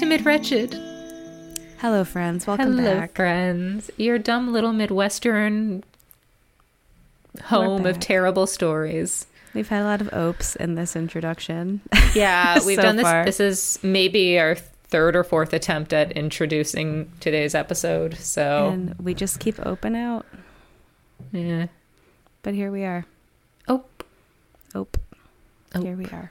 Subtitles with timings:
[0.00, 0.74] To Midwretched.
[1.78, 2.46] Hello, friends.
[2.46, 3.14] Welcome Hello, back.
[3.14, 3.90] friends.
[3.98, 5.84] Your dumb little Midwestern
[7.44, 9.26] home of terrible stories.
[9.52, 11.82] We've had a lot of opes in this introduction.
[12.14, 13.02] Yeah, we've So done this.
[13.04, 13.26] far.
[13.26, 18.16] This is maybe our third or fourth attempt at introducing today's episode.
[18.16, 20.24] So, And we just keep open out.
[21.30, 21.66] yeah.
[22.42, 23.04] But here we are.
[23.68, 23.84] Oh,
[24.74, 25.04] Ope.
[25.74, 25.82] Ope.
[25.82, 26.30] Here we are.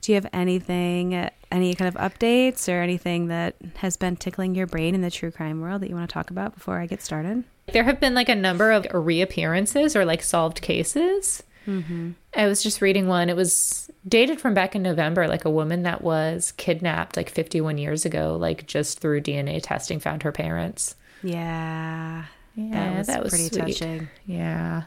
[0.00, 4.66] Do you have anything, any kind of updates or anything that has been tickling your
[4.66, 7.02] brain in the true crime world that you want to talk about before I get
[7.02, 7.44] started?
[7.72, 11.42] there have been like a number of reappearances or like solved cases.
[11.66, 12.12] Mm-hmm.
[12.36, 13.30] I was just reading one.
[13.30, 17.78] It was dated from back in November, like a woman that was kidnapped like 51
[17.78, 20.96] years ago, like just through DNA testing, found her parents.
[21.22, 22.24] Yeah.
[22.54, 23.60] Yeah, that was, pretty sweet.
[23.60, 24.08] touching.
[24.26, 24.82] Yeah.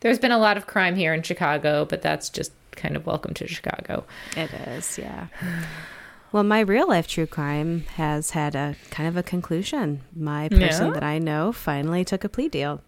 [0.00, 3.34] There's been a lot of crime here in Chicago, but that's just kind of welcome
[3.34, 4.04] to Chicago.
[4.36, 5.26] It is, yeah.
[6.32, 10.02] Well, my real life true crime has had a kind of a conclusion.
[10.14, 10.92] My person Yeah?
[10.92, 12.82] that I know finally took a plea deal.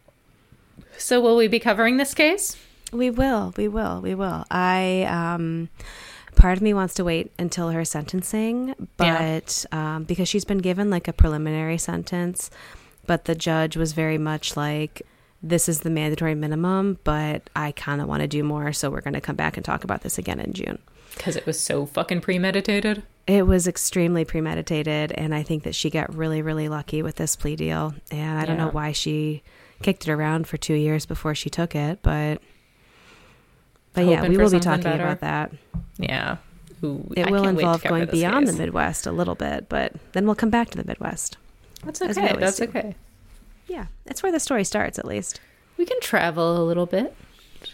[0.98, 2.56] So, will we be covering this case?
[2.92, 4.44] We will, we will, we will.
[4.50, 5.68] I um
[6.36, 10.90] part of me wants to wait until her sentencing, but um because she's been given
[10.90, 12.50] like a preliminary sentence,
[13.06, 15.02] but the judge was very much like
[15.42, 19.00] this is the mandatory minimum, but I kind of want to do more, so we're
[19.00, 20.78] going to come back and talk about this again in June.
[21.14, 23.02] Because it was so fucking premeditated.
[23.26, 27.36] It was extremely premeditated, and I think that she got really, really lucky with this
[27.36, 27.94] plea deal.
[28.10, 29.42] And I don't know why she
[29.82, 32.40] kicked it around for two years before she took it, but
[33.92, 35.02] but yeah, we will be talking better.
[35.02, 35.52] about that.
[35.98, 36.36] Yeah.
[36.84, 38.54] Ooh, It I will can't wait to involve going beyond case.
[38.54, 41.36] the Midwest a little bit, but then we'll come back to the Midwest.
[41.84, 42.36] That's okay.
[42.38, 42.64] That's do.
[42.64, 42.94] okay.
[43.70, 45.40] Yeah, that's where the story starts, at least.
[45.76, 47.14] We can travel a little bit.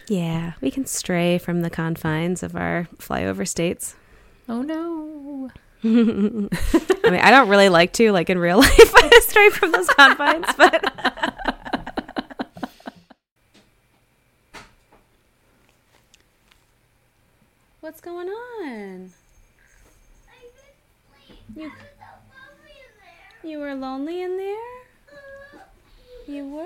[0.09, 3.97] Yeah, we can stray from the confines of our flyover states.
[4.47, 5.51] Oh no.
[5.83, 6.51] I mean,
[7.21, 10.85] I don't really like to, like in real life, stray from those confines, but.
[17.81, 19.12] What's going on?
[21.56, 21.73] You,
[23.43, 24.86] you were lonely in there?
[26.28, 26.64] You were?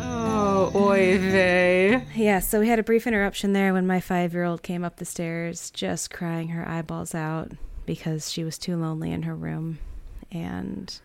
[0.00, 0.72] Oh.
[2.14, 4.96] Yeah, so we had a brief interruption there when my five year old came up
[4.96, 7.52] the stairs just crying her eyeballs out
[7.84, 9.78] because she was too lonely in her room
[10.32, 10.98] and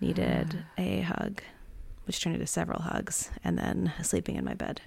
[0.00, 0.82] needed ah.
[0.82, 1.42] a hug,
[2.04, 4.80] which turned into several hugs, and then sleeping in my bed.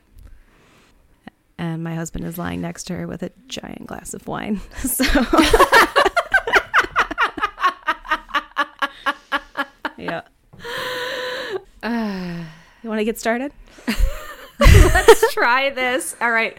[1.57, 4.61] And my husband is lying next to her with a giant glass of wine.
[4.77, 5.03] So.
[9.97, 10.21] yeah.
[12.83, 13.51] you want to get started?
[14.59, 16.15] Let's try this.
[16.21, 16.57] All right.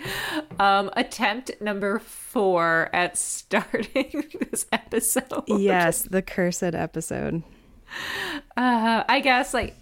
[0.59, 5.45] Um, attempt number four at starting this episode.
[5.47, 7.43] Yes, the cursed episode.
[8.56, 9.75] Uh, I guess, like,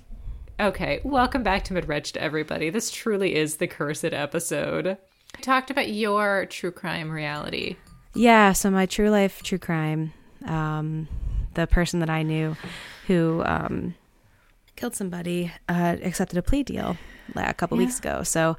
[0.61, 1.01] okay.
[1.05, 2.71] Welcome back to Midwretched, everybody.
[2.71, 4.87] This truly is the cursed episode.
[5.37, 7.77] I talked about your true crime reality.
[8.15, 10.13] Yeah, so my true life true crime,
[10.47, 11.09] um,
[11.55, 12.57] the person that I knew
[13.07, 13.95] who um,
[14.77, 16.97] killed somebody uh, accepted a plea deal
[17.35, 17.87] la- a couple Yeah.
[17.87, 18.23] weeks ago.
[18.23, 18.57] So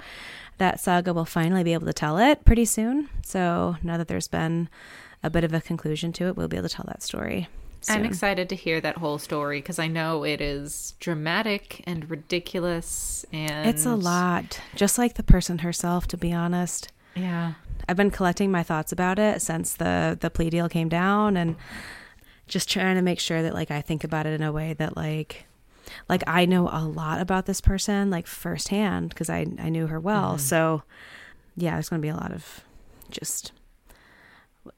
[0.58, 3.10] that saga will finally be able to tell it pretty soon.
[3.24, 4.70] So now that there's been
[5.24, 7.48] a bit of a conclusion to it, we'll be able to tell that story.
[7.90, 13.26] I'm excited to hear that whole story because I know it is dramatic and ridiculous
[13.32, 16.92] and It's a lot, just like the person herself, to be honest.
[17.16, 17.54] Yeah.
[17.88, 21.56] I've been collecting my thoughts about it since the the plea deal came down and
[22.48, 24.98] just trying to make sure that like I think about it in a way that
[24.98, 25.46] like
[26.10, 30.00] like I know a lot about this person like firsthand because I I knew her
[30.00, 30.32] well.
[30.32, 30.40] Mm-hmm.
[30.40, 30.84] So
[31.56, 32.62] yeah, there's going to be a lot of
[33.12, 33.52] just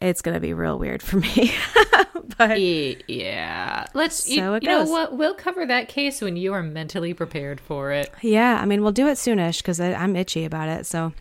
[0.02, 1.54] it's going to be real weird for me.
[2.38, 3.86] but Yeah.
[3.94, 5.14] Let's you, So it you know what?
[5.18, 8.12] We'll cover that case when you are mentally prepared for it.
[8.22, 10.86] Yeah, I mean, we'll do it soonish because I'm itchy about it.
[10.86, 11.14] So,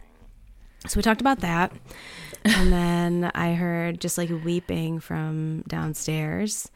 [0.87, 1.73] so we talked about that,
[2.45, 6.71] and then I heard just like weeping from downstairs,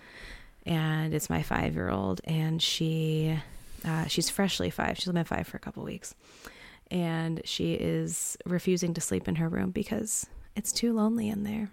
[0.64, 3.36] and it's my five year old, and she,
[3.84, 4.96] uh, she's freshly five.
[4.96, 6.14] She's been five for a couple weeks,
[6.90, 11.70] and she is refusing to sleep in her room because it's too lonely in there.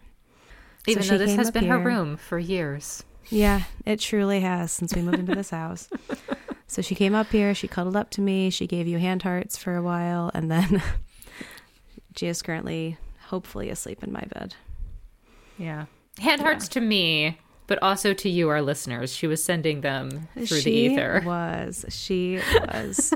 [0.88, 3.04] So Even she though this has up been her room for years.
[3.30, 5.90] Yeah, it truly has since we moved into this house.
[6.70, 9.58] So she came up here, she cuddled up to me, she gave you hand hearts
[9.58, 10.84] for a while, and then
[12.18, 12.98] she is currently,
[13.28, 14.54] hopefully, asleep in my bed.
[15.58, 15.86] Yeah.
[16.20, 19.14] Hand hearts to me, but also to you, our listeners.
[19.16, 21.22] She was sending them uh, through the she ether.
[21.26, 21.86] was.
[21.88, 22.42] She
[22.74, 23.14] was.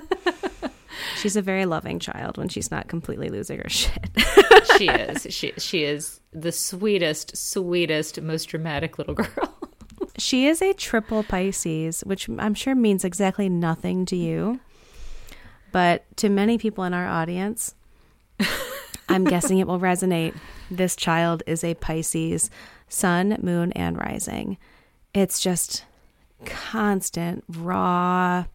[1.17, 4.09] She's a very loving child when she's not completely losing her shit.
[4.77, 5.27] she is.
[5.29, 9.57] She she is the sweetest, sweetest, most dramatic little girl.
[10.17, 14.59] she is a triple Pisces, which I'm sure means exactly nothing to you.
[15.71, 17.75] But to many people in our audience,
[19.09, 20.35] I'm guessing it will resonate.
[20.69, 22.49] This child is a Pisces,
[22.87, 24.57] sun, moon, and rising.
[25.13, 25.85] It's just
[26.45, 28.45] constant, raw,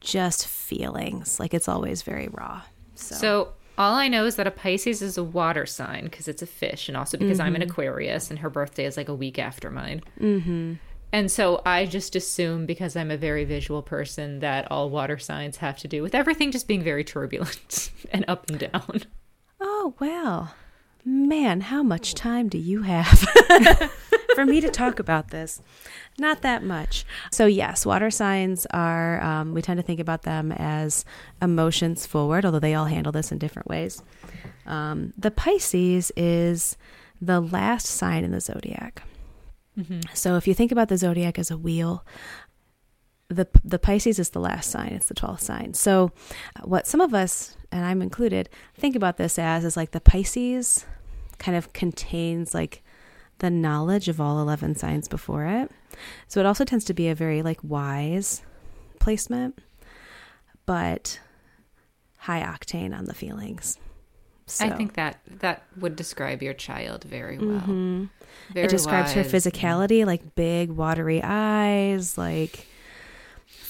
[0.00, 1.38] just feelings.
[1.38, 2.62] Like it's always very raw.
[2.94, 6.42] So, So all I know is that a Pisces is a water sign because it's
[6.42, 9.38] a fish, and also because I'm an Aquarius, and her birthday is like a week
[9.38, 10.02] after mine.
[10.20, 10.74] Mm-hmm.
[11.12, 15.56] And so I just assume because I'm a very visual person that all water signs
[15.56, 19.02] have to do with everything just being very turbulent and up and down.
[19.60, 20.54] oh, well,
[21.04, 23.18] man, how much time do you have
[24.34, 25.60] for me to talk about this?
[26.18, 27.04] Not that much.
[27.32, 31.04] So, yes, water signs are, um, we tend to think about them as
[31.40, 34.02] emotions forward, although they all handle this in different ways.
[34.66, 36.76] Um, the Pisces is
[37.20, 39.02] the last sign in the zodiac.
[40.14, 42.04] So, if you think about the zodiac as a wheel,
[43.30, 44.88] the the Pisces is the last sign.
[44.88, 45.74] It's the twelfth sign.
[45.74, 46.10] So,
[46.56, 50.00] uh, what some of us, and I'm included, think about this as is like the
[50.00, 50.84] Pisces
[51.38, 52.82] kind of contains like
[53.38, 55.70] the knowledge of all eleven signs before it.
[56.28, 58.42] So it also tends to be a very like wise
[58.98, 59.58] placement,
[60.66, 61.20] but
[62.16, 63.78] high octane on the feelings.
[64.46, 68.08] So I think that that would describe your child very well.
[68.52, 72.66] Very it describes her physicality, like big watery eyes, like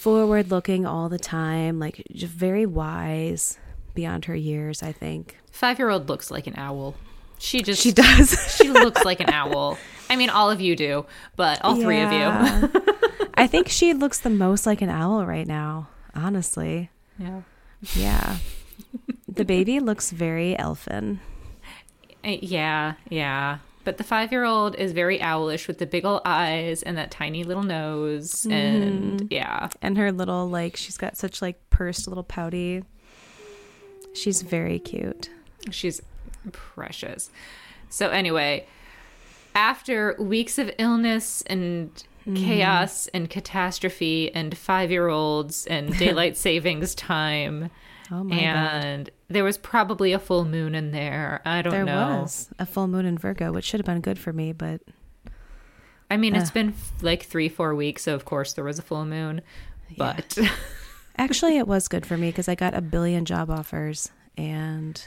[0.00, 3.58] forward looking all the time, like just very wise
[3.94, 5.36] beyond her years, I think.
[5.52, 6.94] Five year old looks like an owl.
[7.38, 8.56] She just She does.
[8.56, 9.78] she looks like an owl.
[10.08, 11.06] I mean, all of you do,
[11.36, 12.82] but all three of you.
[13.34, 16.90] I think she looks the most like an owl right now, honestly.
[17.18, 17.42] Yeah.
[17.94, 18.36] Yeah.
[19.28, 21.20] the baby looks very elfin.
[22.24, 23.58] Uh, Yeah, yeah.
[23.82, 27.10] But the five year old is very owlish with the big old eyes and that
[27.10, 28.32] tiny little nose.
[28.42, 28.52] Mm-hmm.
[28.52, 29.68] And yeah.
[29.80, 32.84] And her little, like, she's got such, like, pursed little pouty.
[34.14, 35.30] She's very cute.
[35.70, 36.02] She's
[36.52, 37.30] precious.
[37.88, 38.66] So, anyway,
[39.54, 41.92] after weeks of illness and
[42.26, 42.34] mm-hmm.
[42.34, 47.70] chaos and catastrophe and five year olds and daylight savings time,
[48.10, 48.44] Oh my God.
[48.44, 51.40] and there was probably a full moon in there.
[51.44, 52.08] I don't There know.
[52.08, 54.80] There was a full moon in Virgo, which should have been good for me, but
[56.10, 59.04] I mean, it's been like three, four weeks, so of course there was a full
[59.04, 59.42] moon.
[59.96, 60.36] But
[61.16, 65.00] actually it was good for me because I got a billion job offers and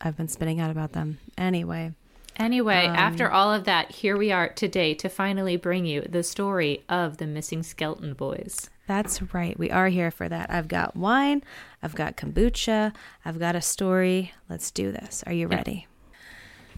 [0.00, 1.18] I've been spinning out about them.
[1.36, 1.92] Anyway,
[2.36, 6.22] anyway, Um, after all of that, here we are today to finally bring you the
[6.22, 8.70] story of the missing Skelton boys.
[8.86, 9.58] that's right.
[9.58, 10.50] We are here for that.
[10.50, 11.42] I've got wine,
[11.82, 14.32] I've got kombucha, I've got a story.
[14.48, 15.22] Let's do this.
[15.26, 15.86] Are you ready?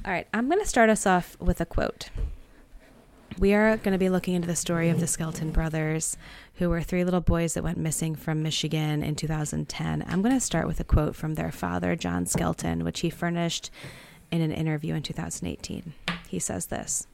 [0.04, 2.10] All right, I'm going to start us off with a quote.
[3.38, 6.16] We are going to be looking into the story of the Skelton brothers,
[6.54, 10.04] who were three little boys that went missing from Michigan in 2010.
[10.06, 13.70] I'm going to start with a quote from their father, John Skelton, which he furnished
[14.30, 15.94] in an interview in 2018.
[16.28, 17.08] He says this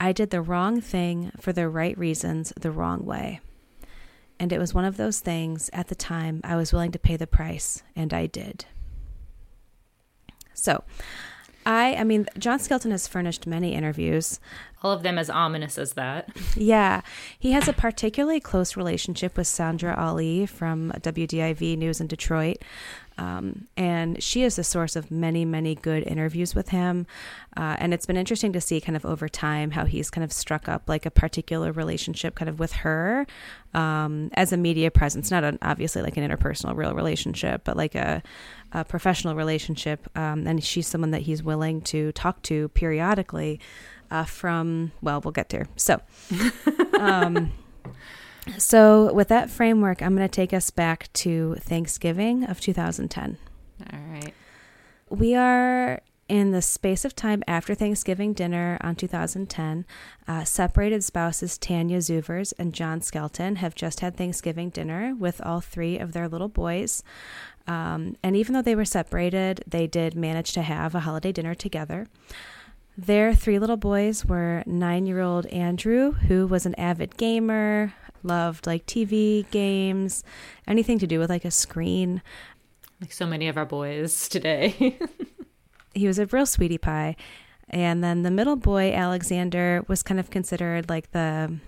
[0.00, 3.40] I did the wrong thing for the right reasons the wrong way.
[4.40, 7.16] And it was one of those things at the time I was willing to pay
[7.16, 8.66] the price, and I did.
[10.54, 10.84] So,
[11.66, 14.40] I, I mean, John Skelton has furnished many interviews.
[14.82, 16.30] All of them as ominous as that.
[16.56, 17.02] Yeah,
[17.38, 22.58] he has a particularly close relationship with Sandra Ali from WDIV News in Detroit.
[23.18, 27.06] Um, and she is the source of many, many good interviews with him.
[27.56, 30.32] Uh, and it's been interesting to see kind of over time how he's kind of
[30.32, 33.26] struck up like a particular relationship kind of with her
[33.74, 37.96] um, as a media presence, not an, obviously like an interpersonal real relationship, but like
[37.96, 38.22] a,
[38.72, 40.08] a professional relationship.
[40.16, 43.60] Um, and she's someone that he's willing to talk to periodically
[44.10, 45.66] uh, from, well, we'll get there.
[45.76, 46.00] So,
[46.98, 47.52] um,
[48.56, 53.36] so with that framework, I'm going to take us back to Thanksgiving of 2010.
[53.92, 54.34] All right.
[55.10, 59.86] We are in the space of time after Thanksgiving dinner on 2010.
[60.26, 65.60] Uh, separated spouses Tanya Zuvers and John Skelton have just had Thanksgiving dinner with all
[65.60, 67.02] three of their little boys.
[67.66, 71.54] Um, and even though they were separated, they did manage to have a holiday dinner
[71.54, 72.06] together.
[72.96, 77.94] Their three little boys were nine year old Andrew, who was an avid gamer,
[78.28, 80.22] loved like TV games,
[80.68, 82.22] anything to do with like a screen.
[83.00, 84.98] Like so many of our boys today.
[85.94, 87.16] He was a real sweetie pie.
[87.70, 91.58] And then the middle boy, Alexander, was kind of considered like the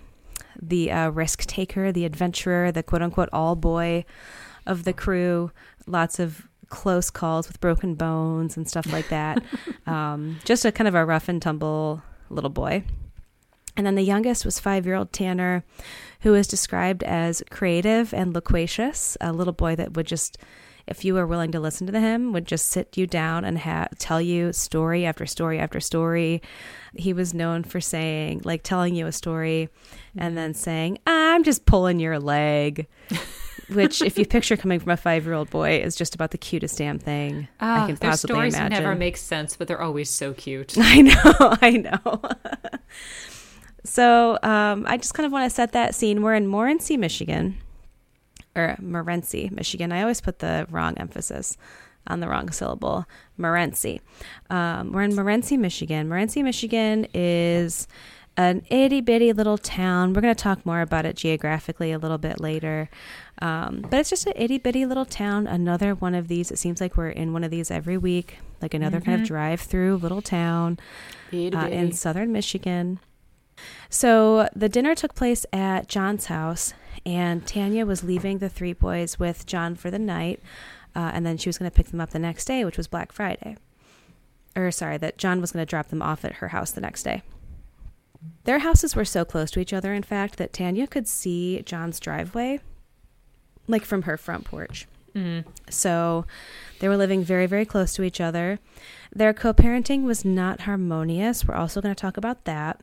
[0.61, 4.05] the uh, risk taker, the adventurer, the quote unquote all boy
[4.65, 5.51] of the crew.
[5.85, 9.43] Lots of close calls with broken bones and stuff like that.
[9.85, 12.83] um, just a kind of a rough and tumble little boy.
[13.77, 15.63] And then the youngest was five year old Tanner,
[16.21, 20.37] who was described as creative and loquacious, a little boy that would just,
[20.87, 23.87] if you were willing to listen to him, would just sit you down and ha-
[23.97, 26.41] tell you story after story after story.
[26.95, 29.69] He was known for saying, like, telling you a story
[30.17, 32.87] and then saying, I'm just pulling your leg.
[33.69, 36.99] Which, if you picture coming from a five-year-old boy, is just about the cutest damn
[36.99, 40.75] thing I Ah, can their stories never make sense, but they're always so cute.
[40.77, 42.21] I know, I know.
[43.83, 46.21] so um, I just kind of want to set that scene.
[46.21, 47.57] We're in Morenci, Michigan,
[48.55, 49.91] or Morenci, Michigan.
[49.91, 51.57] I always put the wrong emphasis
[52.07, 53.05] on the wrong syllable.
[53.39, 54.01] Morenci.
[54.49, 56.09] Um, we're in Morenci, Michigan.
[56.09, 57.87] Morenci, Michigan is
[58.37, 60.13] an itty bitty little town.
[60.13, 62.89] We're going to talk more about it geographically a little bit later.
[63.41, 65.47] Um, but it's just an itty bitty little town.
[65.47, 66.51] Another one of these.
[66.51, 69.61] It seems like we're in one of these every week, like another kind of drive
[69.61, 70.79] through little town
[71.33, 72.99] uh, in southern Michigan.
[73.89, 76.73] So the dinner took place at John's house,
[77.05, 80.41] and Tanya was leaving the three boys with John for the night,
[80.95, 82.87] uh, and then she was going to pick them up the next day, which was
[82.87, 83.57] Black Friday.
[84.55, 87.03] Or, sorry, that John was going to drop them off at her house the next
[87.03, 87.21] day.
[88.43, 91.99] Their houses were so close to each other, in fact, that Tanya could see John's
[91.99, 92.59] driveway,
[93.67, 94.87] like from her front porch.
[95.69, 96.25] So
[96.79, 98.59] they were living very, very close to each other.
[99.13, 101.45] Their co parenting was not harmonious.
[101.45, 102.81] We're also going to talk about that.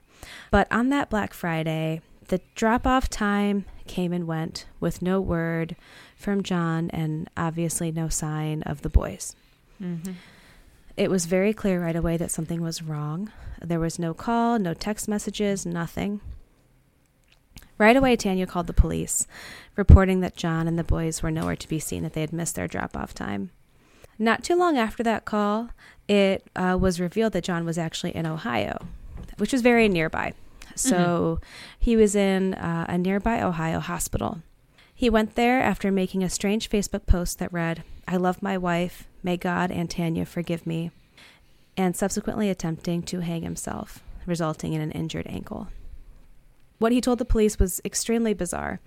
[0.51, 5.77] But on that Black Friday, the drop off time came and went with no word
[6.17, 9.35] from John and obviously no sign of the boys.
[9.83, 10.13] Mm-hmm.
[10.97, 13.31] It was very clear right away that something was wrong.
[13.63, 16.21] There was no call, no text messages, nothing.
[17.79, 19.27] Right away, Tanya called the police,
[19.77, 22.57] reporting that John and the boys were nowhere to be seen, that they had missed
[22.57, 23.51] their drop off time.
[24.19, 25.71] Not too long after that call,
[26.09, 28.87] it uh, was revealed that John was actually in Ohio,
[29.37, 30.33] which was very nearby.
[30.75, 31.41] So
[31.79, 34.43] he was in uh, a nearby Ohio hospital.
[34.95, 39.07] He went there after making a strange Facebook post that read, I love my wife.
[39.23, 40.91] May God and Tanya forgive me.
[41.77, 45.69] And subsequently attempting to hang himself, resulting in an injured ankle.
[46.79, 48.81] What he told the police was extremely bizarre.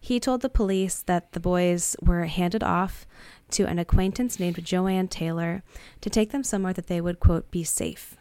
[0.00, 3.06] He told the police that the boys were handed off
[3.50, 5.62] to an acquaintance named Joanne Taylor
[6.00, 8.16] to take them somewhere that they would, quote, be safe.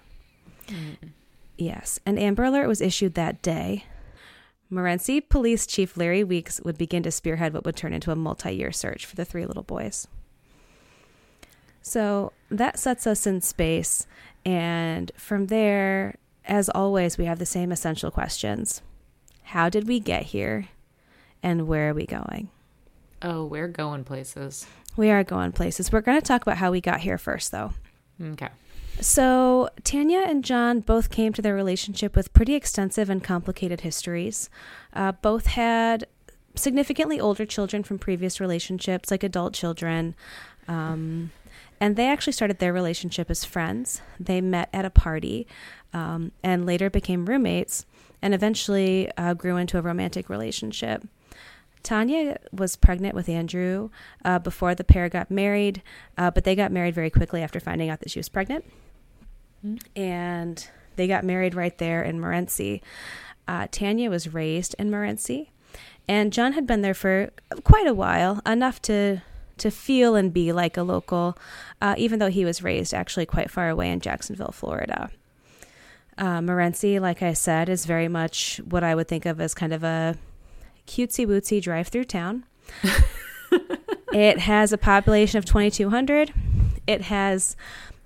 [0.69, 1.07] Hmm.
[1.57, 3.86] Yes, an Amber Alert was issued that day.
[4.71, 8.53] Morenci Police Chief Larry Weeks would begin to spearhead what would turn into a multi
[8.55, 10.07] year search for the three little boys.
[11.81, 14.05] So that sets us in space.
[14.45, 18.81] And from there, as always, we have the same essential questions
[19.48, 20.68] How did we get here?
[21.42, 22.50] And where are we going?
[23.22, 24.68] Oh, we're going places.
[24.98, 25.89] We are going places.
[25.89, 27.72] We're going to talk about how we got here first, though.
[28.22, 28.50] Okay.
[29.00, 34.50] So, Tanya and John both came to their relationship with pretty extensive and complicated histories.
[34.94, 36.08] Uh, both had
[36.56, 40.13] significantly older children from previous relationships, like adult children.
[40.68, 41.32] Um,
[41.80, 44.01] and they actually started their relationship as friends.
[44.20, 45.48] They met at a party
[45.94, 47.86] um, and later became roommates
[48.21, 51.07] and eventually uh, grew into a romantic relationship.
[51.83, 53.89] Tanya was pregnant with Andrew
[54.25, 55.81] uh, before the pair got married,
[56.17, 58.65] uh, but they got married very quickly after finding out that she was pregnant.
[59.95, 62.81] And they got married right there in Morenci.
[63.47, 65.50] Uh, Tanya was raised in Morenci,
[66.07, 67.29] and John had been there for
[67.63, 69.21] quite a while, enough to
[69.57, 71.36] to feel and be like a local,
[71.81, 75.09] uh, even though he was raised actually quite far away in Jacksonville, Florida.
[76.17, 79.74] Uh, Morenci, like I said, is very much what I would think of as kind
[79.74, 80.17] of a
[80.88, 82.45] cutesy wootsy drive through town.
[84.13, 86.33] it has a population of 2,200.
[86.88, 87.55] It has,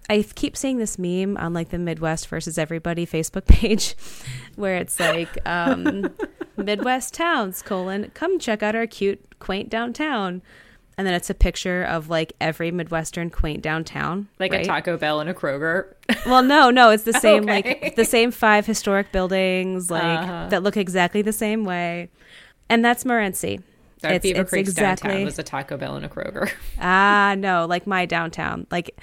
[0.10, 3.96] I keep seeing this meme on like the Midwest versus Everybody Facebook page
[4.56, 6.10] where it's like, um,
[6.58, 10.42] Midwest towns, colon, come check out our cute, quaint downtown.
[10.98, 14.28] And then it's a picture of like every Midwestern quaint downtown.
[14.40, 14.64] Like a?
[14.64, 15.94] Taco Bell and a Kroger.
[16.26, 17.80] Well, no, no, it's the same Okay.
[17.82, 20.48] like the same five historic buildings like Uh-huh.
[20.50, 22.10] that look exactly the same way.
[22.70, 23.62] And that's Morenci.
[24.02, 26.52] That It's- Beaver it's Creek's exactly- downtown was a Taco Bell and a Kroger.
[26.80, 28.68] Ah, no, like my downtown.
[28.70, 29.00] Like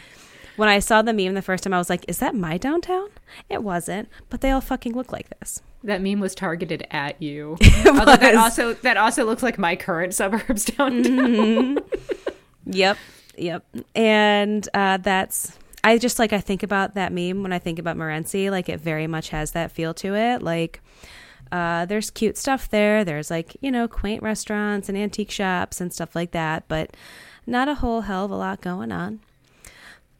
[0.57, 3.09] when I saw the meme the first time I was like, is that my downtown?
[3.49, 5.62] It wasn't, but they all fucking look like this.
[5.85, 7.56] That meme was targeted at you.
[7.87, 11.78] Although that also that also looks like my current suburbs downtown.
[12.70, 12.99] Yep.
[13.38, 13.64] Yep.
[13.94, 17.97] And uh, that's I just like I think about that meme when I think about
[17.97, 18.50] Morenci.
[18.50, 20.42] Like it very much has that feel to it.
[20.42, 20.82] Like
[21.50, 23.04] uh, there's cute stuff there.
[23.04, 26.94] There's like you know quaint restaurants and antique shops and stuff like that, but
[27.47, 29.20] not a whole hell of a lot going on.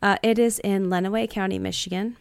[0.01, 2.17] Uh, it is in Lenawee County, Michigan.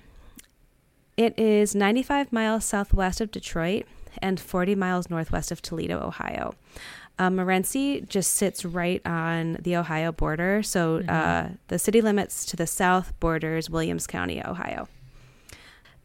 [1.18, 3.86] It is 95 miles southwest of Detroit
[4.22, 6.54] and 40 miles northwest of Toledo, Ohio.
[7.20, 10.62] Uh, Morenci just sits right on the Ohio border.
[10.62, 11.10] So mm-hmm.
[11.10, 14.88] uh, the city limits to the south borders Williams County, Ohio.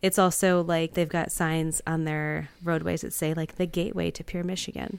[0.00, 4.24] It's also like they've got signs on their roadways that say like the gateway to
[4.24, 4.98] Pure Michigan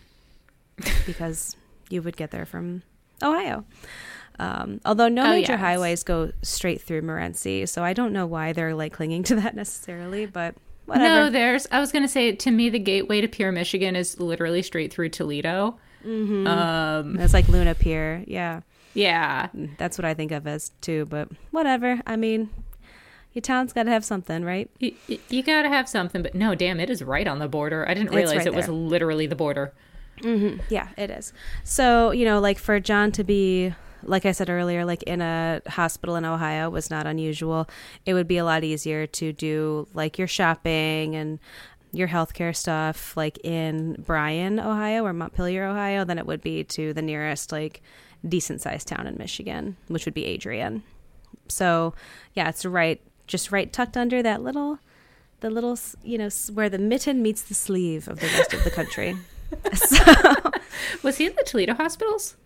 [1.05, 1.57] because
[1.89, 2.83] you would get there from
[3.21, 3.65] Ohio.
[4.39, 8.53] Um, although no oh, major highways go straight through Morenci, so I don't know why
[8.53, 11.25] they're like clinging to that necessarily, but whatever.
[11.25, 11.67] No, there's.
[11.71, 14.91] I was going to say to me, the gateway to Pure Michigan is literally straight
[14.91, 15.77] through Toledo.
[16.05, 16.47] Mm-hmm.
[16.47, 18.61] Um, it's like Luna Pier, yeah,
[18.93, 19.49] yeah.
[19.77, 21.05] That's what I think of as too.
[21.05, 22.01] But whatever.
[22.05, 22.49] I mean,
[23.33, 24.69] your town's got to have something, right?
[24.79, 24.93] You,
[25.29, 26.21] you got to have something.
[26.21, 27.87] But no, damn, it is right on the border.
[27.87, 29.73] I didn't realize right it was literally the border.
[30.21, 30.61] Mm-hmm.
[30.69, 31.33] Yeah, it is.
[31.63, 33.73] So you know, like for John to be
[34.05, 37.67] like I said earlier, like in a hospital in Ohio was not unusual.
[38.05, 41.39] It would be a lot easier to do like your shopping and
[41.91, 46.93] your healthcare stuff like in Bryan, Ohio or Montpelier, Ohio, than it would be to
[46.93, 47.81] the nearest like
[48.27, 50.83] decent sized town in Michigan, which would be Adrian.
[51.47, 51.93] So,
[52.33, 54.79] yeah, it's right just right tucked under that little
[55.39, 58.71] the little, you know, where the mitten meets the sleeve of the rest of the
[58.71, 59.15] country.
[59.73, 59.97] so,
[61.03, 62.37] was he in the Toledo hospitals?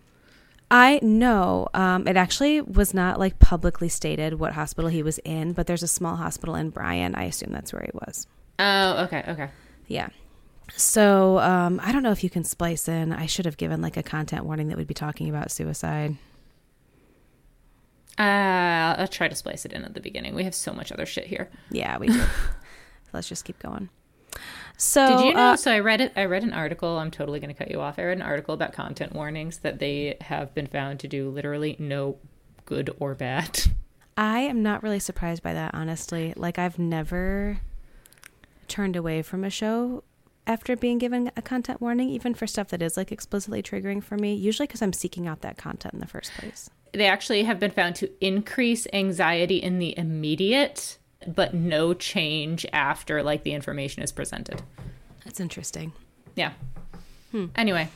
[0.69, 1.69] I know.
[1.74, 5.83] Um, it actually was not like publicly stated what hospital he was in, but there's
[5.83, 7.15] a small hospital in Bryan.
[7.15, 8.27] I assume that's where he was.
[8.59, 9.50] Oh, okay, okay.
[9.87, 10.09] Yeah.
[10.75, 13.13] So um, I don't know if you can splice in.
[13.13, 16.18] I should have given like a content warning that we'd be talking about suicide.
[18.20, 20.35] Uh, I'll try to splice it in at the beginning.
[20.35, 21.50] We have so much other shit here.
[21.70, 22.24] Yeah, we do.
[23.13, 23.89] Let's just keep going.
[24.77, 25.40] So did you know?
[25.40, 26.13] Uh, so I read it.
[26.16, 27.00] I read an article.
[27.00, 27.98] I'm totally going to cut you off.
[27.98, 31.75] I read an article about content warnings that they have been found to do literally
[31.79, 32.18] no
[32.66, 33.61] good or bad.
[34.18, 36.33] I am not really surprised by that, honestly.
[36.35, 37.59] Like I've never
[38.68, 40.03] turned away from a show
[40.46, 44.18] after being given a content warning, even for stuff that is like explicitly triggering for
[44.18, 44.33] me.
[44.33, 46.70] Usually because I'm seeking out that content in the first place.
[46.94, 53.24] They actually have been found to increase anxiety in the immediate but no change after
[53.24, 54.62] like the information is presented.
[55.25, 55.94] That's interesting.
[56.36, 56.53] Yeah.
[57.32, 57.48] Hmm.
[57.56, 57.90] Anyway.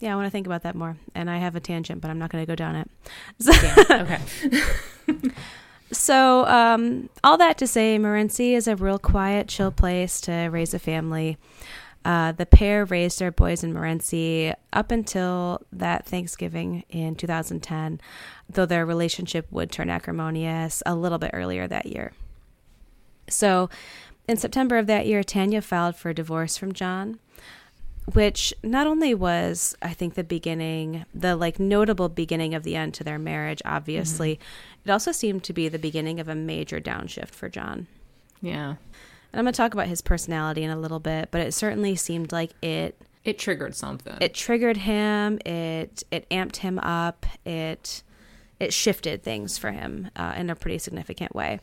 [0.00, 0.96] Yeah, I want to think about that more.
[1.14, 2.90] And I have a tangent, but I'm not going to go down it.
[3.38, 3.52] So,
[3.90, 4.20] okay.
[5.92, 10.72] so, um, all that to say, Morenci is a real quiet, chill place to raise
[10.72, 11.36] a family.
[12.02, 18.00] Uh, the pair raised their boys in Morenci up until that Thanksgiving in 2010,
[18.48, 22.12] though their relationship would turn acrimonious a little bit earlier that year.
[23.30, 23.70] So,
[24.28, 27.18] in September of that year, Tanya filed for divorce from John,
[28.12, 32.94] which not only was, I think, the beginning, the like notable beginning of the end
[32.94, 34.88] to their marriage, obviously, mm-hmm.
[34.88, 37.86] it also seemed to be the beginning of a major downshift for John.
[38.40, 38.76] Yeah.
[39.32, 41.96] And I'm going to talk about his personality in a little bit, but it certainly
[41.96, 44.16] seemed like it it triggered something.
[44.20, 45.38] It triggered him.
[45.44, 47.26] It it amped him up.
[47.44, 48.02] It
[48.58, 51.60] it shifted things for him uh, in a pretty significant way.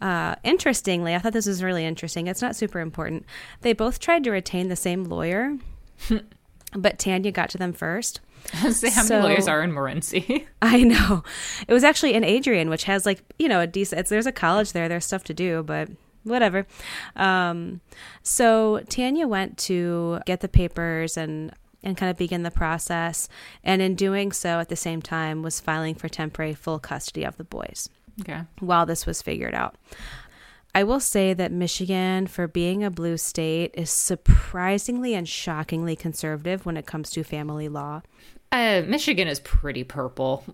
[0.00, 2.26] Uh, interestingly, I thought this was really interesting.
[2.26, 3.24] It's not super important.
[3.62, 5.58] They both tried to retain the same lawyer,
[6.74, 8.20] but Tanya got to them first.
[8.70, 10.46] Say how so, many lawyers are in Morenci?
[10.62, 11.22] I know.
[11.66, 14.06] It was actually in Adrian, which has like you know a decent.
[14.08, 14.88] there's a college there.
[14.88, 15.88] There's stuff to do, but
[16.24, 16.66] whatever.
[17.16, 17.80] Um,
[18.22, 21.52] so Tanya went to get the papers and
[21.82, 23.28] and kind of begin the process,
[23.62, 27.36] and in doing so, at the same time, was filing for temporary full custody of
[27.36, 27.88] the boys.
[28.20, 28.42] Okay.
[28.60, 29.76] While this was figured out.
[30.74, 36.66] I will say that Michigan, for being a blue state, is surprisingly and shockingly conservative
[36.66, 38.02] when it comes to family law.
[38.50, 40.44] Uh, Michigan is pretty purple.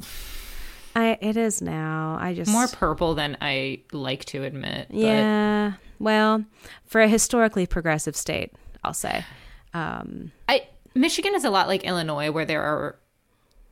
[0.94, 2.18] I it is now.
[2.20, 4.88] I just more purple than I like to admit.
[4.90, 4.99] But...
[4.99, 5.73] Yeah.
[5.99, 6.44] Well,
[6.85, 9.25] for a historically progressive state, I'll say.
[9.73, 12.99] Um, I Michigan is a lot like Illinois, where there are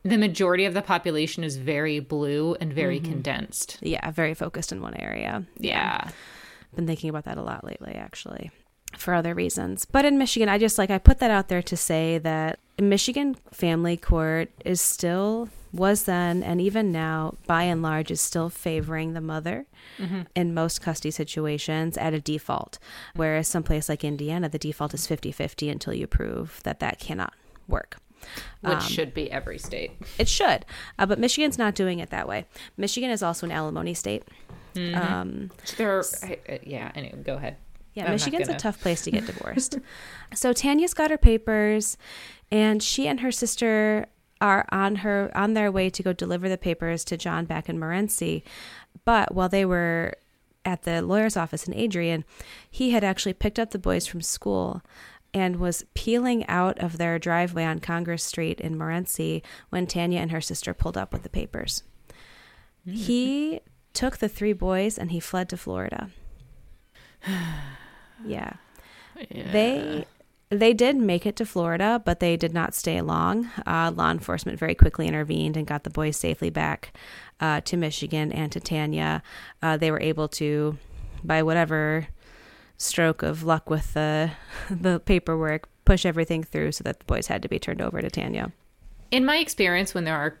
[0.03, 3.11] the majority of the population is very blue and very mm-hmm.
[3.11, 3.77] condensed.
[3.81, 5.43] Yeah, very focused in one area.
[5.57, 6.05] Yeah.
[6.05, 6.09] yeah.
[6.75, 8.51] Been thinking about that a lot lately, actually,
[8.95, 9.85] for other reasons.
[9.85, 13.35] But in Michigan, I just like, I put that out there to say that Michigan
[13.51, 19.13] family court is still, was then, and even now, by and large, is still favoring
[19.13, 19.65] the mother
[19.97, 20.21] mm-hmm.
[20.35, 22.79] in most custody situations at a default.
[23.15, 27.33] Whereas someplace like Indiana, the default is 50 50 until you prove that that cannot
[27.67, 27.97] work
[28.61, 29.91] which um, should be every state.
[30.17, 30.65] It should,
[30.97, 32.45] uh, but Michigan's not doing it that way.
[32.77, 34.23] Michigan is also an alimony state.
[34.75, 36.91] Um, There, I, uh, yeah.
[36.95, 37.57] Anyway, go ahead.
[37.93, 39.79] yeah, I'm Michigan's a tough place to get divorced.
[40.33, 41.97] so Tanya's got her papers,
[42.51, 44.07] and she and her sister
[44.41, 47.77] are on her on their way to go deliver the papers to John back in
[47.77, 48.43] Morenci.
[49.05, 50.13] But while they were
[50.65, 52.23] at the lawyer's office in Adrian,
[52.69, 54.81] he had actually picked up the boys from school
[55.33, 60.31] and was peeling out of their driveway on Congress Street in Morenci when Tanya and
[60.31, 61.83] her sister pulled up with the papers.
[62.85, 63.59] He
[63.93, 66.09] took the three boys and he fled to Florida.
[68.25, 68.53] yeah.
[69.29, 70.05] They
[70.49, 73.49] they did make it to Florida, but they did not stay long.
[73.67, 76.91] Uh, law enforcement very quickly intervened and got the boys safely back
[77.39, 79.21] uh, to Michigan and to Tanya.
[79.61, 80.77] Uh, they were able to,
[81.23, 82.07] by whatever
[82.79, 84.31] stroke of luck with the
[84.71, 88.09] the paperwork, push everything through so that the boys had to be turned over to
[88.09, 88.51] Tanya.
[89.11, 90.37] in my experience when there are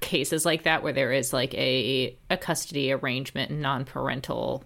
[0.00, 4.64] cases like that where there is like a a custody arrangement non-parental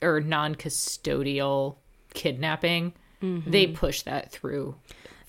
[0.00, 1.76] or non-custodial
[2.14, 3.50] kidnapping mm-hmm.
[3.50, 4.74] they push that through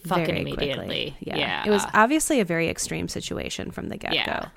[0.05, 1.37] fucking very immediately yeah.
[1.37, 1.63] Yeah.
[1.65, 4.15] It was obviously a very extreme situation from the get go.
[4.15, 4.47] Yeah.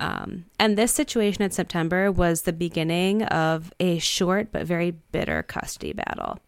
[0.00, 5.42] Um, and this situation in September was the beginning of a short but very bitter
[5.42, 6.38] custody battle.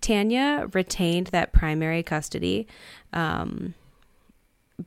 [0.00, 2.66] Tanya retained that primary custody,
[3.12, 3.74] um,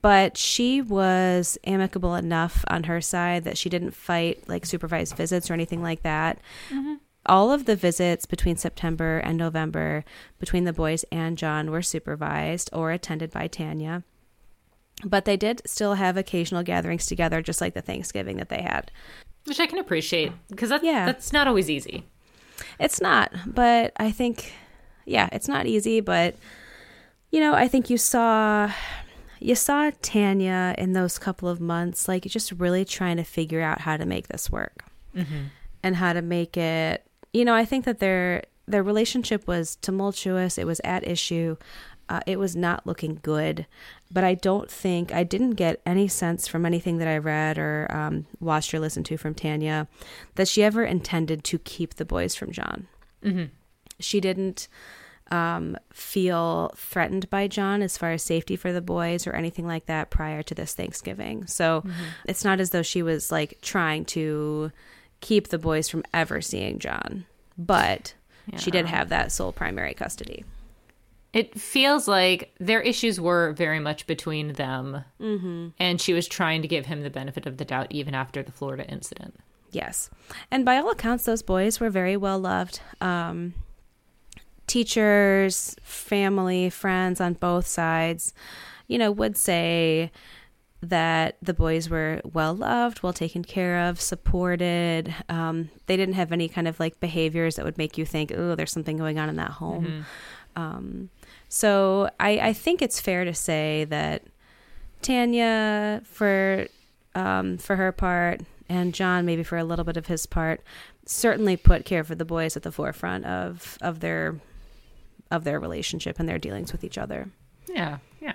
[0.02, 5.50] but she was amicable enough on her side that she didn't fight like supervised visits
[5.50, 6.39] or anything like that.
[7.28, 10.04] All of the visits between September and November
[10.39, 14.04] between the boys and John were supervised or attended by Tanya.
[15.03, 18.91] But they did still have occasional gatherings together, just like the Thanksgiving that they had.
[19.45, 21.05] which i can appreciate because that's Yeah.
[21.05, 22.05] that's not always easy
[22.79, 24.53] It's not, but I think,
[25.05, 25.99] yeah, it's not easy.
[25.99, 26.36] But
[27.31, 28.71] you know, I think you saw,
[29.39, 33.81] you saw Tanya in those couple of months, like just really trying to figure out
[33.81, 35.51] how to make this work mm-hmm.
[35.84, 37.03] and how to make it.
[37.34, 40.58] You know, I think that their their relationship was tumultuous.
[40.58, 41.58] It was at issue.
[42.08, 43.65] Uh, it was not looking good,
[44.12, 47.88] but I don't think I didn't get any sense from anything that I read or
[47.89, 49.88] um, watched or listened to from Tanya
[50.36, 52.88] that she ever intended to keep the boys from John.
[54.00, 54.68] She didn't
[55.32, 59.88] um, feel threatened by John as far as safety for the boys or anything like
[59.88, 61.48] that prior to this Thanksgiving.
[61.48, 61.84] So
[62.26, 64.72] it's not as though she was like trying to
[65.22, 67.26] keep the boys from ever seeing John,
[67.58, 68.13] but
[68.58, 70.46] she did have that sole primary custody.
[71.36, 75.67] It feels like their issues were very much between them Mm-hmm.
[75.80, 78.52] and she was trying to give him the benefit of the doubt even after the
[78.52, 79.36] florida incident
[79.71, 80.10] Yes.
[80.50, 82.80] And by all accounts, those boys were very well loved.
[83.02, 83.56] Um,
[84.67, 88.34] teachers, family, friends on both sides,
[88.88, 90.12] you know, would say
[90.82, 95.13] that the boys were well loved, well taken care of, supported.
[95.30, 98.56] Um, they didn't have any kind of like behaviors that would make you think, oh,
[98.56, 100.06] there's something going on in that home.
[100.56, 101.10] Um,
[101.49, 104.23] so I, I think it's fair to say that
[105.01, 106.67] Tanya, for
[107.13, 110.62] um, for her part, and John, maybe for a little bit of his part,
[111.05, 114.39] certainly put care for the boys at the forefront of of their
[115.31, 117.29] of their relationship and their dealings with each other.
[117.67, 118.34] yeah yeah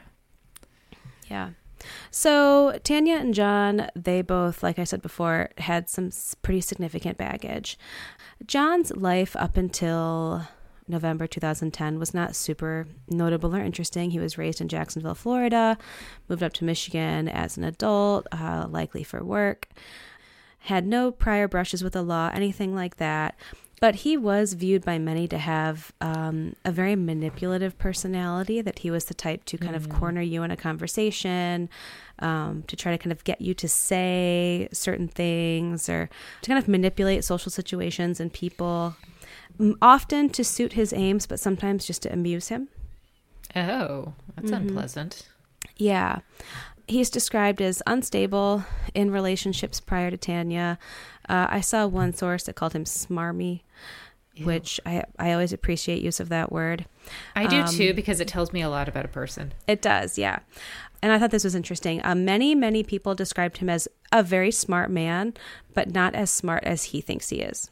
[1.29, 1.51] Yeah.
[2.11, 6.11] So Tanya and John, they both, like I said before, had some
[6.43, 7.79] pretty significant baggage.
[8.47, 10.47] John's life up until
[10.91, 14.11] November 2010 was not super notable or interesting.
[14.11, 15.79] He was raised in Jacksonville, Florida,
[16.29, 19.69] moved up to Michigan as an adult, uh, likely for work,
[20.61, 23.35] had no prior brushes with the law, anything like that.
[23.81, 28.91] But he was viewed by many to have um, a very manipulative personality, that he
[28.91, 31.71] was the type to kind of corner you in a conversation,
[32.19, 36.11] um, to try to kind of get you to say certain things or
[36.43, 38.97] to kind of manipulate social situations and people,
[39.83, 42.69] often to suit his aims, but sometimes just to amuse him.
[43.57, 44.69] oh that's Mm-hmm.
[44.69, 45.29] unpleasant
[45.77, 46.21] Yeah.
[46.89, 50.77] He's described as unstable in relationships prior to Tanya.
[51.29, 53.61] Uh, I saw one source that called him smarmy,
[54.43, 56.87] which I, I always appreciate use of that word.
[57.37, 60.19] i do Um, too because it tells me a lot about a person It does,
[60.19, 60.41] yeah.
[61.03, 62.05] And I thought this was interesting.
[62.05, 65.35] Uh, many, many people described him as a very smart man,
[65.75, 67.71] but not as smart as he thinks he is.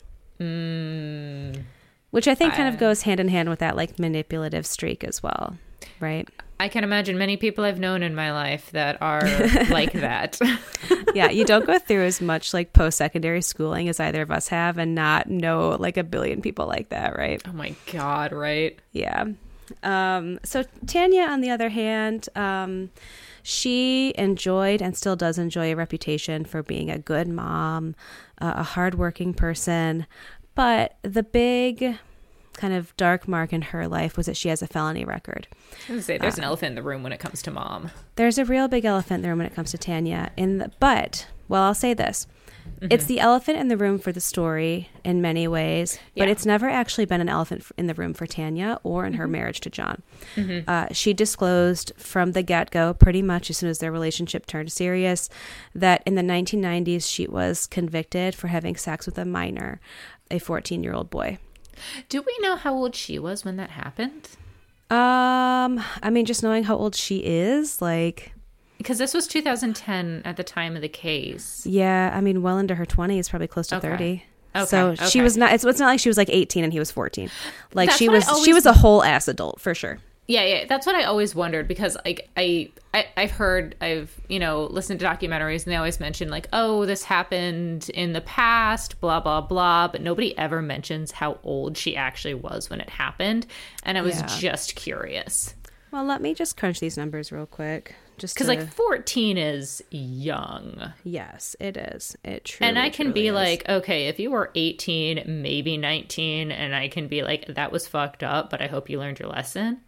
[2.10, 5.22] Which I think kind of goes hand in hand with that like manipulative streak as
[5.22, 5.58] well,
[6.00, 6.28] right?
[6.60, 9.20] I can imagine many people I've known in my life that are
[9.70, 10.40] like that.
[11.14, 14.48] yeah, you don't go through as much like post secondary schooling as either of us
[14.48, 17.40] have and not know like a billion people like that, right?
[17.46, 18.78] oh my god, right?
[18.92, 19.26] Yeah.
[19.82, 22.90] Um, so Tanya, on the other hand, um,
[23.42, 27.94] she enjoyed and still does enjoy a reputation for being a good mom,
[28.40, 30.06] uh, a hardworking person.
[30.58, 31.98] But the big
[32.54, 35.46] kind of dark mark in her life was that she has a felony record.
[35.88, 37.92] I was say there's an elephant in the room when it comes to mom.
[38.16, 40.32] There's a real big elephant in the room when it comes to Tanya.
[40.36, 42.26] In the, but well, I'll say this:
[42.66, 42.88] mm-hmm.
[42.90, 46.68] it's the elephant in the room for the story in many ways, but it's never
[46.68, 49.20] actually been an elephant in the room for Tanya or in mm-hmm.
[49.20, 50.02] her marriage to John.
[50.34, 50.68] Mm-hmm.
[50.68, 54.72] Uh, she disclosed from the get go, pretty much as soon as their relationship turned
[54.72, 55.30] serious,
[55.72, 59.80] that in the 1990s she was convicted for having sex with a minor,
[60.30, 61.38] a 14 year old boy.
[62.08, 64.30] Do we know how old she was when that happened?
[64.90, 68.32] Um, I mean, just knowing how old she is, like,
[68.78, 71.66] because this was 2010 at the time of the case.
[71.66, 73.88] Yeah, I mean, well into her 20s, probably close to okay.
[73.88, 74.24] 30.
[74.56, 75.06] Okay, so okay.
[75.06, 75.52] she was not.
[75.52, 77.30] It's, it's not like she was like 18 and he was 14.
[77.74, 78.26] Like That's she was.
[78.26, 79.98] Always, she was a whole ass adult for sure.
[80.28, 84.38] Yeah, yeah, that's what I always wondered because like I, I I've heard I've you
[84.38, 89.00] know listened to documentaries and they always mention like oh this happened in the past
[89.00, 93.46] blah blah blah but nobody ever mentions how old she actually was when it happened
[93.84, 94.26] and I was yeah.
[94.38, 95.54] just curious.
[95.90, 97.94] Well, let me just crunch these numbers real quick.
[98.18, 98.56] Just because to...
[98.56, 100.92] like 14 is young.
[101.04, 102.16] Yes, it is.
[102.24, 102.68] It truly.
[102.68, 103.34] And I can be is.
[103.34, 107.88] like, okay, if you were 18, maybe 19, and I can be like, that was
[107.88, 109.80] fucked up, but I hope you learned your lesson.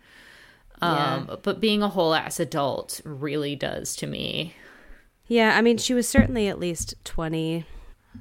[0.83, 1.37] Um, yeah.
[1.43, 4.55] But being a whole ass adult really does to me.
[5.27, 7.65] Yeah, I mean, she was certainly at least 20.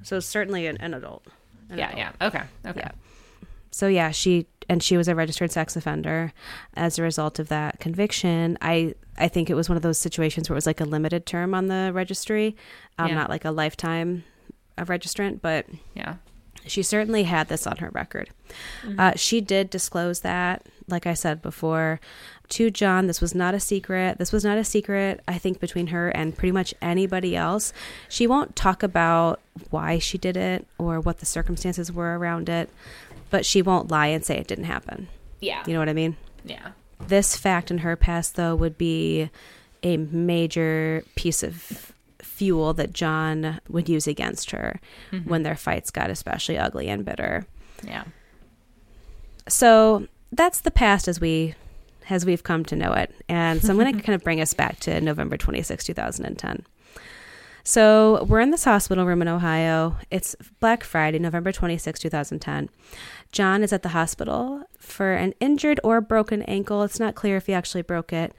[0.04, 1.26] So certainly an, an adult.
[1.70, 1.98] An yeah, adult.
[1.98, 2.28] yeah.
[2.28, 2.44] Okay.
[2.66, 2.80] Okay.
[2.82, 2.92] Yeah.
[3.72, 6.34] So yeah, she and she was a registered sex offender
[6.76, 8.58] as a result of that conviction.
[8.62, 11.26] I I think it was one of those situations where it was like a limited
[11.26, 12.56] term on the registry,
[12.98, 13.16] um, yeah.
[13.16, 14.24] not like a lifetime
[14.78, 16.16] of registrant, but yeah.
[16.66, 18.30] She certainly had this on her record.
[18.84, 19.00] Mm-hmm.
[19.00, 22.00] Uh, she did disclose that, like I said before,
[22.50, 23.08] to John.
[23.08, 24.18] This was not a secret.
[24.18, 27.72] This was not a secret, I think, between her and pretty much anybody else.
[28.08, 32.70] She won't talk about why she did it or what the circumstances were around it,
[33.30, 35.08] but she won't lie and say it didn't happen.
[35.40, 35.64] Yeah.
[35.66, 36.18] You know what I mean?
[36.44, 36.72] Yeah.
[37.00, 39.30] This fact in her past, though, would be
[39.84, 44.80] a major piece of fuel that John would use against her
[45.12, 45.30] mm-hmm.
[45.30, 47.46] when their fights got especially ugly and bitter.
[47.86, 48.04] Yeah.
[49.48, 51.56] So that's the past as we
[52.10, 53.14] as we've come to know it.
[53.28, 56.66] And so I'm going to kind of bring us back to November 26, 2010.
[57.64, 59.98] So we're in this hospital room in Ohio.
[60.10, 62.70] It's Black Friday, November 26, 2010.
[63.32, 66.84] John is at the hospital for an injured or broken ankle.
[66.84, 68.34] It's not clear if he actually broke it.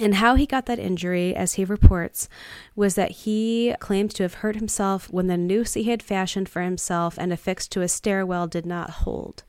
[0.00, 2.28] And how he got that injury, as he reports,
[2.74, 6.60] was that he claims to have hurt himself when the noose he had fashioned for
[6.60, 9.42] himself and affixed to a stairwell did not hold.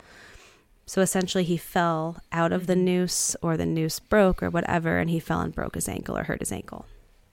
[0.87, 2.85] So essentially, he fell out of the mm-hmm.
[2.85, 6.23] noose, or the noose broke, or whatever, and he fell and broke his ankle or
[6.23, 6.85] hurt his ankle.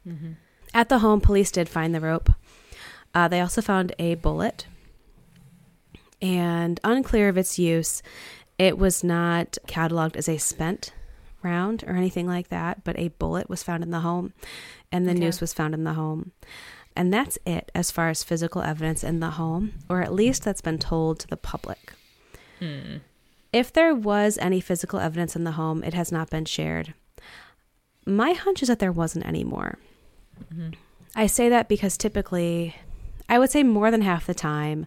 [0.07, 0.33] Mm-hmm.
[0.75, 2.31] At the home, police did find the rope.
[3.15, 4.67] Uh, they also found a bullet,
[6.21, 8.03] and unclear of its use.
[8.59, 10.93] It was not cataloged as a spent
[11.43, 14.33] round or anything like that, but a bullet was found in the home,
[14.91, 15.21] and the okay.
[15.21, 16.33] noose was found in the home.
[16.97, 20.61] And that's it as far as physical evidence in the home, or at least that's
[20.61, 21.93] been told to the public.
[22.59, 22.97] Hmm.
[23.55, 26.93] If there was any physical evidence in the home, it has not been shared.
[28.05, 29.79] My hunch is that there wasn't any more.
[30.53, 30.71] Mm-hmm.
[31.15, 32.75] I say that because typically,
[33.29, 34.87] I would say more than half the time,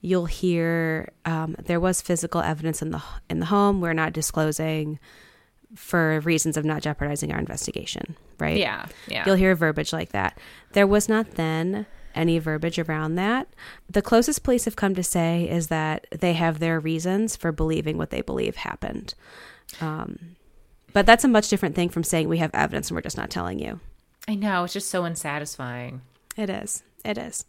[0.00, 3.82] you'll hear um, there was physical evidence in the in the home.
[3.82, 4.98] We're not disclosing
[5.74, 8.56] for reasons of not jeopardizing our investigation, right?
[8.56, 9.24] Yeah, yeah.
[9.26, 10.38] You'll hear verbiage like that.
[10.72, 11.84] There was not then
[12.18, 13.48] any verbiage around that.
[13.88, 17.96] The closest police have come to say is that they have their reasons for believing
[17.96, 19.14] what they believe happened.
[19.80, 20.36] Um,
[20.92, 23.30] but that's a much different thing from saying we have evidence and we're just not
[23.30, 23.80] telling you.
[24.26, 24.64] I know.
[24.64, 26.02] It's just so unsatisfying.
[26.36, 26.82] It is.
[27.04, 27.44] It is.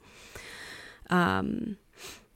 [1.10, 1.78] Um,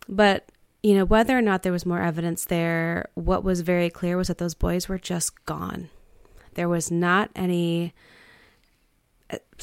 [0.09, 4.17] but, you know, whether or not there was more evidence there, what was very clear
[4.17, 5.89] was that those boys were just gone.
[6.55, 7.93] There was not any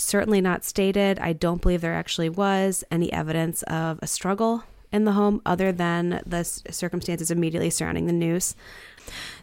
[0.00, 1.18] certainly not stated.
[1.18, 5.70] I don't believe there actually was any evidence of a struggle in the home other
[5.70, 8.56] than the circumstances immediately surrounding the noose.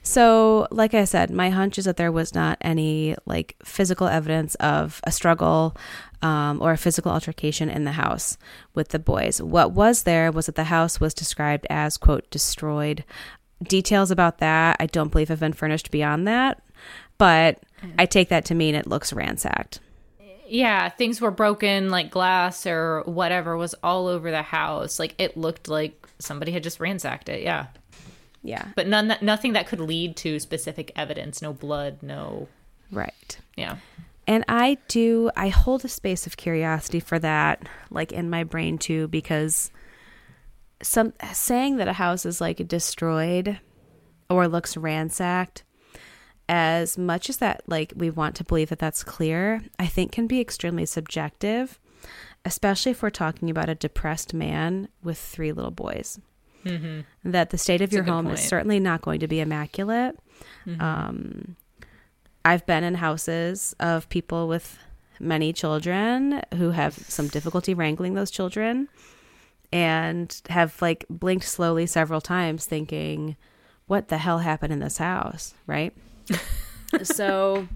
[0.04, 4.56] So, like I said, my hunch is that there was not any like physical evidence
[4.56, 5.76] of a struggle
[6.22, 8.38] um, or a physical altercation in the house
[8.74, 9.42] with the boys.
[9.42, 13.04] What was there was that the house was described as, quote, destroyed.
[13.62, 16.62] Details about that I don't believe have been furnished beyond that,
[17.18, 17.64] but
[17.98, 19.80] I take that to mean it looks ransacked
[20.50, 25.00] yeah, things were broken, like glass or whatever was all over the house.
[25.00, 27.44] Like it looked like somebody had just ransacked it.
[27.44, 27.68] Yeah.
[28.44, 28.68] Yeah.
[28.76, 32.48] But none nothing that could lead to specific evidence, no blood, no
[32.92, 33.38] Right.
[33.56, 33.78] Yeah.
[34.28, 38.78] And I do, I hold a space of curiosity for that, like in my brain
[38.78, 39.72] too, because
[40.82, 43.60] some saying that a house is like destroyed
[44.30, 45.64] or looks ransacked,
[46.50, 50.28] as much as that, like we want to believe that that's clear, I think can
[50.28, 51.80] be extremely subjective,
[52.46, 56.20] especially if we're talking about a depressed man with three little boys.
[56.66, 57.32] Mm-hmm.
[57.32, 58.40] That the state of That's your home point.
[58.40, 60.18] is certainly not going to be immaculate.
[60.80, 61.56] Um,
[62.44, 64.78] I've been in houses of people with
[65.20, 68.88] many children who have some difficulty wrangling those children
[69.72, 73.36] and have like blinked slowly several times thinking,
[73.88, 75.54] what the hell happened in this house?
[75.66, 75.94] Right.
[77.04, 77.68] So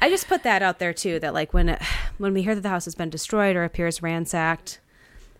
[0.00, 1.82] I just put that out there too that like when it,
[2.18, 4.80] when we hear that the house has been destroyed or appears ransacked,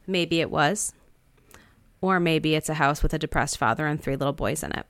[0.07, 0.93] maybe it was.
[2.01, 4.87] Or maybe it's a house with a depressed father and three little boys in it.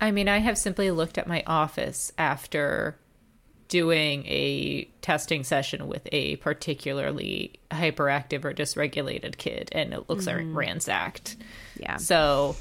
[0.00, 2.96] I mean, I have simply looked at my office after
[3.68, 10.44] doing a testing session with a particularly hyperactive or dysregulated kid, and it looks like
[10.46, 11.36] ransacked.
[11.78, 11.96] Yeah.
[11.96, 12.56] So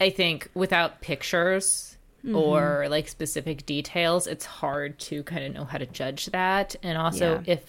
[0.00, 1.93] I think without pictures
[2.32, 2.90] or mm-hmm.
[2.90, 6.76] like specific details, it's hard to kind of know how to judge that.
[6.82, 7.54] And also, Yeah.
[7.54, 7.64] if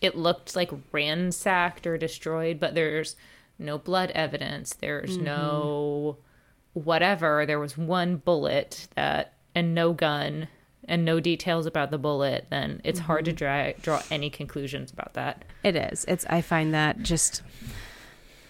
[0.00, 3.16] it looked like ransacked or destroyed, but there's
[3.58, 6.80] no blood evidence, there's no mm-hmm.
[6.84, 10.48] whatever, there was one bullet that, and no gun.
[10.88, 13.36] And no details about the bullet, then it's hard to mm-hmm.
[13.82, 15.44] draw, draw any conclusions about that.
[15.62, 16.04] It is.
[16.08, 17.42] It's I find that just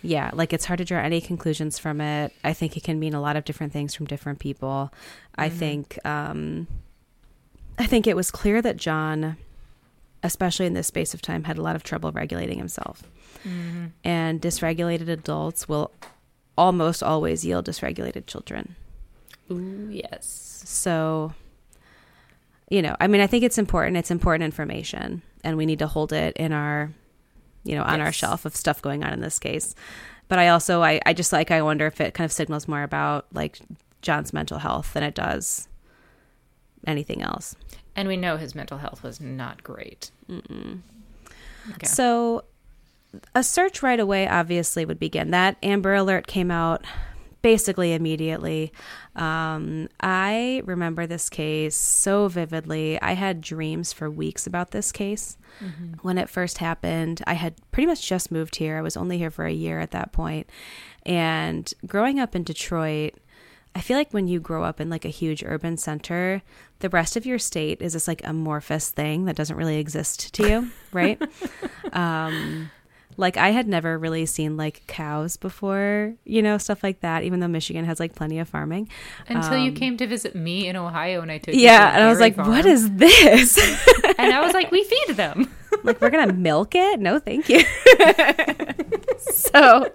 [0.03, 2.33] yeah, like it's hard to draw any conclusions from it.
[2.43, 4.93] I think it can mean a lot of different things from different people.
[5.37, 6.67] I think um
[7.79, 9.37] I think it was clear that John
[10.23, 13.03] especially in this space of time had a lot of trouble regulating himself.
[14.05, 15.93] And dysregulated adults will
[16.59, 18.77] almost always yield dysregulated children.
[19.51, 20.63] Ooh, yes.
[20.67, 21.33] So,
[22.69, 23.97] you know, I mean, I think it's important.
[23.97, 26.91] It's important information, and we need to hold it in our,
[27.64, 29.75] you know, on our shelf of stuff going on in this case.
[30.29, 32.83] But I also, I, I just like, I wonder if it kind of signals more
[32.83, 33.59] about like
[34.03, 35.68] John's mental health than it does
[36.87, 37.57] anything else.
[37.96, 40.11] And we know his mental health was not great.
[40.31, 41.87] Okay.
[41.87, 42.44] So,
[43.35, 45.33] a search right away obviously would begin.
[45.33, 46.85] That Amber Alert came out
[47.42, 48.72] basically immediately.
[49.16, 53.00] Um, I remember this case so vividly.
[53.00, 55.37] I had dreams for weeks about this case.
[56.03, 58.76] When it first happened, I had pretty much just moved here.
[58.76, 60.48] I was only here for a year at that point.
[61.05, 63.14] And growing up in Detroit,
[63.74, 66.42] I feel like when you grow up in like a huge urban center,
[66.81, 70.48] the rest of your state is this like amorphous thing that doesn't really exist to
[70.48, 71.20] you, right?
[71.92, 72.70] um,
[73.21, 77.23] like I had never really seen like cows before, you know, stuff like that.
[77.23, 78.89] Even though Michigan has like plenty of farming.
[79.29, 81.95] Until you Um, came to visit me in Ohio and I took you to Yeah,
[81.95, 82.49] and I was like, farm.
[82.49, 83.59] "What is this?"
[84.19, 85.51] And I was like, we feed them.
[85.85, 87.01] like, we're gonna milk it?
[87.01, 87.61] No, thank you.
[89.19, 89.91] so,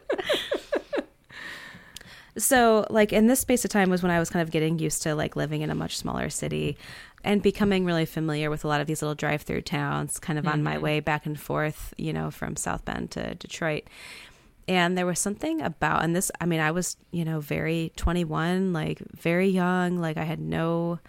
[2.38, 5.04] so like in this space of time was when I was kind of getting used
[5.04, 6.78] to like living in a much smaller city
[7.26, 10.62] and becoming really familiar with a lot of these little drive-through towns, kind of on
[10.62, 10.84] my mm-hmm.
[10.84, 13.86] way back and forth, you know, from South Bend to Detroit.
[14.68, 18.74] And there was something about, and this, I mean, I was, you know, very 21,
[18.74, 19.98] like very young.
[19.98, 21.00] Like I had no,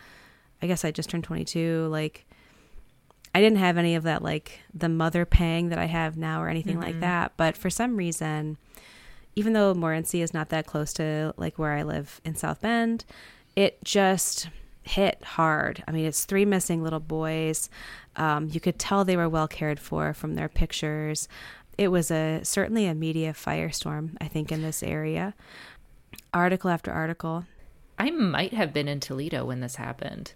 [0.63, 1.89] I guess I just turned 22.
[1.91, 2.25] Like
[3.35, 6.49] I didn't have any of that, like the mother pang that I have now or
[6.49, 7.01] anything like mm-hmm.
[7.01, 7.33] that.
[7.37, 8.57] But for some reason,
[9.35, 13.05] even though Morenci is not that close to like where I live in South Bend,
[13.55, 14.49] it just
[14.87, 15.83] hit hard.
[15.87, 17.69] I mean, it's three missing little boys.
[18.17, 21.29] Um, you could tell they were well cared for from their pictures.
[21.77, 25.35] It was a certainly a media firestorm, I think, in this area.
[26.33, 27.45] Article after article.
[27.99, 30.33] I might have been in Toledo when this happened.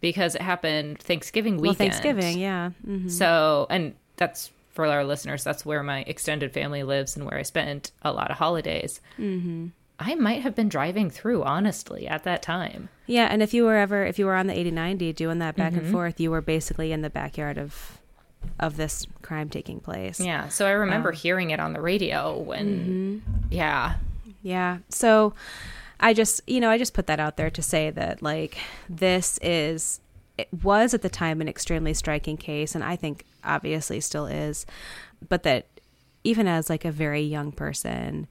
[0.00, 1.60] Because it happened Thanksgiving Hmm.
[1.60, 1.92] Well, weekend.
[1.92, 2.70] Thanksgiving, yeah.
[2.84, 7.36] hmm So, and that's for our listeners, that's where my extended family lives and where
[7.38, 9.00] I spent a lot of holidays.
[9.18, 9.68] Mm-hmm.
[10.00, 12.88] I might have been driving through, honestly, at that time.
[13.06, 15.72] Yeah, and if you were ever if you were on the 8090 doing that back
[15.72, 15.92] and mm-hmm.
[15.92, 17.98] forth, you were basically in the backyard of
[18.60, 20.20] of this crime taking place.
[20.20, 20.48] Yeah.
[20.48, 23.46] So I remember um, hearing it on the radio when, mm-hmm.
[23.50, 23.94] yeah.
[24.42, 24.78] Yeah.
[24.88, 25.34] So
[26.00, 29.38] I just, you know, I just put that out there to say that like this
[29.42, 30.00] is
[30.36, 34.66] it was at the time an extremely striking case and I think obviously still is,
[35.28, 35.66] but that
[36.24, 38.28] even as like a very young person,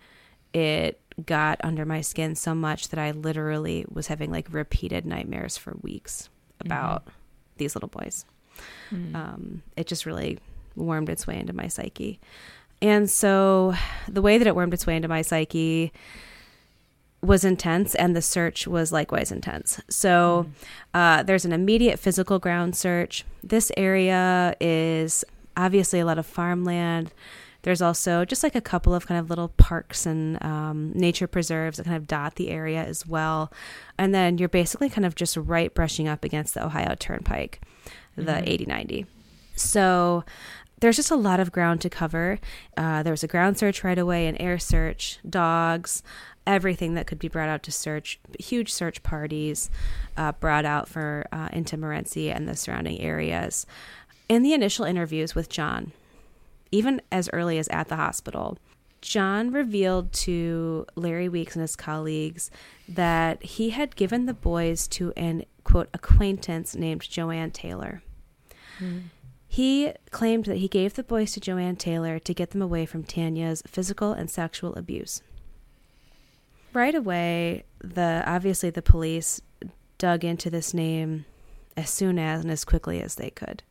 [0.53, 5.57] it got under my skin so much that I literally was having like repeated nightmares
[5.57, 7.07] for weeks about
[7.57, 8.25] these little boys.
[9.15, 10.39] Um, it just really
[10.75, 12.19] wormed its way into my psyche.
[12.81, 13.73] And so
[14.07, 15.91] the way that it wormed its way into my psyche
[17.21, 19.81] was intense and the search was likewise intense.
[19.89, 20.45] So
[20.93, 23.25] uh, there's an immediate physical ground search.
[23.43, 27.11] This area is obviously a lot of farmland.
[27.67, 31.75] There's also just like a couple of kind of little parks and um, nature preserves
[31.75, 33.51] that kind of dot the area as well.
[33.97, 37.59] And then you're basically kind of just right brushing up against the Ohio Turnpike,
[38.15, 38.47] the mm-hmm.
[38.47, 39.05] 8090.
[39.57, 40.23] So
[40.79, 42.39] there's just a lot of ground to cover.
[42.77, 46.03] Uh, there was a ground search right away, an air search, dogs,
[46.45, 48.17] everything that could be brought out to search.
[48.39, 49.69] Huge search parties
[50.15, 53.65] uh, brought out for uh, into Morenci and the surrounding areas.
[54.29, 55.91] In the initial interviews with John,
[56.71, 58.57] even as early as at the hospital,
[59.01, 62.49] John revealed to Larry Weeks and his colleagues
[62.87, 68.01] that he had given the boys to an quote acquaintance named Joanne Taylor.
[68.79, 69.03] Mm.
[69.47, 73.03] He claimed that he gave the boys to Joanne Taylor to get them away from
[73.03, 75.21] Tanya's physical and sexual abuse.
[76.73, 79.41] Right away, the obviously the police
[79.97, 81.25] dug into this name
[81.75, 83.63] as soon as and as quickly as they could.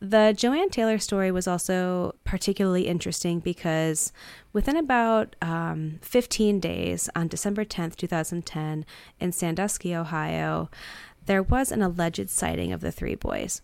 [0.00, 4.12] The Joanne Taylor story was also particularly interesting because
[4.52, 8.86] within about um, 15 days, on December 10th, 2010,
[9.18, 10.70] in Sandusky, Ohio,
[11.26, 13.60] there was an alleged sighting of the three boys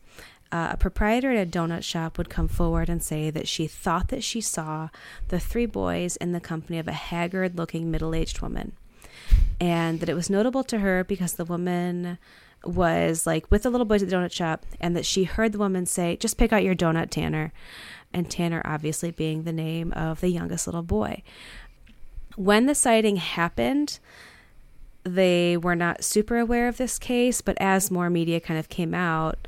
[0.54, 4.06] uh, a proprietor at a donut shop would come forward and say that she thought
[4.08, 4.88] that she saw
[5.26, 8.70] the three boys in the company of a haggard looking middle aged woman.
[9.60, 12.18] And that it was notable to her because the woman
[12.66, 15.58] was like with the little boys at the donut shop, and that she heard the
[15.58, 17.52] woman say, Just pick out your donut, Tanner.
[18.12, 21.22] And Tanner, obviously, being the name of the youngest little boy.
[22.36, 23.98] When the sighting happened,
[25.02, 28.94] they were not super aware of this case, but as more media kind of came
[28.94, 29.46] out,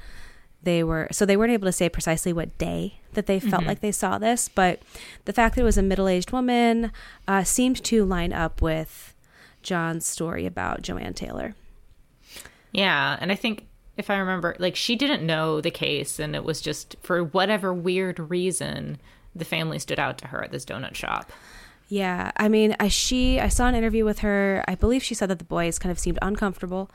[0.67, 3.69] they were so they weren't able to say precisely what day that they felt mm-hmm.
[3.69, 4.81] like they saw this but
[5.25, 6.93] the fact that it was a middle-aged woman
[7.27, 9.15] uh, seemed to line up with
[9.63, 11.55] john's story about joanne taylor
[12.77, 13.67] yeah and i think
[13.97, 17.73] if i remember like she didn't know the case and it was just for whatever
[17.73, 18.99] weird reason
[19.35, 21.31] the family stood out to her at this donut shop
[21.89, 25.31] yeah i mean I, she i saw an interview with her i believe she said
[25.31, 26.91] that the boys kind of seemed uncomfortable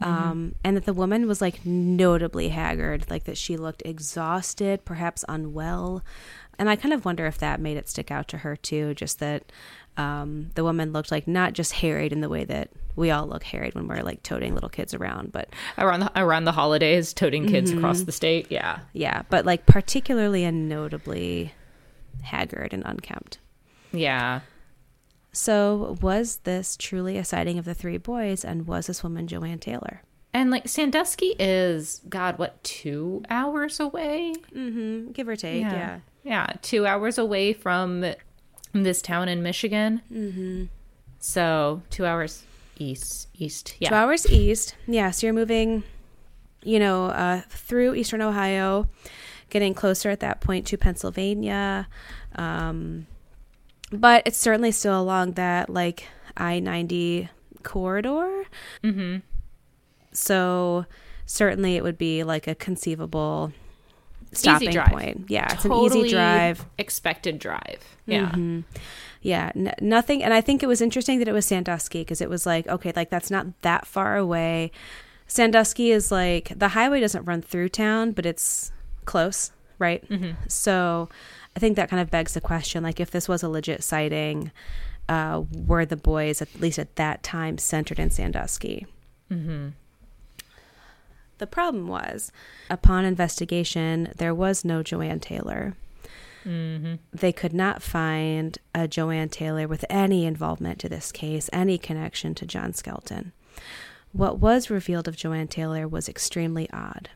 [0.00, 0.30] Mm-hmm.
[0.30, 5.24] Um, and that the woman was like notably haggard, like that she looked exhausted, perhaps
[5.28, 6.04] unwell.
[6.58, 9.18] And I kind of wonder if that made it stick out to her too, just
[9.18, 9.50] that
[9.96, 13.44] um, the woman looked like not just harried in the way that we all look
[13.44, 17.46] harried when we're like toting little kids around, but around the, around the holidays, toting
[17.46, 17.78] kids mm-hmm.
[17.78, 18.48] across the state.
[18.50, 21.52] Yeah, yeah, but like particularly and notably
[22.22, 23.38] haggard and unkempt.
[23.92, 24.40] Yeah.
[25.32, 29.60] So, was this truly a sighting of the three boys, and was this woman Joanne
[29.60, 30.02] Taylor?
[30.34, 34.34] And like Sandusky is, God, what, two hours away?
[34.54, 35.12] Mm-hmm.
[35.12, 35.72] Give or take, yeah.
[35.72, 35.98] yeah.
[36.24, 38.04] Yeah, two hours away from
[38.72, 40.02] this town in Michigan.
[40.12, 40.64] Mm-hmm.
[41.20, 42.44] So, two hours
[42.80, 43.28] east.
[43.34, 43.90] East, yeah.
[43.90, 44.74] Two hours east.
[44.86, 45.84] Yeah, so you're moving,
[46.62, 48.88] you know, uh, through eastern Ohio,
[49.50, 51.88] getting closer at that point to Pennsylvania.
[52.34, 53.06] Um,
[53.90, 56.04] but it's certainly still along that like
[56.36, 57.28] I 90
[57.62, 58.44] corridor.
[58.82, 59.18] Mm-hmm.
[60.12, 60.86] So
[61.26, 63.52] certainly it would be like a conceivable
[64.32, 65.26] stopping point.
[65.28, 66.64] Yeah, totally it's an easy drive.
[66.78, 67.80] Expected drive.
[68.06, 68.30] Yeah.
[68.30, 68.60] Mm-hmm.
[69.20, 70.22] Yeah, n- nothing.
[70.22, 72.92] And I think it was interesting that it was Sandusky because it was like, okay,
[72.94, 74.70] like that's not that far away.
[75.26, 78.72] Sandusky is like the highway doesn't run through town, but it's
[79.04, 80.08] close, right?
[80.08, 80.32] Mm-hmm.
[80.48, 81.08] So
[81.56, 84.52] I think that kind of begs the question like, if this was a legit sighting,
[85.08, 88.86] uh, were the boys, at least at that time, centered in Sandusky?
[89.30, 89.68] Mm-hmm.
[91.38, 92.32] The problem was,
[92.68, 95.76] upon investigation, there was no Joanne Taylor.
[96.48, 96.94] Mm-hmm.
[97.12, 102.34] They could not find a Joanne Taylor with any involvement to this case, any connection
[102.36, 103.32] to John Skelton.
[104.12, 107.10] What was revealed of Joanne Taylor was extremely odd.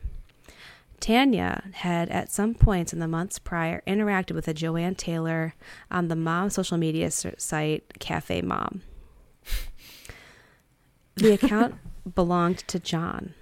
[0.99, 5.55] Tanya had at some points in the months prior interacted with a Joanne Taylor
[5.89, 8.83] on the mom social media site Cafe Mom.
[11.15, 11.75] The account
[12.15, 13.33] belonged to John.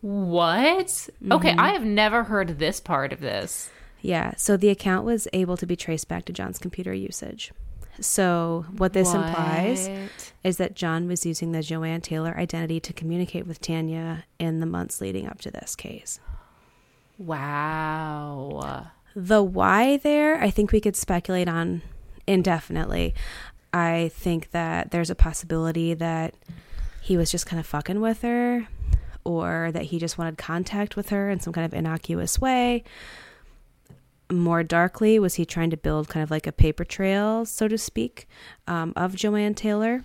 [0.00, 0.86] What?
[0.86, 1.32] Mm-hmm.
[1.32, 3.70] Okay, I have never heard this part of this.
[4.00, 7.52] Yeah, so the account was able to be traced back to John's computer usage.
[8.00, 9.26] So, what this what?
[9.26, 9.90] implies
[10.44, 14.66] is that John was using the Joanne Taylor identity to communicate with Tanya in the
[14.66, 16.20] months leading up to this case.
[17.18, 18.86] Wow.
[19.16, 21.82] The why there, I think we could speculate on
[22.26, 23.14] indefinitely.
[23.72, 26.34] I think that there's a possibility that
[27.02, 28.68] he was just kind of fucking with her
[29.24, 32.84] or that he just wanted contact with her in some kind of innocuous way.
[34.30, 37.78] More darkly, was he trying to build kind of like a paper trail, so to
[37.78, 38.28] speak,
[38.66, 40.04] um, of Joanne Taylor?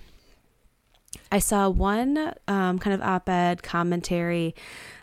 [1.31, 4.55] I saw one um, kind of op ed commentary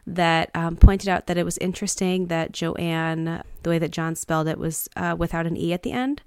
[0.07, 4.49] that um, pointed out that it was interesting that Joanne, the way that John spelled
[4.49, 6.23] it, was uh, without an E at the end.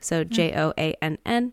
[0.00, 1.52] So J O A N N.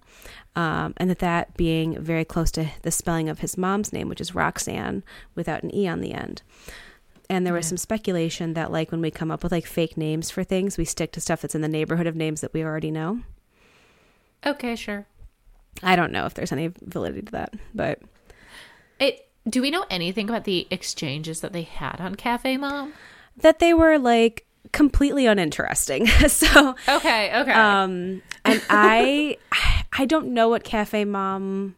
[0.55, 4.21] Um, and that that being very close to the spelling of his mom's name, which
[4.21, 6.43] is Roxanne, without an E on the end.
[7.29, 7.69] And there was Yeah.
[7.69, 10.85] some speculation that, like, when we come up with like fake names for things, we
[10.85, 13.21] stick to stuff that's in the neighborhood of names that we already know.
[14.45, 15.05] Okay, sure.
[15.81, 17.99] I don't know if there's any validity to that, but
[18.99, 19.27] It.
[19.49, 22.93] Do we know anything about the exchanges that they had on Cafe Mom?
[23.35, 26.05] that they were like completely uninteresting.
[26.27, 27.51] so, Okay, okay.
[27.51, 29.37] um, and I,
[29.97, 31.75] I don't know what Cafe Mom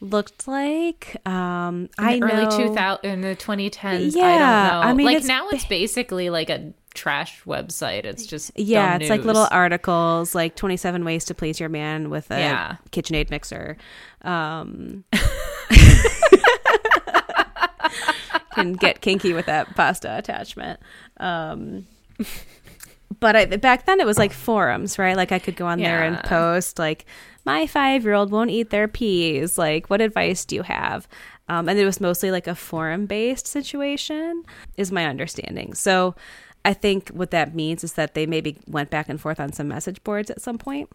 [0.00, 1.16] looked like.
[1.26, 3.84] Um, I in the early 2000 in the 2010s.
[3.84, 4.80] I Yeah, don't know.
[4.80, 8.04] I mean, like it's now it's basically like a trash website.
[8.04, 12.30] It's just Yeah, it's like little articles, like 27 ways to please your man with
[12.30, 12.76] a Yeah.
[12.90, 13.76] KitchenAid mixer.
[14.22, 15.04] Um,
[18.54, 20.80] can get kinky with that pasta attachment.
[21.18, 21.86] Um,
[23.20, 25.16] but I, back then it was like forums, right?
[25.16, 27.04] Like I could go on there and post like,
[27.48, 29.56] my five year old won't eat their peas.
[29.56, 31.08] Like, what advice do you have?
[31.48, 34.44] Um, and it was mostly like a forum based situation,
[34.76, 35.72] is my understanding.
[35.72, 36.14] So
[36.66, 39.66] I think what that means is that they maybe went back and forth on some
[39.66, 40.90] message boards at some point.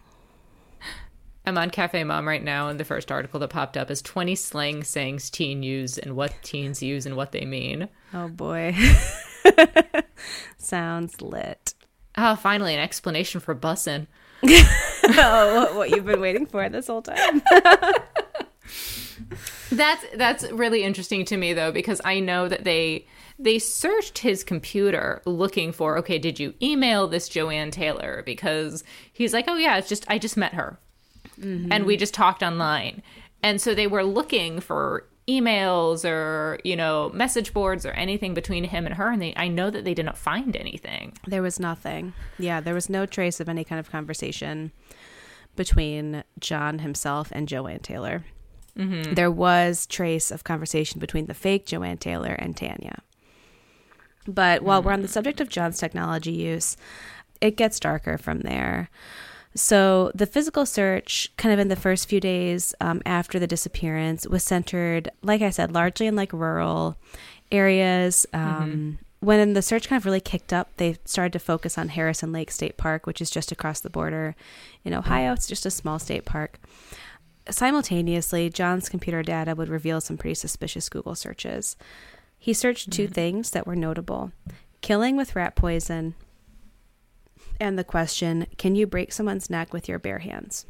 [1.43, 4.35] I'm on Cafe Mom right now, and the first article that popped up is 20
[4.35, 7.89] slang sayings teen use and what teens use and what they mean.
[8.13, 8.75] Oh boy.
[10.59, 11.73] Sounds lit.
[12.15, 14.05] Oh, finally, an explanation for bussin'.
[15.03, 17.41] oh, what, what you've been waiting for this whole time.
[19.71, 23.07] That's that's really interesting to me though because I know that they
[23.39, 28.21] they searched his computer looking for okay did you email this Joanne Taylor?
[28.23, 30.77] Because he's like oh yeah it's just I just met her.
[31.39, 31.71] Mm-hmm.
[31.71, 33.01] And we just talked online.
[33.41, 38.65] And so they were looking for emails or you know message boards or anything between
[38.65, 41.59] him and her and they I know that they did not find anything There was
[41.59, 42.13] nothing.
[42.37, 44.71] Yeah, there was no trace of any kind of conversation
[45.55, 48.25] between John himself and Joanne Taylor.
[48.77, 49.13] Mm-hmm.
[49.13, 53.03] There was trace of conversation between the fake Joanne Taylor and Tanya.
[54.27, 55.11] But while we're on the mm.
[55.11, 56.77] subject of John's technology use,
[57.41, 58.89] it gets darker from there.
[59.55, 64.27] So the physical search, kind of in the first few days um, after the disappearance,
[64.27, 66.97] was centered, like I said, largely in like rural
[67.51, 68.25] areas.
[68.33, 72.33] Um, When the search kind of really kicked up, they started to focus on Harrison
[72.33, 74.35] Lake State Park, which is just across the border
[74.83, 75.31] in Ohio.
[75.31, 76.59] It's just a small state park.
[77.49, 81.77] Simultaneously, John's computer data would reveal some pretty suspicious Google searches.
[82.37, 84.33] He searched two things that were notable
[84.81, 86.15] killing with rat poison
[87.59, 90.65] and the question Can you break someone's neck with your bare hands?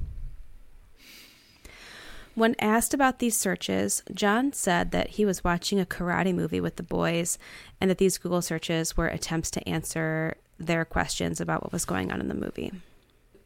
[2.36, 6.78] When asked about these searches, John said that he was watching a karate movie with
[6.78, 7.38] the boys
[7.80, 12.12] and that these Google searches were attempts to answer their questions about what was going
[12.12, 12.72] on in the movie.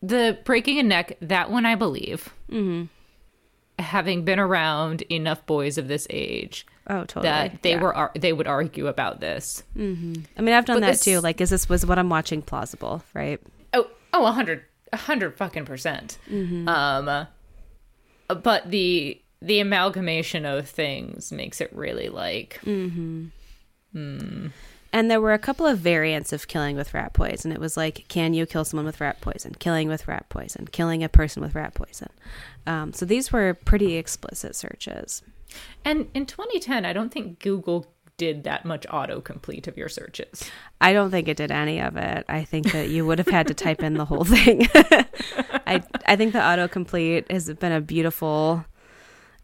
[0.01, 2.85] the breaking a neck that one I believe Mm-hmm.
[3.79, 7.23] Having been around enough boys of this age Oh, totally.
[7.27, 7.81] that they Yeah.
[7.81, 9.63] were ar- they would argue about this.
[9.77, 10.13] Mm-hmm.
[10.37, 11.19] I mean, I've done But that this- too.
[11.21, 13.03] Like, is this was what I'm watching plausible?
[13.13, 13.39] Right?
[13.73, 16.17] Oh, oh, a hundred, a hundred fucking percent.
[16.29, 16.67] Mm-hmm.
[16.67, 17.27] Um,
[18.41, 23.25] but the the amalgamation of things makes it really like mm-hmm.
[23.93, 24.47] hmm.
[24.93, 27.51] And there were a couple of variants of killing with rat poison.
[27.51, 29.55] It was like, can you kill someone with rat poison?
[29.55, 30.67] Killing with rat poison.
[30.67, 32.09] Killing a person with rat poison.
[32.65, 35.21] Um, so these were pretty explicit searches.
[35.83, 40.49] And in 2010, I don't think Google did that much autocomplete of your searches.
[40.81, 42.25] I don't think it did any of it.
[42.27, 44.67] I think that you would have had to type in the whole thing.
[44.75, 48.65] I I think the autocomplete has been a beautiful,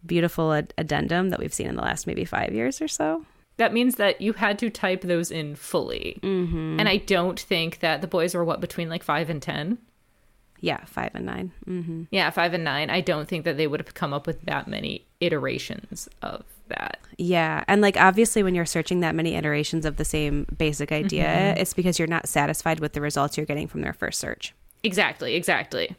[0.06, 3.26] beautiful ad- addendum that we've seen in the last maybe five years or so.
[3.58, 6.20] That means that you had to type those in fully.
[6.24, 6.80] Mm-hmm.
[6.80, 9.78] And I don't think that the boys were what between like five and 10.
[10.64, 12.04] Yeah, five and 9 Mm-hmm.
[12.10, 12.90] Yeah, five and nine.
[12.90, 17.00] I don't think that they would have come up with that many iterations of that.
[17.18, 21.54] Yeah, and like obviously, when you're searching that many iterations of the same basic idea,
[21.58, 24.54] it's because you're not satisfied with the results you're getting from their first search.
[24.84, 25.98] Exactly, exactly.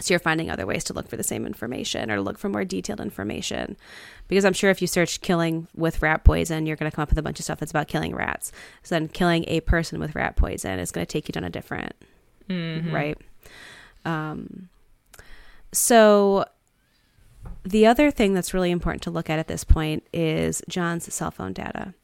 [0.00, 2.64] So you're finding other ways to look for the same information or look for more
[2.64, 3.76] detailed information.
[4.28, 7.08] Because I'm sure if you search killing with rat poison, you're going to come up
[7.08, 8.52] with a bunch of stuff that's about killing rats.
[8.82, 11.50] So then killing a person with rat poison is going to take you down a
[11.50, 11.94] different,
[12.92, 13.18] right?
[14.04, 14.68] Um,
[15.72, 16.44] so
[17.64, 21.30] the other thing that's really important to look at at this point is John's cell
[21.30, 21.94] phone data.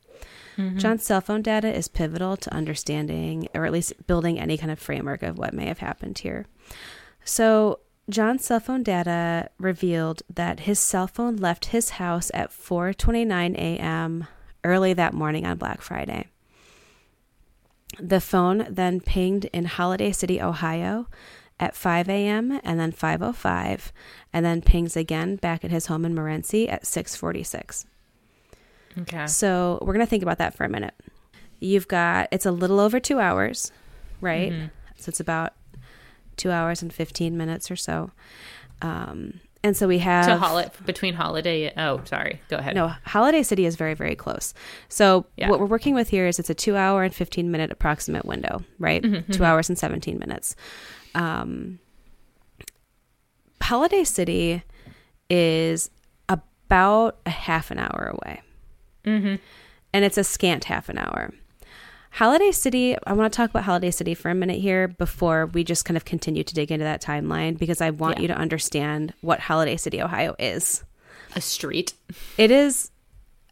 [0.78, 4.78] John's cell phone data is pivotal to understanding, or at least building any kind of
[4.78, 6.46] framework of what may have happened here.
[7.24, 13.54] So John's cell phone data revealed that his cell phone left his house at 4:29
[13.54, 14.26] a.m.
[14.62, 16.28] early that morning on Black Friday.
[17.98, 21.06] The phone then pinged in Holiday City, Ohio
[21.60, 22.60] at 5 a.m.
[22.64, 23.92] and then 5:05
[24.32, 27.86] and then pings again back at his home in Morenci at 6:46.
[28.98, 29.26] Okay.
[29.26, 30.94] So, we're going to think about that for a minute.
[31.58, 33.72] You've got it's a little over 2 hours,
[34.20, 34.52] right?
[34.52, 34.66] Mm-hmm.
[34.96, 35.54] So it's about
[36.36, 38.10] 2 hours and 15 minutes or so.
[38.82, 41.72] Um and so we have So hol- between holiday.
[41.74, 42.38] Oh, sorry.
[42.50, 42.74] Go ahead.
[42.74, 44.52] no, Holiday City is very, very close.
[44.90, 45.48] So Yeah.
[45.48, 48.62] what we're working with here is it's a two hour and 15 minute approximate window,
[48.78, 49.02] right?
[49.02, 50.54] Mm-hmm, Two hours and 17 minutes.
[51.14, 51.78] Um,
[53.62, 54.62] Holiday City
[55.30, 55.90] is
[56.28, 58.42] about a half an hour away.
[59.04, 59.36] Mm-hmm.
[59.94, 61.32] And it's a scant half an hour.
[62.14, 65.64] Holiday City, I want to talk about Holiday City for a minute here before we
[65.64, 68.22] just kind of continue to dig into that timeline because I want Yeah.
[68.22, 70.84] you to understand what Holiday City, Ohio is.
[71.34, 71.94] A street.
[72.38, 72.92] It is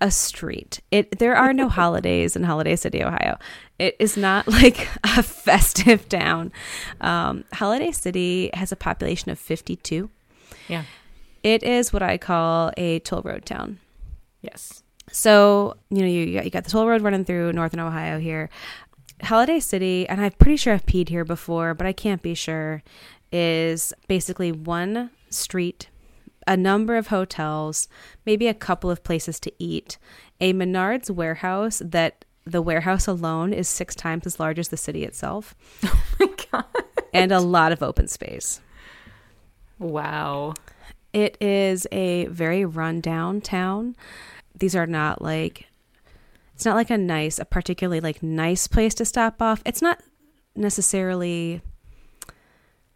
[0.00, 0.78] a street.
[0.92, 3.36] It there are no holidays in Holiday City, Ohio.
[3.80, 6.52] It is not like a festive town.
[7.00, 10.08] Um, Holiday City has a population of fifty two.
[10.68, 10.84] Yeah.
[11.42, 13.80] It is what I call a toll road town.
[14.40, 14.84] Yes.
[15.12, 18.48] So you know you you got, the toll road running through northern Ohio here.
[19.22, 22.82] Holiday City, and I'm pretty sure I've peed here before, but I can't be sure.
[23.30, 25.88] Is basically one street,
[26.46, 27.88] a number of hotels,
[28.26, 29.96] maybe a couple of places to eat,
[30.40, 35.04] a Menards warehouse that the warehouse alone is six times as large as the city
[35.04, 35.54] itself,
[35.84, 36.64] Oh my god.
[37.14, 38.60] and a lot of open space.
[39.78, 40.54] Wow.
[41.12, 43.96] It is a very rundown town.
[44.62, 45.66] These are not like
[46.54, 49.60] it's not like a nice, a particularly like nice place to stop off.
[49.66, 50.00] It's not
[50.54, 51.62] necessarily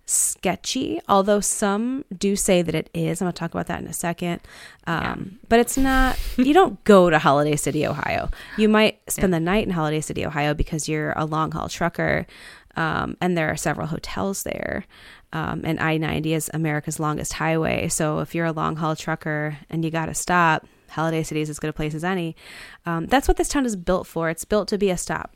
[0.04, 3.20] sketchy, although some do say that it is.
[3.20, 4.42] I'm going to talk about that in a second.
[4.86, 8.30] Um, But it's not, you don't go to Holiday City, Ohio.
[8.56, 12.28] You might spend the night in Holiday City, Ohio because you're a long haul trucker.
[12.76, 14.86] Um, and there are several hotels there.
[15.32, 17.88] Um, and I 90 is America's longest highway.
[17.88, 21.50] So if you're a long haul trucker and you got to stop, Holiday City is
[21.50, 22.36] as good a place as any.
[22.84, 24.30] Um, that's what this town is built for.
[24.30, 25.34] It's built to be a stop.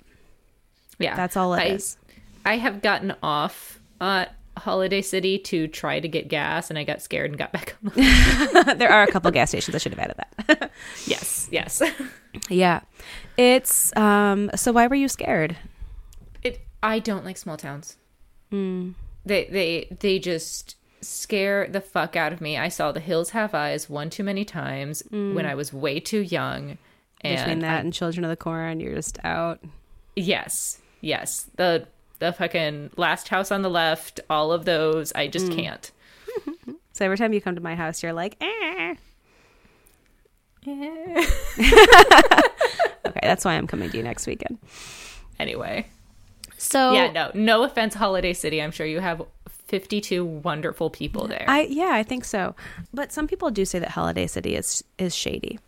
[0.99, 1.17] Yeah.
[1.17, 1.97] That's all it I, is.
[2.45, 7.03] I have gotten off at Holiday City to try to get gas, and I got
[7.03, 7.93] scared and got back on.
[8.79, 9.75] there are a couple gas stations.
[9.75, 10.71] I should have added that.
[11.07, 11.49] yes.
[11.51, 11.83] Yes.
[12.49, 12.81] yeah.
[13.37, 15.57] It's, um, so why were you scared?
[16.43, 16.61] It.
[16.83, 17.97] I don't like small towns.
[18.53, 18.95] Mm.
[19.25, 19.47] They.
[19.47, 19.97] They.
[19.99, 22.57] They just scare the fuck out of me.
[22.59, 26.21] I saw The Hills Have Eyes one too many times when I was way too
[26.21, 26.79] young.
[27.23, 29.61] And Between I- that and Children of the Corn, you're just out.
[30.17, 31.47] Yes, yes.
[31.57, 31.87] The
[32.19, 35.91] the fucking last house on the left, all of those, I just can't.
[36.93, 38.95] So every time you come to my house, you're like, eh.
[40.67, 41.27] eh.
[43.07, 44.59] Okay, that's why I'm coming to you next weekend.
[45.39, 45.87] anyway,
[46.59, 48.61] So yeah, no, no offense, Holiday City.
[48.61, 49.23] I'm sure you have
[49.71, 51.45] 52 wonderful people there.
[51.47, 52.57] I yeah, I think so.
[52.93, 55.59] But some people do say that Holiday City is is shady.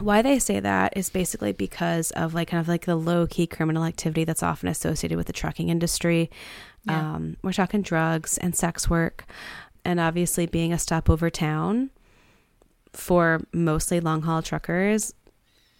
[0.00, 3.46] Why they say that is basically because of like kind of like the low key
[3.46, 6.30] criminal activity that's often associated with the trucking industry.
[6.84, 7.14] Yeah.
[7.14, 9.24] Um, we're talking drugs and sex work,
[9.84, 11.90] and obviously being a stopover town
[12.92, 15.14] for mostly long haul truckers.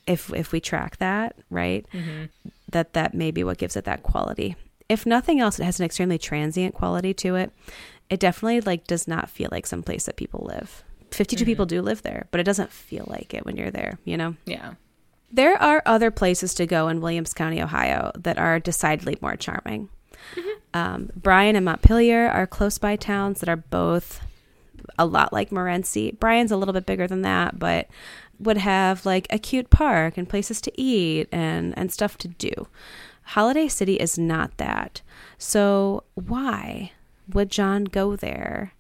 [0.07, 1.87] If if we track that right,
[2.73, 4.57] that that may be what gives it that quality.
[4.89, 7.53] If nothing else, it has an extremely transient quality to it.
[8.09, 10.83] It definitely like does not feel like some place that people live.
[11.11, 14.17] 52 people do live there, but it doesn't feel like it when you're there, you
[14.17, 14.37] know?
[14.45, 14.75] yeah.
[15.31, 19.91] There are other places to go in Williams County, Ohio that are decidedly more charming.
[20.75, 24.21] Um, Bryan and Montpelier are close by towns that are both
[24.99, 26.19] a lot like Morenci.
[26.19, 27.89] Bryan's a little bit bigger than that, but
[28.39, 32.69] would have like a cute park and places to eat and, and stuff to do.
[33.29, 35.03] Holiday City is not that.
[35.37, 36.93] So why
[37.31, 38.73] would John go there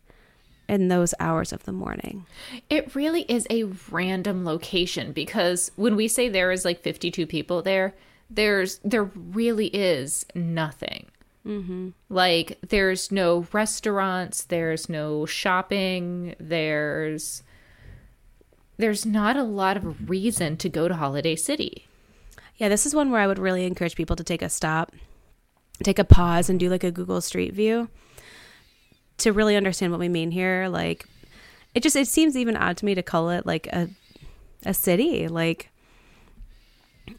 [0.66, 2.24] in those hours of the morning?
[2.70, 7.60] It really is a random location because when we say there is like 52 people
[7.60, 7.94] there,
[8.30, 11.10] there's there really is nothing.
[11.46, 11.90] Mm-hmm.
[12.08, 17.42] Like there's no restaurants, there's no shopping, there's
[18.78, 21.87] there's not a lot of reason to go to Holiday City.
[22.58, 24.92] Yeah, this is one where I would really encourage people to take a stop,
[25.82, 27.88] take a pause, and do like a Google Street View
[29.18, 30.68] to really understand what we mean here.
[30.68, 31.06] Like,
[31.74, 33.88] it just it seems even odd to me to call it like a
[34.66, 35.28] a city.
[35.28, 35.70] Like,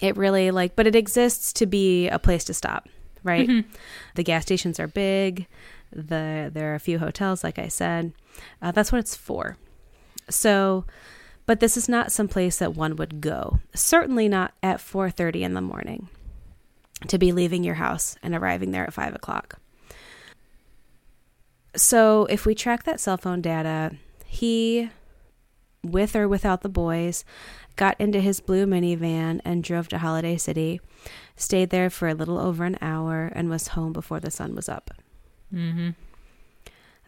[0.02, 2.88] it really like, but it exists to be a place to stop,
[3.24, 3.48] right?
[4.16, 5.48] The gas stations are big.
[5.92, 8.14] The there are a few hotels, like I said.
[8.62, 9.58] Uh, that's what it's for.
[10.30, 10.86] So,
[11.50, 13.58] but this is not some place that one would go.
[13.74, 16.08] Certainly not at 4:30 in the morning
[17.08, 19.58] to be leaving your house and arriving there at five o'clock.
[21.76, 23.96] So, if we track that cell phone data,
[24.28, 24.92] he,
[25.84, 27.26] with or without the boys,
[27.78, 30.80] got into his blue minivan and drove to Holiday City,
[31.36, 34.70] stayed there for a little over an hour, and was home before the sun was
[34.70, 34.92] up.
[35.52, 35.90] Mm-hmm.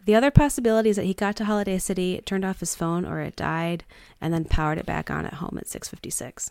[0.06, 3.22] The other possibility is that he got to Holiday City, turned off his phone, or
[3.22, 3.84] it died,
[4.20, 6.50] and then powered it back on at home at 6:56.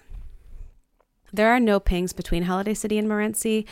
[1.33, 3.65] There are no pings between Holiday City and Morenci.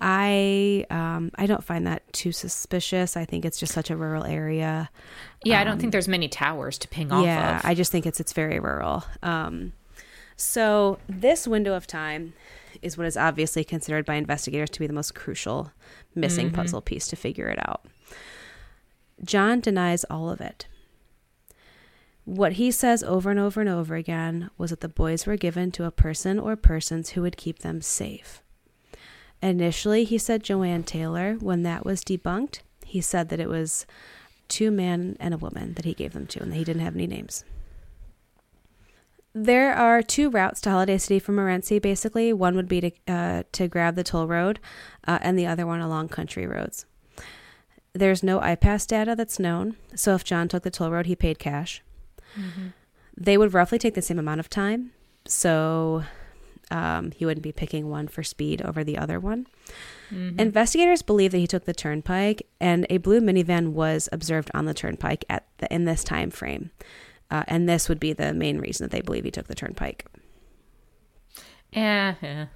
[0.00, 3.16] I um, I don't find that too suspicious.
[3.16, 4.90] I think it's just such a rural area.
[5.44, 7.64] Yeah, I don't think there's many towers to ping off Yeah, of.
[7.64, 9.04] I just think it's it's very rural.
[9.22, 9.72] Um,
[10.36, 12.34] so this window of time
[12.82, 15.72] is what is obviously considered by investigators to be the most crucial
[16.14, 17.86] missing puzzle piece to figure it out.
[19.22, 20.66] John denies all of it.
[22.24, 25.70] What he says over and over and over again was that the boys were given
[25.72, 28.42] to a person or persons who would keep them safe.
[29.42, 31.36] Initially, he said Joanne Taylor.
[31.38, 33.84] When that was debunked, he said that it was
[34.48, 36.94] two men and a woman that he gave them to, and that he didn't have
[36.94, 37.44] any names.
[39.34, 41.82] There are two routes to Holiday City from Morenci.
[41.82, 44.60] Basically, one would be to uh, to grab the toll road,
[45.06, 46.86] uh, and the other one along country roads.
[47.94, 51.38] There's no iPass data that's known, so if John took the toll road, he paid
[51.38, 51.80] cash.
[53.16, 54.90] They would roughly take the same amount of time,
[55.26, 56.02] so
[56.72, 59.46] um, he wouldn't be picking one for speed over the other one.
[60.10, 64.74] Investigators believe that he took the turnpike, and a blue minivan was observed on the
[64.74, 66.70] turnpike at the, in this time frame.
[67.30, 70.06] Uh, and this would be the main reason that they believe he took the turnpike.
[71.72, 72.46] Eh, eh.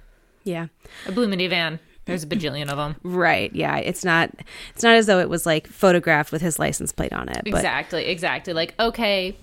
[0.43, 0.67] Yeah,
[1.05, 1.79] A blue minivan.
[2.09, 2.95] There's a bajillion of them.
[3.03, 3.53] right.
[3.55, 4.31] Yeah, it's not.
[4.73, 7.41] It's not as though it was like photographed with his license plate on it.
[7.45, 8.53] But Exactly, exactly.
[8.53, 9.37] Like, okay,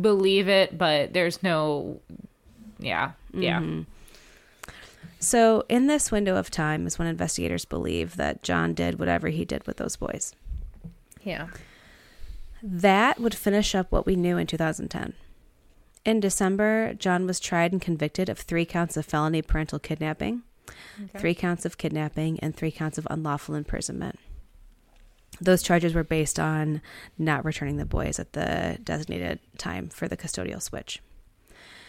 [0.00, 2.00] believe it, but there's no.
[2.78, 3.60] Yeah, yeah.
[3.60, 3.82] Mm-hmm.
[5.18, 9.44] so in this window of time is when investigators believe that John did whatever he
[9.44, 10.34] did with those boys.
[11.22, 11.48] Yeah.
[12.62, 15.14] That would finish up what we knew in 2010.
[16.04, 20.42] In December, John was tried and convicted of three counts of felony parental kidnapping,
[21.18, 24.18] three counts of kidnapping, and three counts of unlawful imprisonment.
[25.40, 26.82] Those charges were based on
[27.16, 31.00] not returning the boys at the designated time for the custodial switch.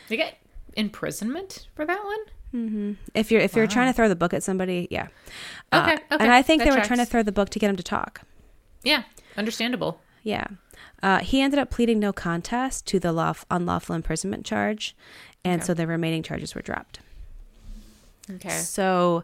[0.07, 0.37] You get
[0.77, 2.97] imprisonment for that one?
[3.13, 5.07] If you're if you're trying to throw the book at somebody, yeah.
[5.71, 6.87] Uh, Okay, okay, and I think that they were tracks.
[6.87, 8.21] trying to throw the book to get him to talk.
[8.83, 9.03] Yeah,
[9.37, 10.01] understandable.
[10.23, 10.45] Yeah.
[11.01, 14.95] Uh, he ended up pleading no contest to the law- unlawful imprisonment charge,
[15.45, 15.67] and Okay.
[15.67, 16.99] so the remaining charges were dropped.
[18.35, 18.49] Okay.
[18.49, 19.23] So,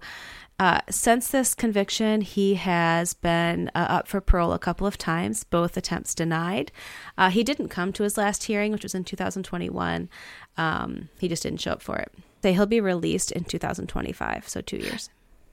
[0.60, 5.44] uh, since this conviction, he has been uh, up for parole a couple of times,
[5.44, 6.72] both attempts denied.
[7.18, 10.10] Uh, he didn't come to his last hearing, which was in 2021.
[10.58, 12.12] Um, he just didn't show up for it.
[12.42, 15.10] Say he'll be released in 2025, so two years.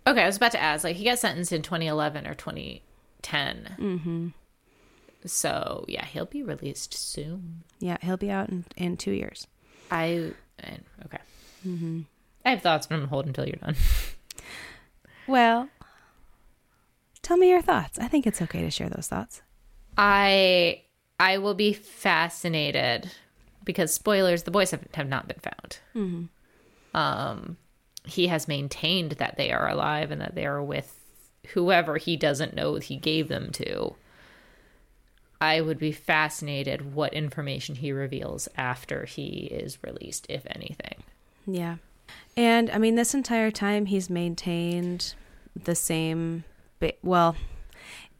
[0.06, 0.84] Okay, I was about to ask.
[0.84, 3.76] Like, he got sentenced in 2011 or 2010.
[3.78, 4.28] Mm-hmm.
[5.26, 7.62] So yeah, he'll be released soon.
[7.78, 9.46] Yeah, he'll be out in, in two years.
[9.90, 10.32] I
[11.04, 11.18] okay.
[11.66, 12.02] Mm-hmm.
[12.44, 13.76] I have thoughts, but I'm gonna hold until you're done.
[15.26, 15.70] Well,
[17.22, 17.98] tell me your thoughts.
[17.98, 19.40] I think it's okay to share those thoughts.
[19.96, 20.82] I
[21.18, 23.10] I will be fascinated
[23.64, 25.78] because spoilers: the boys have have not been found.
[26.92, 27.56] Um,
[28.04, 30.94] he has maintained that they are alive and that they are with
[31.54, 33.94] whoever he doesn't know he gave them to.
[35.40, 41.02] I would be fascinated what information he reveals after he is released, if anything.
[41.46, 41.76] Yeah.
[42.36, 45.14] And I mean, this entire time he's maintained
[45.54, 46.44] the same,
[46.80, 47.36] ba- well,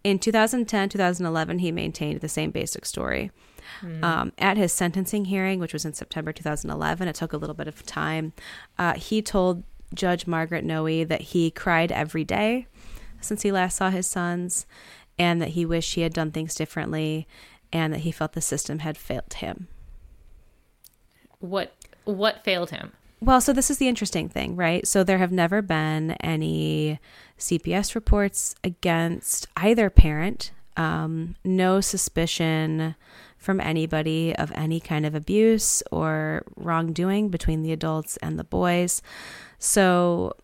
[0.02, 3.30] in 2010, 2011, he maintained the same basic story.
[4.02, 7.66] Um, at his sentencing hearing, which was in September 2011, it took a little bit
[7.66, 8.32] of time.
[8.78, 9.62] Uh, he told
[9.94, 12.66] Judge Margaret Noe that he cried every day
[13.20, 14.66] since he last saw his sons
[15.18, 17.26] and that he wished he had done things differently
[17.72, 19.68] and that he felt the system had failed him.
[21.40, 21.74] What
[22.04, 22.92] what failed him?
[23.24, 24.86] Well, so this is the interesting thing, right?
[24.86, 27.00] So there have never been any
[27.38, 32.94] CPS reports against either parent, um, no suspicion
[33.38, 39.00] from anybody of any kind of abuse or wrongdoing between the adults and the boys.
[39.58, 40.34] So,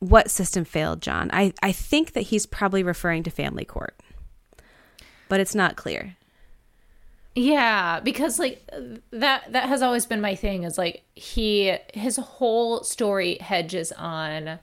[0.00, 1.30] what system failed John?
[1.32, 3.98] I, I think that he's probably referring to family court,
[5.30, 6.16] but it's not clear.
[7.34, 8.68] Yeah, because like
[9.10, 14.58] that that has always been my thing is like he his whole story hedges on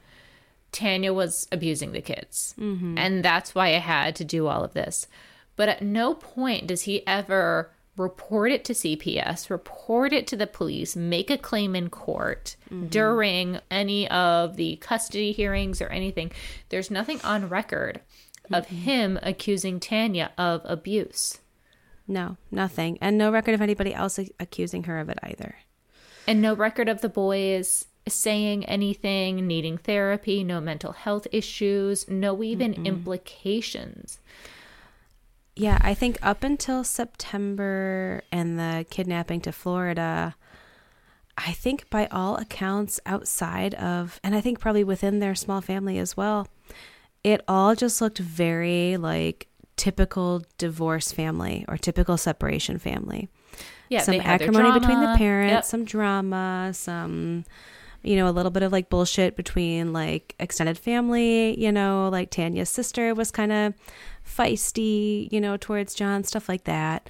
[0.72, 2.54] Tanya was abusing the kids.
[2.60, 2.98] Mm-hmm.
[2.98, 5.08] And that's why I had to do all of this.
[5.56, 10.48] But at no point does he ever report it to CPS, report it to the
[10.48, 12.88] police, make a claim in court mm-hmm.
[12.88, 16.32] during any of the custody hearings or anything.
[16.70, 18.00] There's nothing on record
[18.54, 18.76] of mm-hmm.
[18.76, 21.40] him accusing Tanya of abuse.
[22.10, 22.97] No, nothing.
[23.01, 25.57] And no record of anybody else ac- accusing her of it either.
[26.28, 32.41] And no record of the boys saying anything, needing therapy, no mental health issues, no
[32.41, 34.20] even implications.
[35.55, 40.36] Yeah, I think up until September and the kidnapping to Florida,
[41.38, 45.99] I think by all accounts outside of, and I think probably within their small family
[45.99, 46.47] as well,
[47.24, 49.49] it all just looked very like
[49.80, 53.30] typical divorce family or typical separation family.
[53.88, 55.64] Yeah, some they had their acrimony between the parents, Yep.
[55.64, 57.46] some drama, some
[58.04, 62.30] you know, a little bit of like bullshit between like extended family, you know, like
[62.30, 63.74] Tanya's sister was kind of
[64.26, 67.10] feisty, you know, towards John, stuff like that.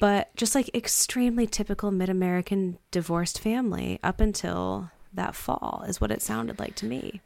[0.00, 6.10] But just like extremely typical mid American divorced family up until that fall is what
[6.10, 7.20] it sounded like to me.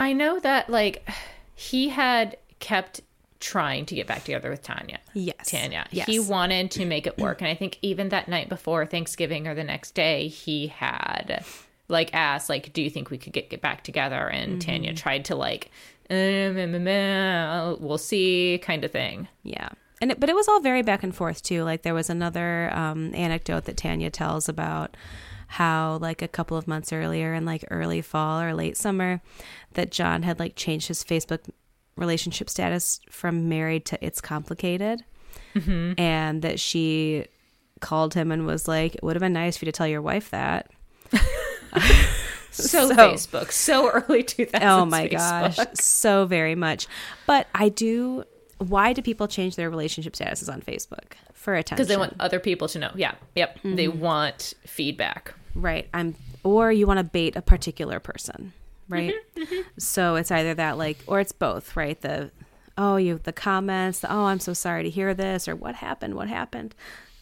[0.00, 1.08] I know that like
[1.54, 3.00] he had kept
[3.40, 4.98] trying to get back together with Tanya.
[5.14, 5.50] Yes.
[5.50, 5.86] Tanya.
[5.90, 6.06] Yes.
[6.06, 7.40] He wanted to make it work.
[7.40, 11.44] And I think even that night before Thanksgiving or the next day, he had
[11.88, 14.28] like asked, like, do you think we could get, get back together?
[14.28, 15.70] And Tanya tried to like,
[16.10, 19.28] "Um, um, um, uh, we'll see kind of thing.
[19.42, 19.68] Yeah.
[20.00, 21.64] And it, but it was all very back and forth too.
[21.64, 24.96] Like there was another um, anecdote that Tanya tells about
[25.48, 29.20] how like a couple of months earlier in like early fall or late summer
[29.72, 31.40] that John had like changed his Facebook
[31.98, 35.04] relationship status from married to it's complicated
[35.54, 35.98] mm-hmm.
[35.98, 37.26] and that she
[37.80, 40.02] called him and was like it would have been nice for you to tell your
[40.02, 40.70] wife that
[42.50, 44.50] So, So- Facebook, so early 2000s.
[44.62, 45.56] oh my Facebook.
[45.56, 46.88] gosh so very much
[47.26, 48.24] but i do
[48.58, 52.40] why do people change their relationship statuses on facebook for attention Because they want other
[52.40, 52.90] people to know.
[52.94, 53.14] Yeah.
[53.36, 53.60] Yep.
[53.62, 54.00] They mm-hmm.
[54.00, 55.34] want feedback.
[55.54, 55.88] Right.
[55.94, 58.52] I'm or you want to bait a particular person,
[58.88, 59.14] right?
[59.78, 62.00] So it's either that like or it's both, right?
[62.00, 62.30] The
[62.76, 66.14] oh, you the comments, the, oh, I'm so sorry to hear this or what happened?
[66.14, 66.74] What happened?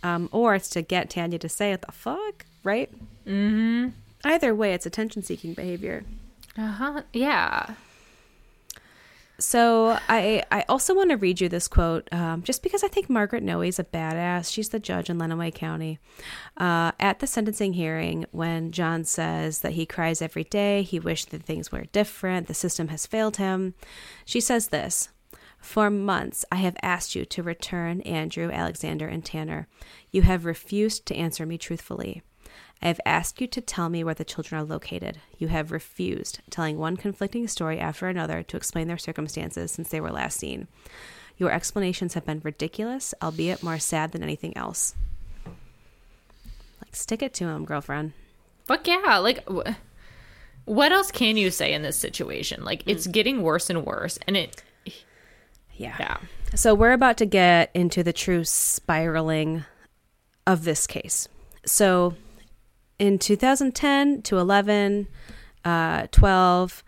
[0.02, 2.90] Um or it's to get Tanya to say what the fuck, right?
[3.26, 3.92] Mhm.
[4.24, 6.04] Either way, it's attention seeking behavior.
[6.58, 7.02] Uh huh.
[7.12, 7.74] Yeah.
[9.38, 13.10] So I I also want to read you this quote um, just because I think
[13.10, 14.50] Margaret Noe is a badass.
[14.52, 15.98] She's the judge in Lenawee County.
[16.56, 21.30] Uh, at the sentencing hearing, when John says that he cries every day, he wished
[21.30, 23.74] that things were different, the system has failed him.
[24.24, 25.10] She says this.
[25.58, 29.66] For months, I have asked you to return Andrew, Alexander, and Tanner.
[30.12, 32.22] You have refused to answer me truthfully.
[32.82, 35.18] I have asked you to tell me where the children are located.
[35.38, 40.00] You have refused, telling one conflicting story after another to explain their circumstances since they
[40.00, 40.68] were last seen.
[41.38, 44.94] Your explanations have been ridiculous, albeit more sad than anything else.
[45.46, 48.12] Like, stick it to him, girlfriend.
[48.64, 49.18] Fuck yeah.
[49.18, 49.72] Like, wh-
[50.64, 52.64] what else can you say in this situation?
[52.64, 53.12] Like, it's mm.
[53.12, 54.18] getting worse and worse.
[54.26, 54.62] And it,
[55.74, 55.96] Yeah.
[55.98, 56.16] yeah.
[56.54, 59.64] So we're about to get into the true spiraling
[60.46, 61.28] of this case.
[61.64, 62.14] So
[62.98, 65.08] in 2010 to 11,
[65.64, 66.84] uh, 12,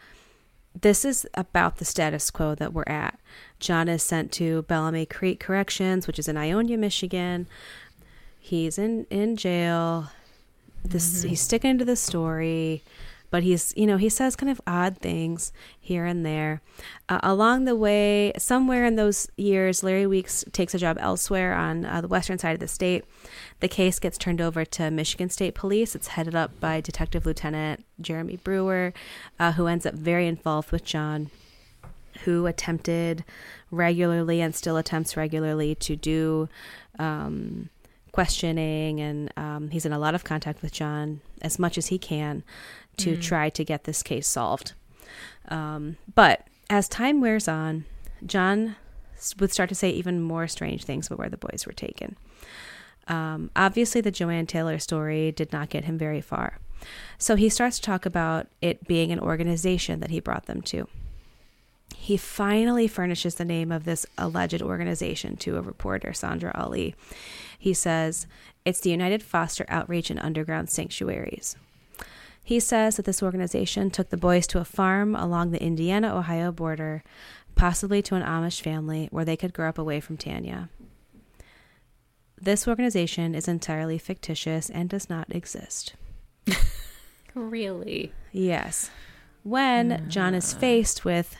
[0.80, 3.18] this is about the status quo that we're at.
[3.60, 7.46] John is sent to Bellamy Creek Corrections, which is in Ionia, Michigan.
[8.38, 10.10] He's in, in jail.
[10.84, 12.82] This he's sticking to the story,
[13.30, 16.60] but he's you know he says kind of odd things here and there.
[17.08, 21.84] Uh, along the way, somewhere in those years, Larry Weeks takes a job elsewhere on
[21.84, 23.04] uh, the western side of the state.
[23.60, 25.94] The case gets turned over to Michigan State Police.
[25.94, 28.92] It's headed up by Detective Lieutenant Jeremy Brewer,
[29.38, 31.30] uh, who ends up very involved with John
[32.24, 33.24] who attempted
[33.70, 36.48] regularly and still attempts regularly to do
[36.98, 37.70] um,
[38.12, 41.98] questioning, and um, he's in a lot of contact with John as much as he
[41.98, 42.42] can
[42.98, 44.72] to try to get this case solved.
[45.48, 47.84] Um, but as time wears on,
[48.24, 48.76] John
[49.38, 52.16] would start to say even more strange things about where the boys were taken.
[53.08, 56.58] Um, obviously, the Joanne Taylor story did not get him very far.
[57.16, 60.86] So he starts to talk about it being an organization that he brought them to.
[61.96, 66.94] He finally furnishes the name of this alleged organization to a reporter, Sandra Ali.
[67.58, 68.26] He says,
[68.64, 71.56] It's the United Foster Outreach and Underground Sanctuaries.
[72.48, 76.50] He says that this organization took the boys to a farm along the Indiana Ohio
[76.50, 77.04] border,
[77.56, 80.70] possibly to an Amish family where they could grow up away from Tanya.
[82.40, 85.92] This organization is entirely fictitious and does not exist.
[87.34, 88.14] Really?
[88.32, 88.90] Yes.
[89.42, 91.36] when John is faced with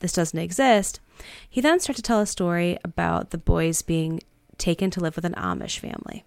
[0.00, 0.98] this doesn't exist,
[1.48, 4.18] he then starts to tell a story about the boys being
[4.56, 6.24] taken to live with an Amish family.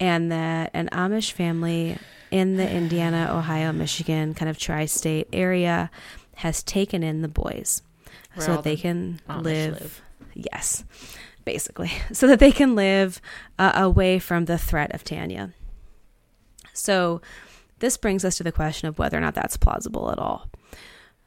[0.00, 1.98] And that an Amish family
[2.34, 5.88] in the Indiana, Ohio, Michigan kind of tri state area
[6.34, 7.80] has taken in the boys
[8.34, 10.02] Where so that they the can live, live.
[10.34, 10.84] Yes,
[11.44, 11.92] basically.
[12.12, 13.20] So that they can live
[13.56, 15.52] uh, away from the threat of Tanya.
[16.72, 17.20] So
[17.78, 20.50] this brings us to the question of whether or not that's plausible at all.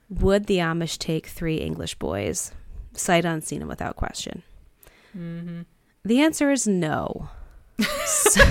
[0.10, 2.52] Would the Amish take three English boys,
[2.92, 4.44] sight unseen and without question?
[5.18, 5.62] Mm-hmm.
[6.04, 7.30] The answer is no.
[8.06, 8.44] So-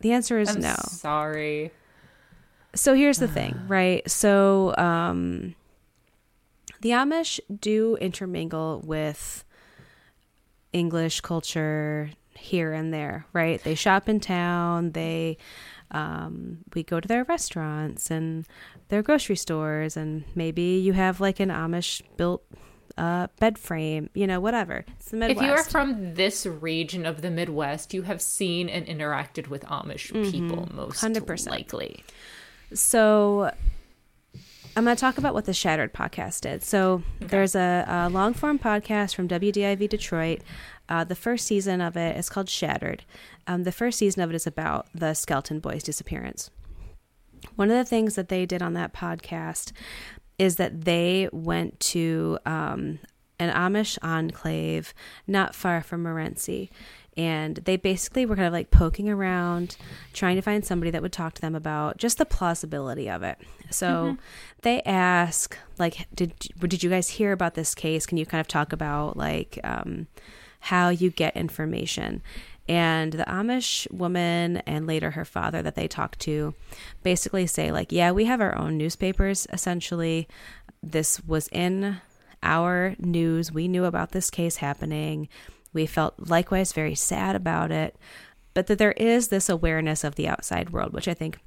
[0.00, 0.74] The answer is I'm no.
[0.76, 1.72] sorry.
[2.74, 4.08] So here's the thing, right?
[4.10, 5.54] So um,
[6.80, 9.44] the Amish do intermingle with
[10.72, 13.62] English culture here and there, right?
[13.62, 14.92] They shop in town.
[14.92, 15.38] They
[15.90, 18.46] um, we go to their restaurants and
[18.88, 22.44] their grocery stores, and maybe you have like an Amish built
[22.96, 24.84] uh, bed frame, you know, whatever.
[24.98, 25.40] It's the Midwest.
[25.40, 29.64] If you are from this region of the Midwest, you have seen and interacted with
[29.64, 31.50] Amish people most 100%.
[31.50, 32.04] likely.
[32.72, 33.50] So
[34.76, 36.62] I'm going to talk about what the Shattered podcast did.
[36.62, 40.40] So there's a, a long form podcast from WDIV Detroit.
[40.88, 43.04] Uh, the first season of it is called Shattered.
[43.46, 46.50] Um, the first season of it is about the Skelton Boys' disappearance.
[47.56, 49.72] One of the things that they did on that podcast
[50.38, 52.98] is that they went to um,
[53.38, 54.94] an Amish enclave
[55.26, 56.70] not far from Morenci.
[57.16, 59.76] And they basically were kind of like poking around,
[60.12, 63.38] trying to find somebody that would talk to them about just the plausibility of it.
[63.70, 64.16] So
[64.62, 68.04] they ask, like, did did you guys hear about this case?
[68.04, 70.08] Can you kind of talk about like um,
[70.58, 72.20] how you get information?
[72.68, 76.54] And the Amish woman and later her father that they talked to
[77.02, 80.26] basically say, like, yeah, we have our own newspapers essentially.
[80.82, 81.98] This was in
[82.42, 83.52] our news.
[83.52, 85.28] We knew about this case happening.
[85.72, 87.96] We felt likewise very sad about it.
[88.54, 91.40] But that there is this awareness of the outside world, which I think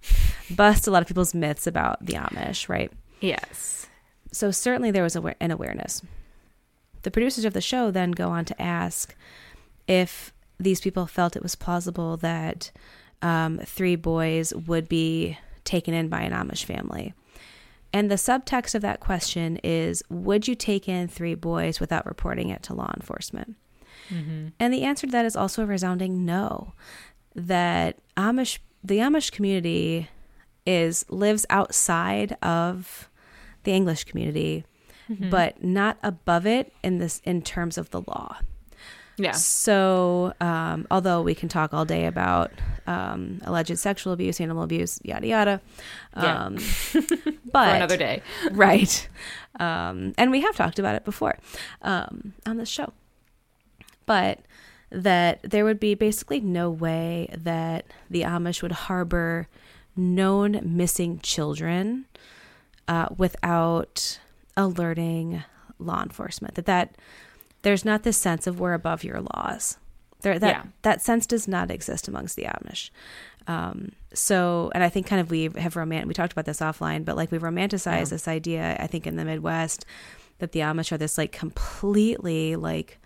[0.50, 2.92] busts a lot of people's myths about the Amish, right?
[3.22, 3.88] Yes.
[4.34, 6.02] So certainly there was an awareness.
[7.04, 9.16] The producers of the show then go on to ask
[9.88, 12.72] if these people felt it was plausible that
[13.22, 17.14] um, three boys would be taken in by an Amish family.
[17.94, 22.50] And the subtext of that question is Would you take in three boys without reporting
[22.50, 23.56] it to law enforcement?
[24.60, 26.74] And the answer to that is also a resounding no.
[27.36, 30.10] That Amish, the Amish community
[30.66, 33.10] is lives outside of
[33.64, 34.66] the English community,
[35.30, 38.38] but not above it in this in terms of the law.
[39.18, 39.32] Yeah.
[39.32, 42.52] So, um, although we can talk all day about
[42.86, 45.62] um, alleged sexual abuse, animal abuse, yada yada,
[46.16, 46.46] Yeah.
[46.46, 47.02] um, For
[47.52, 48.22] but another day.
[48.52, 49.10] right?
[49.60, 51.36] Um, and we have talked about it before
[51.82, 52.94] um, on this show,
[54.06, 54.40] but
[54.92, 59.48] that there would be basically no way that the Amish would harbor
[59.96, 62.06] known missing children
[62.88, 64.20] uh, without
[64.56, 65.44] alerting
[65.80, 66.54] law enforcement.
[66.56, 66.96] That that
[67.68, 69.78] there's not this sense of we're above your laws.
[70.22, 70.64] There, that Yeah.
[70.84, 72.92] that sense does not exist amongst the Amish.
[73.46, 76.08] Um, so, and I think kind of we have romant.
[76.08, 78.78] We talked about this offline, but like we romanticize this idea.
[78.80, 79.86] I think in the Midwest
[80.40, 83.00] that the Amish are this like completely like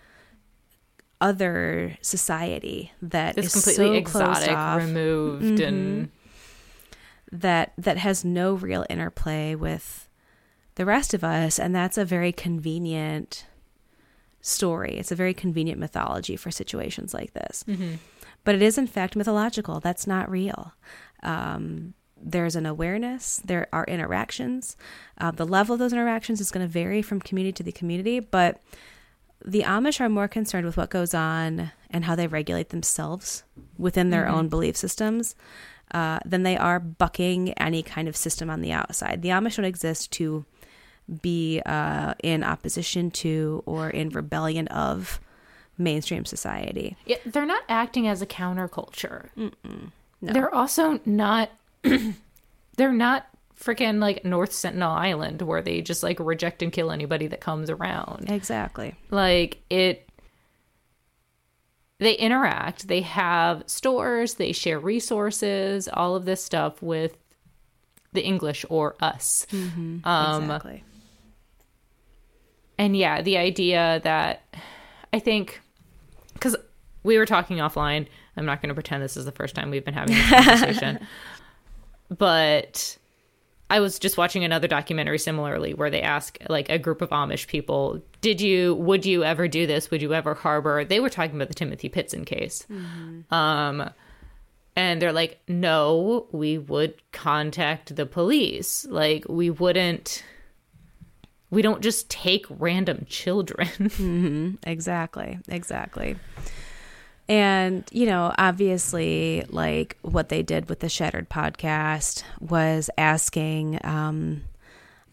[1.20, 6.12] other society that It's is completely so exotic, off, removed, and
[7.32, 10.08] that that has no real interplay with
[10.76, 13.46] the rest of us, and that's a very convenient
[14.42, 14.98] story.
[14.98, 17.64] It's a very convenient mythology for situations like this.
[18.44, 19.80] But it is, in fact, mythological.
[19.80, 20.74] That's not real.
[21.24, 24.78] Um, there's an awareness, there are interactions.
[25.18, 28.20] Uh, the level of those interactions is going to vary from community to the community,
[28.20, 28.62] but
[29.44, 33.44] the Amish are more concerned with what goes on and how they regulate themselves
[33.78, 35.36] within their own belief systems
[35.94, 39.22] uh, than they are bucking any kind of system on the outside.
[39.22, 40.46] The Amish don't exist to
[41.22, 45.20] be uh, in opposition to or in rebellion of
[45.78, 46.96] mainstream society.
[47.06, 49.30] Yeah, they're not acting as a counterculture.
[50.22, 51.50] They're also not.
[52.78, 53.28] they're not
[53.60, 57.70] freaking like North Sentinel Island where they just like reject and kill anybody that comes
[57.70, 58.30] around.
[58.30, 58.96] Exactly.
[59.10, 60.08] Like it.
[62.00, 62.88] They interact.
[62.88, 64.36] They have stores.
[64.36, 65.88] They share resources.
[65.88, 67.16] All of this stuff with
[68.14, 69.46] the English or us.
[69.52, 70.02] Um,
[70.44, 70.84] exactly.
[72.82, 74.42] And yeah, the idea that
[75.14, 75.62] I think
[76.34, 76.56] because
[77.04, 79.86] we were talking offline, I'm not going to pretend this is the first time we've
[79.86, 81.08] been having this conversation.
[82.10, 82.98] but
[83.70, 87.46] I was just watching another documentary similarly where they ask like a group of Amish
[87.46, 89.92] people, "Did you would you ever do this?
[89.92, 92.66] Would you ever harbor?" They were talking about the Timothy Pitzen case.
[92.68, 93.32] Mm-hmm.
[93.32, 93.92] Um
[94.76, 98.88] and they're like, "No, we would contact the police.
[98.90, 100.24] Like we wouldn't
[101.52, 104.56] we don't just take random children." mm-hmm.
[104.64, 105.38] Exactly.
[105.48, 106.16] Exactly.
[107.32, 114.44] And, you know, obviously, like what they did with the Shattered podcast was asking, um,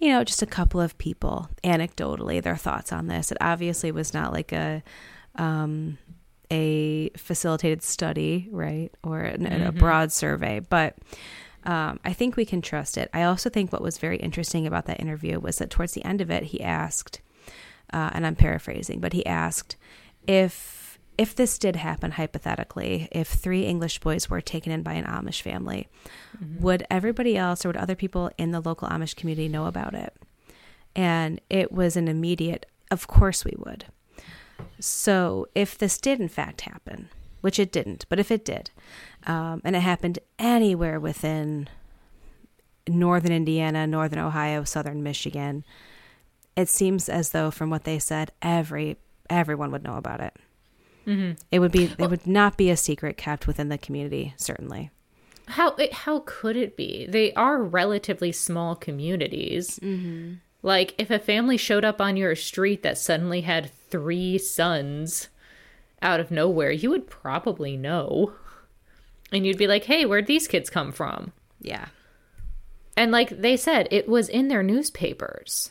[0.01, 3.31] you know, just a couple of people anecdotally their thoughts on this.
[3.31, 4.83] It obviously was not like a,
[5.37, 5.99] um,
[6.51, 9.67] a facilitated study, right, or an, mm-hmm.
[9.67, 10.97] a broad survey, but
[11.65, 13.11] um, I think we can trust it.
[13.13, 16.21] I also think what was very interesting about that interview was that towards the end
[16.21, 17.21] of it, he asked,
[17.93, 19.77] uh, and I'm paraphrasing, but he asked
[20.27, 20.79] if
[21.19, 25.43] if this did happen hypothetically, if three English boys were taken in by an Amish
[25.43, 25.89] family,
[26.37, 26.63] mm-hmm.
[26.63, 30.15] would everybody else or would other people in the local Amish community know about it?
[30.95, 33.87] And it was an immediate, of course we would.
[34.79, 37.09] So if this did in fact happen,
[37.41, 38.71] which it didn't, but if it did,
[39.29, 41.69] um, and it happened anywhere within
[42.89, 45.65] northern Indiana, northern Ohio, southern Michigan,
[46.57, 48.97] it seems as though from what they said, every
[49.31, 50.35] everyone would know about it.
[51.07, 51.33] Mm-hmm.
[51.53, 54.91] It would be it would not be a secret kept within the community, certainly.
[55.47, 57.07] How how could it be?
[57.07, 59.79] They are relatively small communities.
[59.79, 60.35] Mm-hmm.
[60.63, 65.29] Like if a family showed up on your street that suddenly had three sons
[66.03, 68.33] out of nowhere, you would probably know.
[69.33, 71.87] And you'd be like, "Hey, where'd these kids come from?" Yeah.
[72.97, 75.71] And like they said, it was in their newspapers.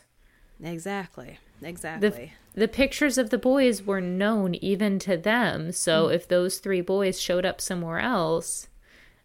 [0.64, 1.39] Exactly.
[1.62, 2.34] Exactly.
[2.55, 5.72] The, the pictures of the boys were known even to them.
[5.72, 6.14] So mm.
[6.14, 8.68] if those three boys showed up somewhere else,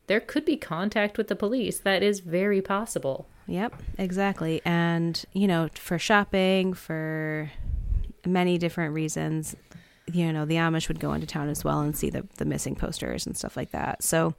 [0.07, 1.78] there could be contact with the police.
[1.78, 3.28] That is very possible.
[3.47, 4.62] Yep, exactly.
[4.64, 7.51] And, you know, for shopping, for
[8.24, 9.57] many different reasons,
[10.07, 12.75] you know, the Amish would go into town as well and see the, the missing
[12.75, 14.03] posters and stuff like that.
[14.03, 14.35] So,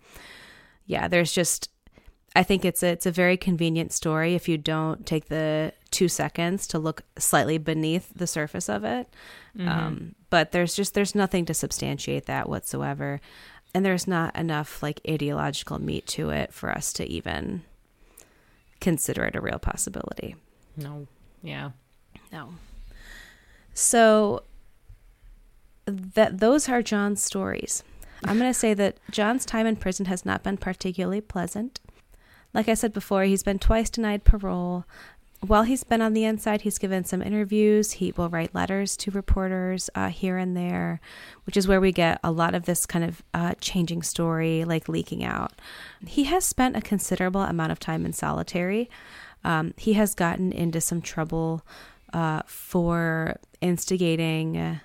[0.85, 1.69] yeah, there's just
[2.35, 6.07] I think it's a, it's a very convenient story if you don't take the two
[6.07, 9.07] seconds to look slightly beneath the surface of it.
[9.55, 9.69] Mm-hmm.
[9.69, 13.21] Um, but there's just there's nothing to substantiate that whatsoever,
[13.73, 17.63] and there's not enough like ideological meat to it for us to even
[18.79, 20.35] consider it a real possibility.
[20.75, 21.07] No.
[21.43, 21.71] Yeah.
[22.31, 22.49] No.
[23.75, 24.41] So
[25.85, 27.83] that those are John's stories.
[28.25, 31.79] I'm going to say that John's time in prison has not been particularly pleasant.
[32.53, 34.85] Like I said before, he's been twice denied parole.
[35.41, 37.93] While he's been on the inside, he's given some interviews.
[37.93, 41.01] He will write letters to reporters uh, here and there,
[41.45, 44.87] which is where we get a lot of this kind of uh, changing story, like
[44.87, 45.51] leaking out.
[46.05, 48.89] He has spent a considerable amount of time in solitary.
[49.43, 51.65] Um, he has gotten into some trouble
[52.13, 54.79] uh, for instigating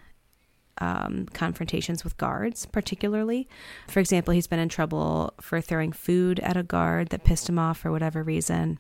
[0.81, 3.49] um, confrontations with guards, particularly.
[3.89, 7.59] For example, he's been in trouble for throwing food at a guard that pissed him
[7.59, 8.79] off for whatever reason,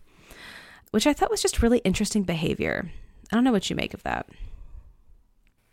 [0.91, 2.91] which I thought was just really interesting behavior.
[3.31, 4.29] I don't know what you make of that.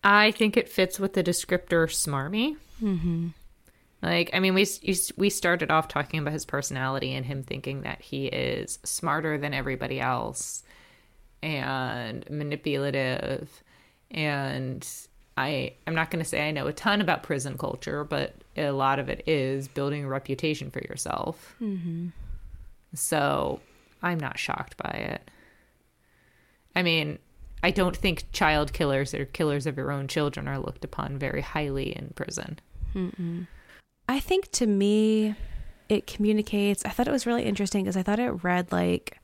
[0.03, 2.57] I think it fits with the descriptor smarmy.
[2.81, 3.30] Mm-hmm.
[4.02, 4.68] Like, I mean, we
[5.18, 9.53] we started off talking about his personality and him thinking that he is smarter than
[9.53, 10.64] everybody else
[11.41, 13.64] and manipulative
[14.11, 14.88] and
[15.37, 18.71] I I'm not going to say I know a ton about prison culture, but a
[18.71, 21.55] lot of it is building a reputation for yourself.
[21.61, 22.09] Mm-hmm.
[22.93, 23.59] So
[24.01, 25.29] I'm not shocked by it.
[26.75, 27.19] I mean,
[27.63, 31.41] I don't think child killers or killers of your own children are looked upon very
[31.41, 32.59] highly in prison.
[32.93, 33.47] Mm-mm.
[34.07, 35.35] I think to me,
[35.89, 36.85] it communicates.
[36.85, 39.17] I thought it was really interesting because I thought it read like,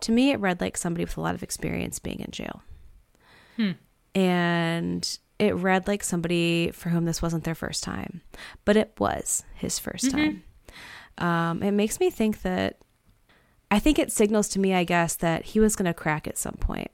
[0.00, 2.62] to me, it read like somebody with a lot of experience being in jail.
[3.56, 3.72] Hmm.
[4.14, 8.20] And it read like somebody for whom this wasn't their first time,
[8.64, 10.18] but it was his 1st mm-hmm.
[10.18, 10.42] time.
[11.18, 12.78] Um, it makes me think that
[13.70, 16.38] I think it signals to me, I guess, that he was going to crack at
[16.38, 16.90] some point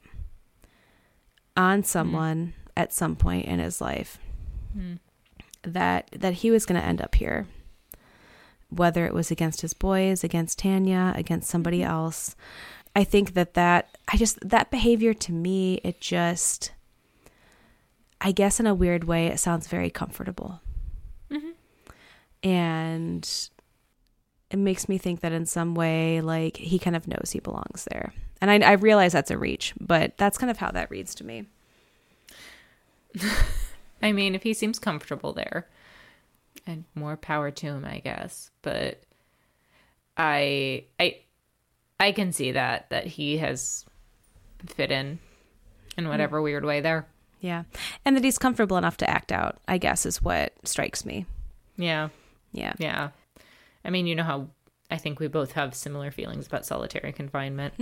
[1.56, 2.70] on someone mm.
[2.76, 4.18] at some point in his life.
[4.76, 4.98] Mm.
[5.62, 7.46] That that he was going to end up here,
[8.70, 11.90] whether it was against his boys, against Tanya, against somebody mm-hmm.
[11.90, 12.34] else.
[12.96, 16.72] I think that that I just that behavior to me, it just
[18.20, 20.60] I guess in a weird way, it sounds very comfortable.
[21.30, 21.50] Mm-hmm.
[22.48, 23.48] And
[24.50, 27.86] it makes me think that in some way, like he kind of knows he belongs
[27.90, 28.12] there.
[28.40, 31.24] And I, I realize that's a reach, but that's kind of how that reads to
[31.24, 31.46] me.
[34.02, 35.68] I mean, if he seems comfortable there,
[36.66, 38.50] and more power to him, I guess.
[38.62, 39.02] But
[40.16, 41.18] I I
[41.98, 43.84] I can see that that he has
[44.66, 45.18] fit in
[45.96, 47.06] in whatever weird way there.
[47.40, 47.64] Yeah.
[48.04, 51.26] And that he's comfortable enough to act out, I guess, is what strikes me.
[51.76, 52.08] Yeah.
[52.52, 52.74] Yeah.
[52.78, 53.10] Yeah.
[53.84, 54.48] I mean, you know how
[54.90, 57.74] I think we both have similar feelings about solitary confinement,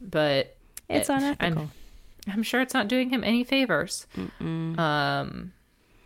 [0.00, 0.56] but
[0.88, 1.62] It's it- unethical.
[1.62, 1.70] I'm,
[2.32, 4.06] I'm sure it's not doing him any favors.
[4.40, 5.52] Um,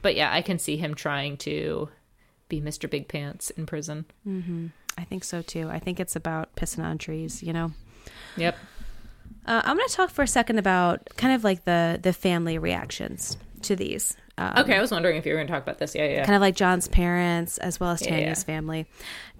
[0.02, 1.88] but yeah, I can see him trying to
[2.48, 2.88] be Mr.
[2.88, 4.06] Big Pants in prison.
[4.96, 5.68] I think so too.
[5.68, 7.72] I think it's about pissing on trees, you know?
[8.36, 8.56] Yep.
[9.48, 12.58] Uh, I'm going to talk for a second about kind of like the the family
[12.58, 14.16] reactions to these.
[14.36, 15.94] Um, Okay, I was wondering if you were going to talk about this.
[15.94, 16.24] Yeah, yeah.
[16.24, 18.54] kind of like John's parents as well as Yeah, Tanya's yeah.
[18.54, 18.86] family.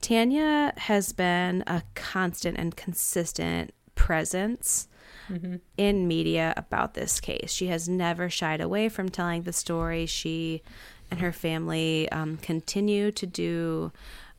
[0.00, 4.88] Tanya has been a constant and consistent presence
[5.30, 5.56] Mm-hmm.
[5.76, 7.52] in media about this case.
[7.52, 10.06] She has never shied away from telling the story.
[10.06, 10.62] She
[11.10, 13.92] and her family um, continue to do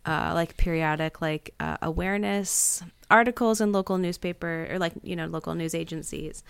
[0.07, 5.55] uh, like periodic like uh, awareness articles in local newspaper or like you know local
[5.55, 6.43] news agencies.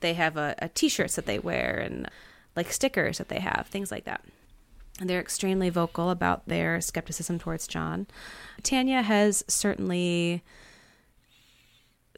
[0.00, 2.08] They have a, a t-shirts that they wear and
[2.56, 4.24] like stickers that they have, things like that.
[4.98, 8.06] And they're extremely vocal about their skepticism towards John.
[8.62, 10.42] Tanya has certainly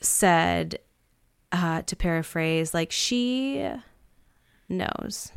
[0.01, 0.81] said,
[1.53, 3.71] uh, to paraphrase, like she
[4.69, 5.31] knows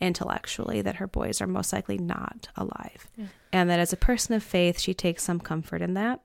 [0.00, 3.08] intellectually that her boys are most likely not alive.
[3.52, 6.20] And that as a person of faith, she takes some comfort in that.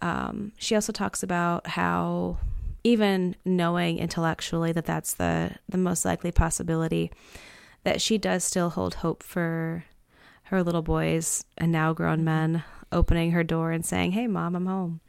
[0.00, 2.38] Um, she also talks about how
[2.84, 7.10] even knowing intellectually that that's the, the most likely possibility,
[7.84, 9.84] that she does still hold hope for
[10.44, 12.62] her little boys and now grown men
[12.92, 15.00] opening her door and saying, "Hey, mom, I'm home."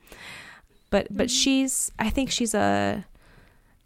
[0.89, 3.05] But but she's I think she's a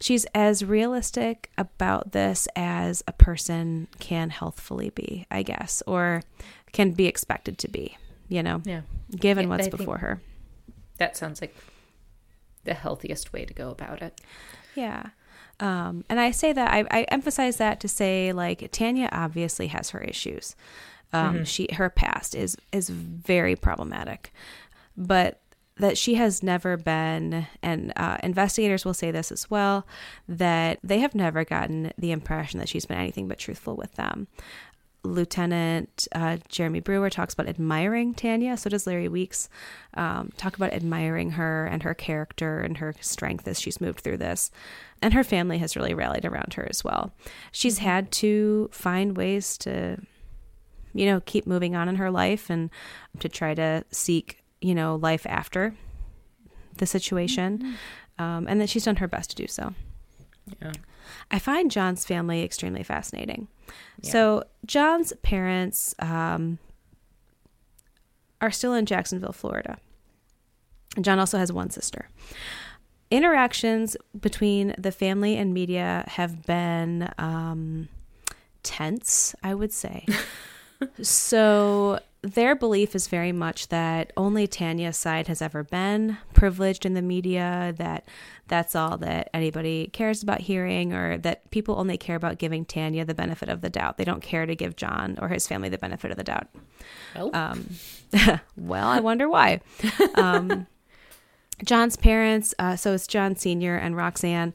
[0.00, 6.22] she's as realistic about this as a person can healthfully be, I guess, or
[6.72, 7.96] can be expected to be,
[8.28, 8.82] you know, Yeah.
[9.14, 10.20] given Yeah, what's I before her.
[10.98, 11.54] That sounds like
[12.64, 14.20] the healthiest way to go about it.
[14.74, 15.08] Yeah.
[15.60, 19.90] Um, and I say that I, I emphasize that to say like Tanya obviously has
[19.90, 20.56] her issues.
[21.12, 24.32] Um, She her past is is very problematic,
[24.96, 25.40] but
[25.76, 29.86] that she has never been, and uh, investigators will say this as well,
[30.28, 34.28] that they have never gotten the impression that she's been anything but truthful with them.
[35.04, 38.56] Lieutenant uh, Jeremy Brewer talks about admiring Tanya.
[38.56, 39.48] So does Larry Weeks.
[39.94, 44.16] Um, talk about admiring her and her character and her strength as she's moved through
[44.16, 44.50] this.
[45.02, 47.12] And her family has really rallied around her as well.
[47.52, 49.98] She's had to find ways to,
[50.94, 52.70] you know, keep moving on in her life and
[53.20, 55.74] to try to seek, you know, life after
[56.78, 57.76] the situation.
[58.18, 59.74] Um, and that she's done her best to do so.
[60.62, 60.72] Yeah.
[61.30, 63.48] I find John's family extremely fascinating.
[64.02, 66.58] So John's parents um,
[68.40, 69.78] are still in Jacksonville, Florida.
[71.00, 72.08] John also has one sister.
[73.10, 77.88] Interactions between the family and media have been um,
[78.62, 80.06] tense, I would say.
[81.02, 86.94] so their belief is very much that only Tanya's side has ever been privileged in
[86.94, 88.08] the media, that
[88.48, 93.04] that's all that anybody cares about hearing, or that people only care about giving Tanya
[93.04, 93.98] the benefit of the doubt.
[93.98, 96.48] They don't care to give John or his family the benefit of the doubt.
[97.14, 97.68] Well, Um,
[98.56, 99.60] well, I wonder why.
[100.14, 100.66] Um,
[101.64, 103.76] John's parents, uh, so it's John Sr.
[103.76, 104.54] and Roxanne.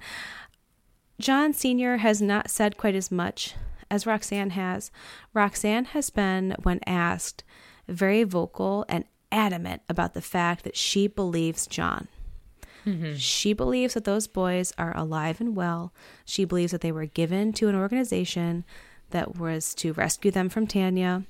[1.20, 1.98] John Sr.
[1.98, 3.54] has not said quite as much
[3.92, 4.92] as Roxanne has.
[5.34, 7.44] Roxanne has been, when asked,
[7.90, 12.08] very vocal and adamant about the fact that she believes John.
[13.18, 15.94] She believes that those boys are alive and well.
[16.26, 18.64] She believes that they were given to an organization
[19.12, 21.24] that was to rescue them from Tanya.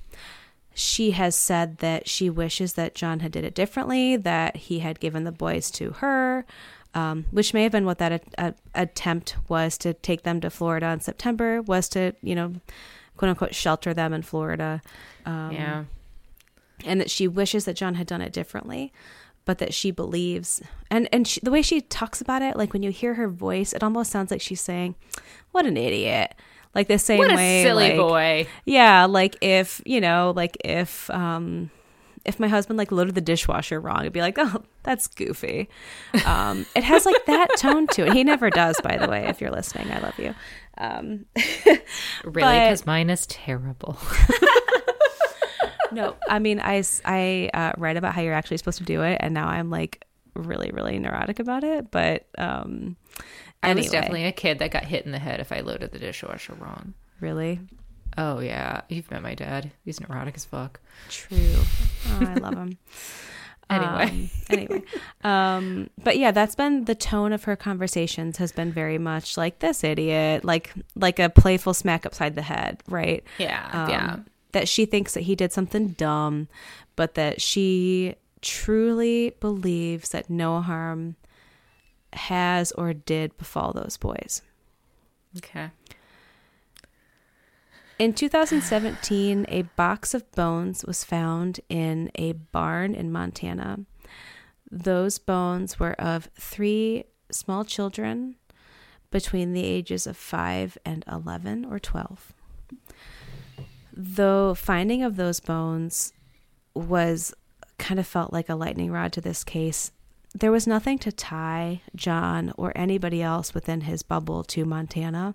[0.72, 5.00] She has said that she wishes that John had did it differently, that he had
[5.00, 6.46] given the boys to her,
[6.94, 10.50] um, which may have been what that a- a- attempt was to take them to
[10.50, 12.54] Florida in September, was to, you know,
[13.16, 14.80] quote unquote, shelter them in Florida
[15.26, 15.84] um, yeah.
[16.84, 18.92] And that she wishes that John had done it differently,
[19.44, 22.82] but that she believes and and she, the way she talks about it, like when
[22.82, 24.94] you hear her voice, it almost sounds like she's saying,
[25.52, 26.34] "What an idiot!"
[26.74, 28.46] Like the same What a way, silly like- boy.
[28.64, 31.70] Yeah, like if you know, like if um
[32.24, 35.68] if my husband like loaded the dishwasher wrong, it'd be like, "Oh, that's goofy."
[36.26, 38.12] Um, it has like that tone to it.
[38.12, 39.26] He never does, by the way.
[39.26, 40.34] If you're listening, I love you.
[40.78, 41.24] Um,
[42.24, 42.58] Really?
[42.60, 43.96] Because mine is terrible.
[45.92, 49.34] no, I mean, I uh, read about how you're actually supposed to do it, and
[49.34, 50.04] now I'm like
[50.34, 51.90] really, really neurotic about it.
[51.90, 52.96] But um,
[53.62, 55.98] I was definitely a kid that got hit in the head if I loaded the
[55.98, 56.94] dishwasher wrong.
[57.20, 57.60] really.
[58.18, 59.70] Oh yeah, you've met my dad.
[59.84, 60.80] He's neurotic as fuck.
[61.08, 61.54] True.
[62.08, 62.78] Oh, I love him.
[63.70, 64.02] Anyway.
[64.02, 64.82] Um, anyway.
[65.22, 69.60] Um, but yeah, that's been the tone of her conversations has been very much like
[69.60, 73.22] this idiot, like like a playful smack upside the head, right?
[73.38, 74.16] Yeah, Um, yeah.
[74.52, 76.48] That she thinks that he did something dumb,
[76.96, 81.16] but that she truly believes that no harm
[82.12, 84.42] has or did befall those boys.
[85.36, 85.70] Okay.
[87.98, 93.80] In 2017, a box of bones was found in a barn in Montana.
[94.70, 98.36] Those bones were of three small children
[99.10, 102.32] between the ages of 5 and 11 or 12.
[103.92, 106.12] The finding of those bones
[106.74, 107.34] was
[107.78, 109.90] kind of felt like a lightning rod to this case.
[110.34, 115.34] There was nothing to tie John or anybody else within his bubble to Montana,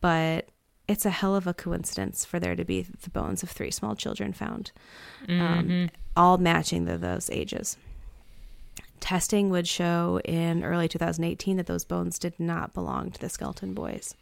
[0.00, 0.48] but
[0.86, 3.96] it's a hell of a coincidence for there to be the bones of three small
[3.96, 4.70] children found,
[5.28, 7.76] um, all matching the, those ages.
[9.00, 13.74] Testing would show in early 2018 that those bones did not belong to the Skelton
[13.74, 14.14] boys.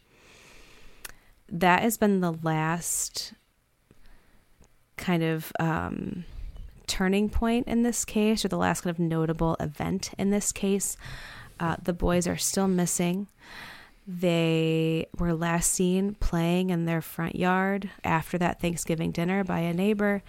[1.49, 3.33] That has been the last
[4.97, 6.25] kind of um,
[6.87, 10.97] turning point in this case, or the last kind of notable event in this case.
[11.59, 13.27] Uh, the boys are still missing.
[14.05, 19.73] They were last seen playing in their front yard after that Thanksgiving dinner by a
[19.73, 20.23] neighbor,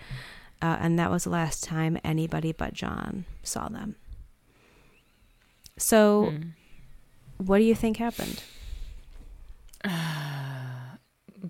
[0.62, 3.96] uh, and that was the last time anybody but John saw them.
[5.76, 6.32] So,
[7.38, 8.42] what do you think happened?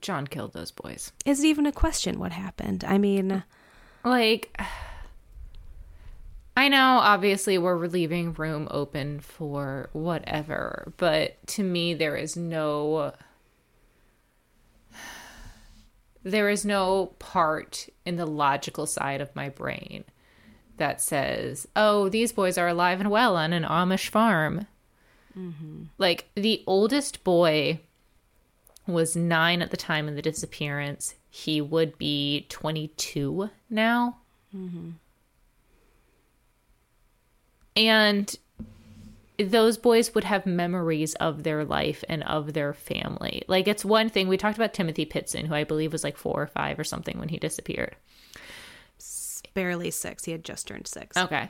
[0.00, 1.12] John killed those boys.
[1.24, 2.84] Is it even a question what happened?
[2.86, 3.44] I mean,
[4.04, 4.60] Like,
[6.56, 13.12] I know obviously we're leaving room open for whatever, but to me, there is no.
[16.22, 20.04] There is no part in the logical side of my brain
[20.78, 24.66] that says, oh, these boys are alive and well on an Amish farm.
[25.38, 25.82] Mm-hmm.
[25.98, 27.80] Like, the oldest boy
[28.86, 31.14] was nine at the time of the disappearance.
[31.30, 34.18] He would be 22 now.
[34.54, 34.90] Mm-hmm.
[37.76, 38.36] And
[39.38, 43.42] those boys would have memories of their life and of their family.
[43.48, 44.28] Like, it's one thing.
[44.28, 47.18] We talked about Timothy Pitzen, who I believe was like four or five or something
[47.18, 47.96] when he disappeared.
[49.54, 50.24] barely six.
[50.24, 51.16] He had just turned six.
[51.16, 51.48] Okay.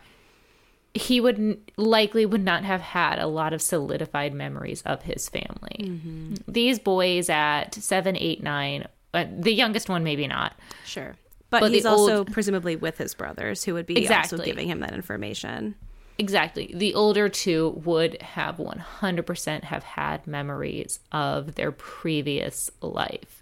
[0.95, 6.01] He would likely would not have had a lot of solidified memories of his family.
[6.47, 10.55] These boys at seven, eight, nine, uh, the youngest one maybe not.
[10.85, 11.16] Sure.
[11.51, 14.37] But, But he's also old- presumably with his brothers who would be Exactly.
[14.39, 15.75] also giving him that information.
[16.16, 16.71] Exactly.
[16.75, 23.41] The older two would have 100% have had memories of their previous life.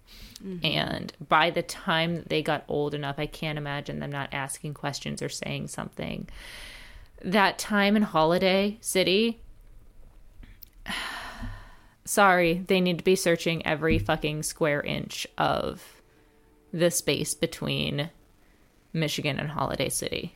[0.65, 5.23] And by the time they got old enough, I can't imagine them not asking questions
[5.23, 6.29] or saying something.
[7.25, 9.41] That time in Holiday City,
[12.05, 16.03] sorry, they need to be searching every fucking square inch of
[16.73, 18.11] the space between
[18.93, 20.35] Michigan and Holiday City.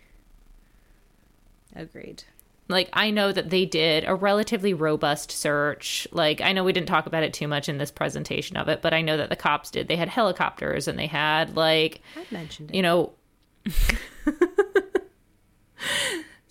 [1.75, 2.23] Agreed.
[2.69, 6.07] like I know that they did a relatively robust search.
[6.11, 8.81] Like I know we didn't talk about it too much in this presentation of it,
[8.81, 9.89] but I know that the cops did.
[9.89, 12.77] They had helicopters and they had like, I mentioned it.
[12.77, 13.13] you know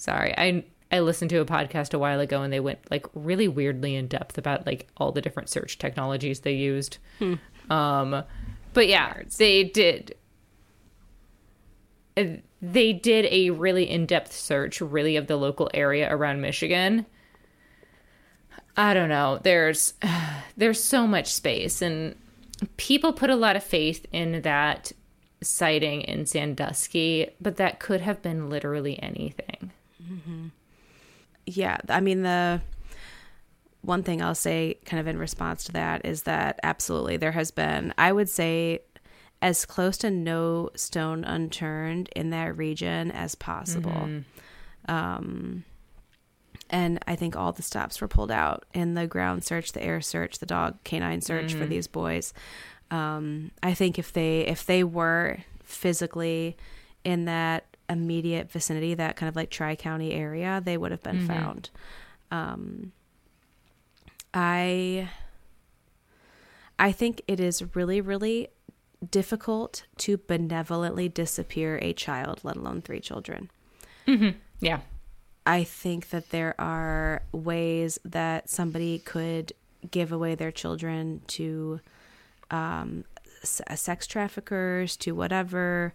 [0.06, 0.36] Sorry.
[0.38, 3.96] I I listened to a podcast a while ago and they went like really weirdly
[3.96, 7.00] in depth about like all the different search technologies they used.
[7.72, 8.24] Um
[8.74, 10.14] but yeah, they did
[12.16, 17.08] uh, they did a really in-depth search really of the local area around Michigan.
[18.78, 19.40] I don't know.
[19.42, 19.96] There's
[20.56, 22.14] there's so much space and
[22.78, 24.92] people put a lot of faith in that
[25.42, 29.72] sighting in Sandusky, but that could have been literally anything.
[31.46, 32.62] Yeah, I mean the
[33.82, 37.52] one thing I'll say kind of in response to that is that absolutely there has
[37.52, 38.80] been I would say
[39.42, 43.92] as close to no stone unturned in that region as possible.
[44.88, 45.64] Um
[46.70, 50.02] and I think all the stops were pulled out in the ground search, the air
[50.02, 52.34] search, the dog canine search for these boys.
[52.90, 56.58] Um, I think if they if they were physically
[57.04, 61.28] in that immediate vicinity, that kind of like tri county area, they would have been
[61.28, 61.70] found.
[62.32, 62.92] Um,
[64.34, 65.10] I
[66.78, 68.50] I think it is really really
[69.12, 73.50] difficult to benevolently disappear a child, let alone three children.
[74.08, 74.38] Mm-hmm.
[74.60, 74.80] Yeah.
[75.46, 79.54] I think that there are ways that somebody could
[79.92, 81.80] give away their children to
[82.50, 83.06] um,
[83.44, 85.94] sex traffickers to whatever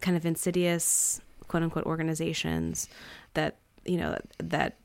[0.00, 2.88] kind of insidious quote unquote organizations
[3.34, 4.76] that you know that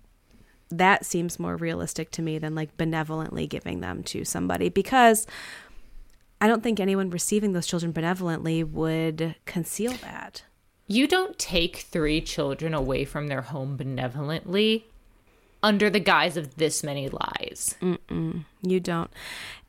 [0.69, 5.27] that seems more realistic to me than like benevolently giving them to somebody because
[6.39, 10.43] I don't think anyone receiving those children benevolently would conceal that.
[10.87, 14.87] You don't take three children away from their home benevolently
[15.63, 17.75] under the guise of this many lies.
[17.81, 19.11] Mm-mm, you don't.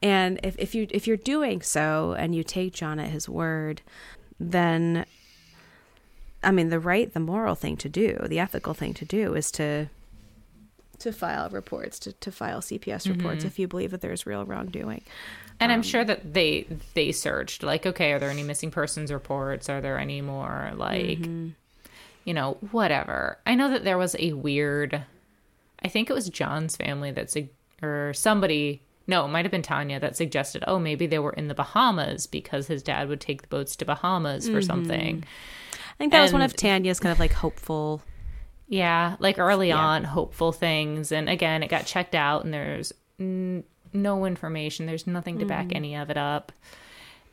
[0.00, 3.82] And if, if you if you're doing so and you take John at his word,
[4.40, 5.04] then
[6.42, 9.50] I mean the right, the moral thing to do, the ethical thing to do is
[9.52, 9.88] to
[11.02, 13.48] to file reports, to, to file CPS reports mm-hmm.
[13.48, 15.02] if you believe that there's real wrongdoing.
[15.58, 19.12] And um, I'm sure that they they searched like, okay, are there any missing persons
[19.12, 19.68] reports?
[19.68, 21.48] Are there any more like, mm-hmm.
[22.24, 23.38] you know, whatever?
[23.44, 25.02] I know that there was a weird.
[25.84, 27.36] I think it was John's family that
[27.82, 28.82] or somebody.
[29.08, 32.28] No, it might have been Tanya that suggested, oh, maybe they were in the Bahamas
[32.28, 34.66] because his dad would take the boats to Bahamas for mm-hmm.
[34.66, 35.24] something.
[35.92, 38.02] I think that and, was one of Tanya's kind of like hopeful
[38.72, 39.76] yeah, like early yeah.
[39.76, 41.12] on, hopeful things.
[41.12, 42.90] And again, it got checked out, and there's
[43.20, 44.86] n- no information.
[44.86, 45.48] There's nothing to mm.
[45.48, 46.52] back any of it up.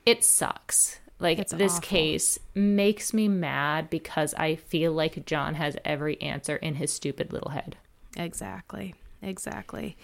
[0.05, 0.99] It sucks.
[1.17, 1.87] Like it's this awful.
[1.87, 7.31] case makes me mad because I feel like John has every answer in his stupid
[7.31, 7.77] little head.
[8.17, 8.95] Exactly.
[9.21, 9.95] Exactly.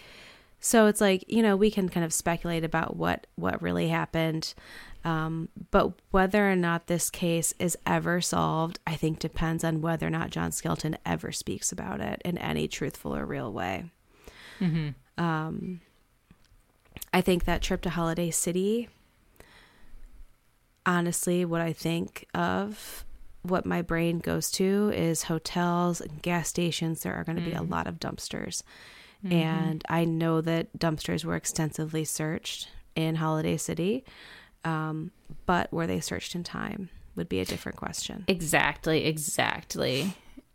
[0.66, 4.56] So it's like, you know, we can kind of speculate about what what really happened.
[5.04, 10.08] Um, but whether or not this case is ever solved, I think depends on whether
[10.08, 13.92] or not John Skelton ever speaks about it in any truthful or real way.
[14.60, 15.24] Mm-hmm.
[15.24, 15.82] Um,
[17.14, 18.90] I think that trip to Holiday City,
[20.84, 23.06] honestly, what I think of,
[23.44, 27.04] what my brain goes to is hotels and gas stations.
[27.04, 27.52] There are going to mm-hmm.
[27.52, 27.72] be a mm-hmm.
[27.72, 28.64] lot of dumpsters.
[29.26, 29.34] Mm-hmm.
[29.34, 34.06] And I know that dumpsters were extensively searched in Holiday City.
[34.64, 35.12] Um,
[35.46, 38.26] but were they searched in time would be a different question.
[38.28, 40.14] Exactly, exactly.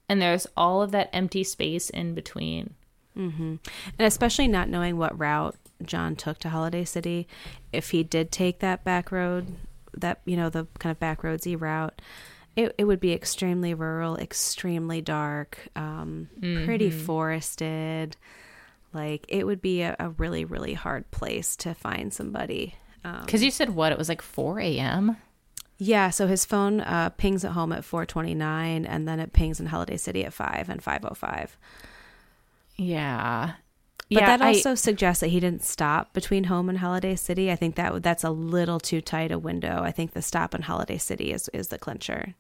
[0.09, 2.75] And there's all of that empty space in between.
[3.17, 3.57] Mm-hmm.
[3.99, 7.29] And especially not knowing what route John took to Holiday City,
[7.73, 9.57] if he did take that back road,
[9.97, 12.01] that, you know, the kind of back roadsy route,
[12.57, 16.65] it, it would be extremely rural, extremely dark, um, mm-hmm.
[16.65, 18.17] pretty forested.
[18.93, 23.45] Like it would be a, a really, really hard place to find somebody because um,
[23.45, 23.93] you said what?
[23.93, 25.17] It was like 4 a.m.?
[25.79, 29.67] Yeah, so his phone uh, pings at home at 4:29, and then it pings in
[29.67, 31.57] Holiday City at five and 5:05.
[32.77, 33.53] Yeah,
[34.11, 37.51] but yeah, that also I, suggests that he didn't stop between home and Holiday City.
[37.51, 39.83] I think that that's a little too tight a window.
[39.83, 42.35] I think the stop in Holiday City is is the clincher.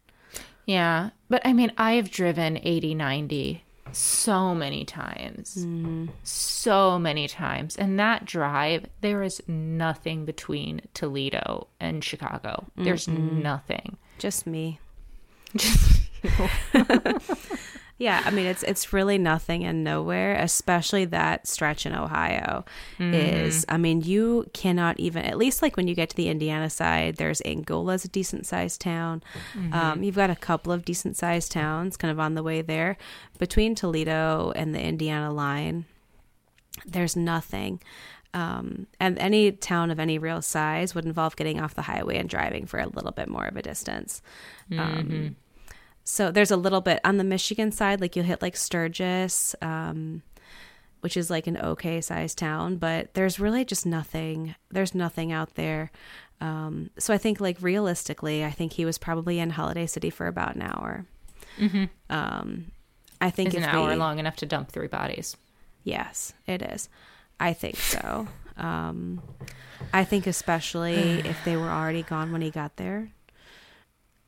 [0.66, 5.57] Yeah, but I mean, I have driven 80, 90 so many times.
[5.59, 6.07] Mm-hmm.
[6.23, 7.77] So many times.
[7.77, 12.67] And that drive, there is nothing between Toledo and Chicago.
[12.77, 13.97] There's mm nothing.
[14.19, 14.81] Just me.
[15.57, 16.01] Just
[18.01, 22.64] Yeah, I mean it's it's really nothing and nowhere, especially that stretch in Ohio
[22.98, 23.12] mm-hmm.
[23.12, 26.70] is I mean you cannot even at least like when you get to the Indiana
[26.70, 29.22] side, there's Angola's a decent sized town.
[29.55, 29.74] Mm-hmm.
[29.74, 32.97] Um, you've got a couple of decent sized towns kind of on the way there
[33.39, 35.85] between Toledo and the Indiana line.
[36.86, 37.82] There's nothing.
[38.32, 42.31] Um, and any town of any real size would involve getting off the highway and
[42.31, 44.22] driving for a little bit more of a distance.
[44.72, 45.28] Um, mm-hmm.
[46.11, 50.23] So there's a little bit on the Michigan side, like you'll hit like Sturgis, um,
[51.03, 54.57] which is like an okay sized town, but there's really just nothing.
[54.73, 55.93] There's nothing out there.
[56.41, 60.27] Um, so I think like realistically, I think he was probably in Holiday City for
[60.27, 61.07] about an hour.
[61.57, 61.85] Mm-hmm.
[62.11, 62.73] Um,
[63.20, 65.37] I think is an hour we, long enough to dump three bodies.
[65.85, 66.89] Yes, it is.
[67.39, 68.27] I think so.
[68.57, 69.23] Um,
[69.93, 73.12] I think especially if they were already gone when he got there,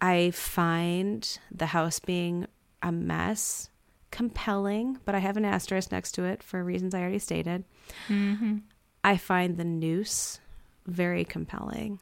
[0.02, 2.46] I find the house being
[2.82, 3.70] a mess
[4.10, 7.64] compelling, but I have an asterisk next to it for reasons I already stated.
[8.08, 8.58] Mm-hmm.
[9.04, 10.40] I find the noose
[10.86, 12.00] very compelling.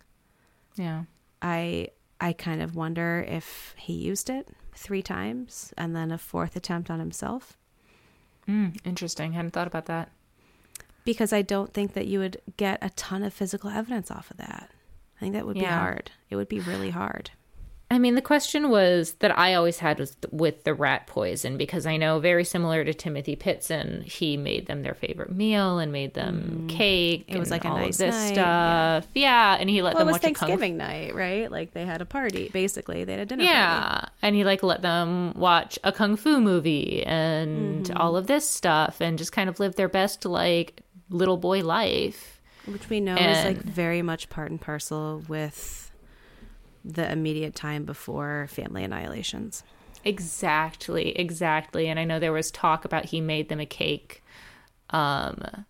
[0.77, 1.05] Yeah.
[1.43, 6.57] I I kind of wonder if he used it three times and then a fourth
[6.57, 7.59] attempt on himself.
[8.49, 9.33] Mm, interesting.
[9.33, 10.11] Hadn't thought about that.
[11.05, 14.39] Because I don't think that you would get a ton of physical evidence off of
[14.39, 14.71] that.
[15.17, 15.63] I think that would yeah.
[15.63, 16.11] be hard.
[16.31, 17.31] It would be really hard.
[17.93, 21.87] I mean, the question was that I always had was with the rat poison because
[21.87, 26.15] I know very similar to Timothy Pitzen, he made them their favorite meal and made
[26.15, 26.69] them mm.
[26.69, 27.25] cake.
[27.27, 28.35] It was like all a nice this night.
[28.35, 29.07] stuff.
[29.13, 29.55] Yeah.
[29.55, 29.57] yeah.
[29.59, 31.51] and he let well, them watch Thanksgiving night, right?
[31.51, 32.49] Like they had a party.
[32.53, 33.43] Basically, they had a dinner.
[33.43, 34.07] Yeah, party.
[34.23, 37.97] and he like let them watch a kung fu movie and mm-hmm.
[37.97, 42.41] all of this stuff, and just kind of live their best like little boy life.
[42.67, 45.80] which we know is like very much part and parcel with
[46.85, 49.63] the immediate time before family annihilations.
[50.05, 51.89] Exactly, exactly.
[51.89, 54.23] And I know there was talk about he made them a cake.
[54.91, 55.65] Um,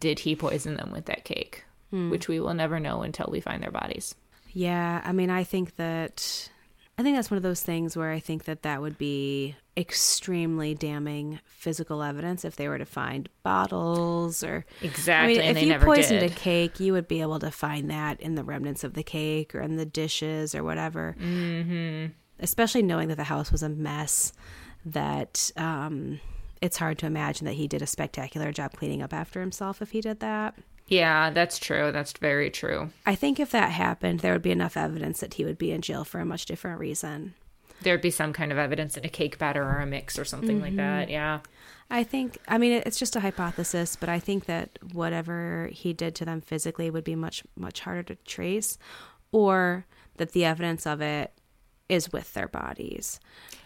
[0.00, 1.64] did he poison them with that cake?
[1.90, 2.10] Hmm.
[2.10, 4.14] Which we will never know until we find their bodies.
[4.52, 6.50] Yeah, I mean, I think that
[6.98, 10.74] I think that's one of those things where I think that that would be extremely
[10.74, 15.40] damning physical evidence if they were to find bottles or exactly.
[15.40, 16.32] I mean, if you poisoned did.
[16.32, 19.54] a cake, you would be able to find that in the remnants of the cake
[19.54, 21.16] or in the dishes or whatever.
[21.20, 22.12] Mm-hmm.
[22.40, 24.32] Especially knowing that the house was a mess,
[24.84, 26.20] that um,
[26.60, 29.92] it's hard to imagine that he did a spectacular job cleaning up after himself if
[29.92, 30.54] he did that.
[30.88, 31.92] Yeah, that's true.
[31.92, 32.90] That's very true.
[33.06, 35.82] I think if that happened, there would be enough evidence that he would be in
[35.82, 37.34] jail for a much different reason.
[37.82, 40.56] There'd be some kind of evidence in a cake batter or a mix or something
[40.56, 40.64] mm-hmm.
[40.64, 41.10] like that.
[41.10, 41.40] Yeah.
[41.90, 46.14] I think, I mean, it's just a hypothesis, but I think that whatever he did
[46.16, 48.76] to them physically would be much, much harder to trace,
[49.32, 49.86] or
[50.16, 51.32] that the evidence of it
[51.88, 53.20] is with their bodies.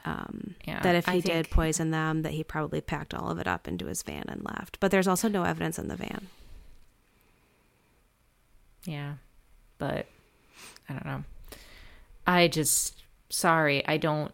[0.05, 3.48] Um, yeah, that if he did poison them, that he probably packed all of it
[3.48, 4.78] up into his van and left.
[4.78, 6.28] But there's also no evidence in the van.
[8.84, 9.14] Yeah.
[9.78, 10.06] But
[10.89, 11.24] I don't know.
[12.26, 13.02] I just
[13.32, 14.32] sorry, I don't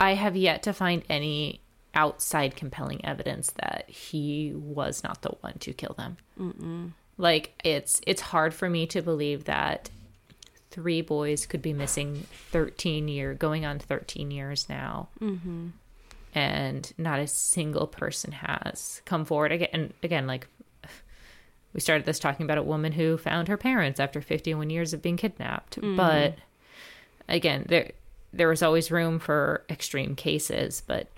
[0.00, 1.60] I have yet to find any
[1.94, 6.16] outside compelling evidence that he was not the one to kill them.
[6.38, 6.90] Mm-mm.
[7.16, 9.90] Like it's it's hard for me to believe that
[10.70, 15.08] three boys could be missing 13 year going on 13 years now.
[15.20, 15.68] Mm-hmm.
[16.34, 19.68] And not a single person has come forward again.
[19.72, 20.46] And again, like
[21.76, 25.02] we started this talking about a woman who found her parents after 51 years of
[25.02, 25.78] being kidnapped.
[25.78, 25.94] Mm.
[25.94, 26.38] But
[27.28, 27.92] again, there
[28.32, 31.08] there was always room for extreme cases, but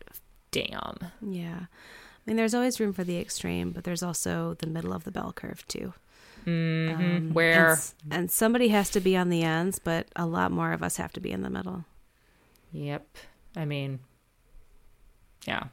[0.50, 0.98] damn.
[1.22, 1.60] Yeah.
[1.60, 5.12] I mean, there's always room for the extreme, but there's also the middle of the
[5.12, 5.94] bell curve too.
[6.44, 7.00] Mm-hmm.
[7.00, 10.72] Um, Where and, and somebody has to be on the ends, but a lot more
[10.72, 11.84] of us have to be in the middle.
[12.72, 13.06] Yep.
[13.56, 14.00] I mean,
[15.46, 15.64] yeah.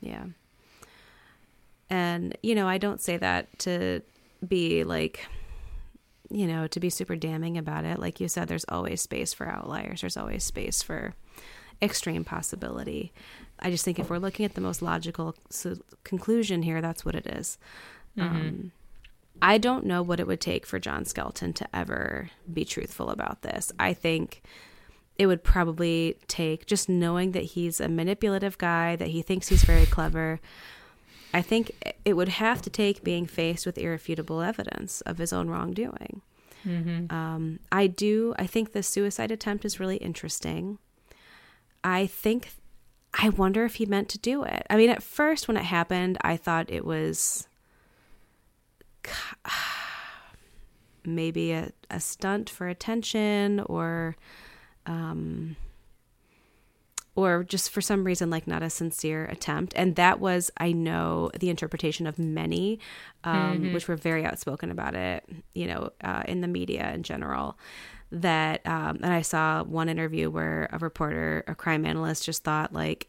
[0.00, 0.26] Yeah.
[1.90, 4.02] And, you know, I don't say that to
[4.46, 5.26] be like
[6.30, 9.48] you know to be super damning about it like you said there's always space for
[9.48, 11.14] outliers there's always space for
[11.82, 13.12] extreme possibility
[13.58, 15.34] i just think if we're looking at the most logical
[16.04, 17.58] conclusion here that's what it is.
[18.16, 18.36] Mm-hmm.
[18.36, 18.72] Um,
[19.42, 23.42] i don't know what it would take for john skelton to ever be truthful about
[23.42, 24.42] this i think
[25.18, 29.64] it would probably take just knowing that he's a manipulative guy that he thinks he's
[29.64, 30.40] very clever
[31.32, 31.72] I think
[32.04, 36.22] it would have to take being faced with irrefutable evidence of his own wrongdoing.
[36.66, 37.14] Mm-hmm.
[37.14, 38.34] Um, I do.
[38.38, 40.78] I think the suicide attempt is really interesting.
[41.82, 42.50] I think.
[43.12, 44.64] I wonder if he meant to do it.
[44.70, 47.48] I mean, at first when it happened, I thought it was
[51.04, 54.14] maybe a, a stunt for attention or
[54.86, 55.56] um,
[57.24, 59.72] or just for some reason like not a sincere attempt.
[59.76, 62.78] And that was i know the interpretation of many
[63.24, 63.74] um, mm-hmm.
[63.74, 65.24] which were very outspoken about it
[65.54, 67.58] you know uh, in the media in general
[68.12, 72.72] that um, and i saw one interview where a reporter a crime analyst just thought
[72.72, 73.08] like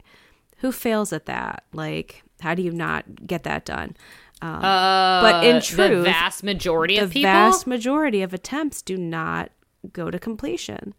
[0.62, 1.64] who fails at that?
[1.74, 3.98] Like how do you not get that done?
[4.42, 7.30] Um, uh, but in truth the vast majority the of people?
[7.30, 9.52] vast majority of attempts do not
[9.92, 10.94] go to completion.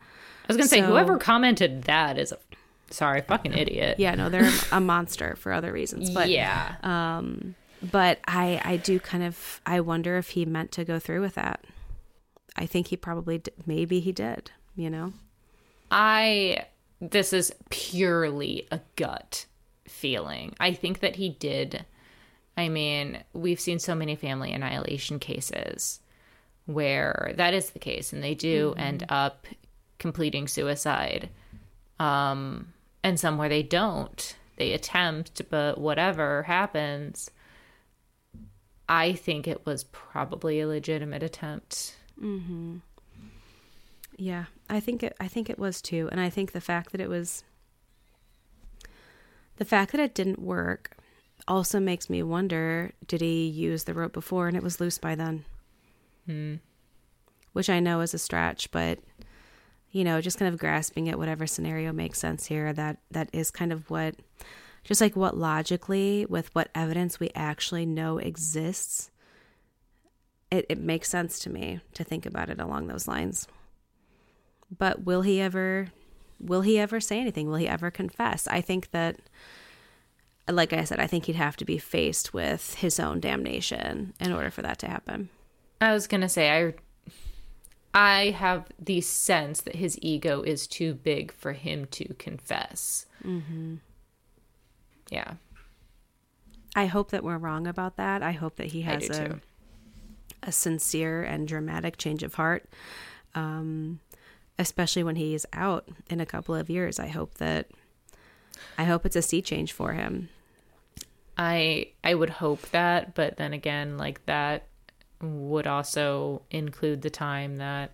[0.45, 2.39] I was gonna so, say whoever commented that is a
[2.93, 3.99] sorry, fucking idiot.
[3.99, 6.11] Yeah, no, they're a monster for other reasons.
[6.11, 7.55] But yeah, um,
[7.91, 11.35] but I I do kind of I wonder if he meant to go through with
[11.35, 11.65] that.
[12.57, 14.51] I think he probably maybe he did.
[14.77, 15.13] You know,
[15.91, 16.67] I
[17.01, 19.47] this is purely a gut
[19.87, 20.55] feeling.
[20.61, 21.85] I think that he did.
[22.57, 26.01] I mean, we've seen so many family annihilation cases
[26.67, 28.81] where that is the case, and they do mm-hmm.
[28.81, 29.47] end up
[29.99, 31.29] completing suicide.
[31.99, 34.37] Um, and some where they don't.
[34.57, 37.31] They attempt, but whatever happens,
[38.89, 41.97] I think it was probably a legitimate attempt.
[42.21, 42.79] Mm-hmm.
[44.17, 45.17] Yeah, I think it.
[45.19, 47.45] I think it was too, and I think the fact that it was,
[49.57, 50.97] the fact that it didn't work,
[51.49, 55.15] also makes me wonder: Did he use the rope before and it was loose by
[55.15, 55.45] then?
[56.27, 56.57] Hmm.
[57.53, 58.99] Which I know is a stretch, but
[59.93, 62.73] you know, just kind of grasping at whatever scenario makes sense here.
[62.73, 64.17] That that is kind of what,
[64.83, 69.11] just like what logically with what evidence we actually know exists.
[70.51, 73.47] It, it makes sense to me to think about it along those lines.
[74.77, 75.89] But will he ever
[76.41, 77.49] will he ever say anything?
[77.49, 78.49] Will he ever confess?
[78.49, 79.21] I think that
[80.51, 84.33] like I said, I think he'd have to be faced with his own damnation in
[84.33, 85.29] order for that to happen.
[85.81, 86.75] I was gonna say I
[87.95, 93.07] I have the sense that his ego is too big for him to confess.
[93.25, 93.77] Mm-hmm.
[95.11, 95.35] Yeah.
[96.75, 98.23] I hope that we're wrong about that.
[98.23, 99.41] I hope that he has a too.
[100.43, 102.65] a sincere and dramatic change of heart.
[103.35, 104.01] Um,
[104.59, 106.99] especially when he's out in a couple of years.
[106.99, 107.69] I hope that
[108.79, 110.29] I hope it's a sea change for him.
[111.37, 114.67] I I would hope that, but then again, like that
[115.23, 117.93] would also include the time that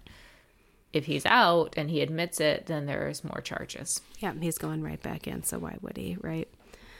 [0.92, 4.00] if he's out and he admits it, then there's more charges.
[4.18, 6.48] Yeah, he's going right back in, so why would he, right?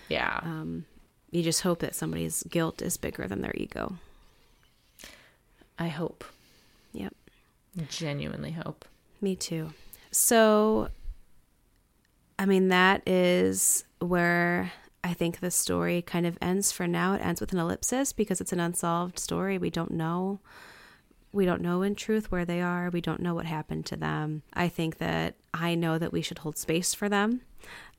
[0.09, 0.39] Yeah.
[0.43, 0.85] Um
[1.31, 3.97] you just hope that somebody's guilt is bigger than their ego.
[5.79, 6.25] I hope.
[6.93, 7.15] Yep.
[7.89, 8.85] Genuinely hope.
[9.21, 9.71] Me too.
[10.11, 10.89] So,
[12.39, 14.73] I mean, that is where
[15.05, 17.15] I think the story kind of ends for now.
[17.15, 19.57] It ends with an ellipsis because it's an unsolved story.
[19.59, 20.41] We don't know.
[21.33, 22.91] We don't know in truth where they are.
[22.91, 24.43] We don't know what happened to them.
[24.55, 27.43] I think that I know that we should hold space for them,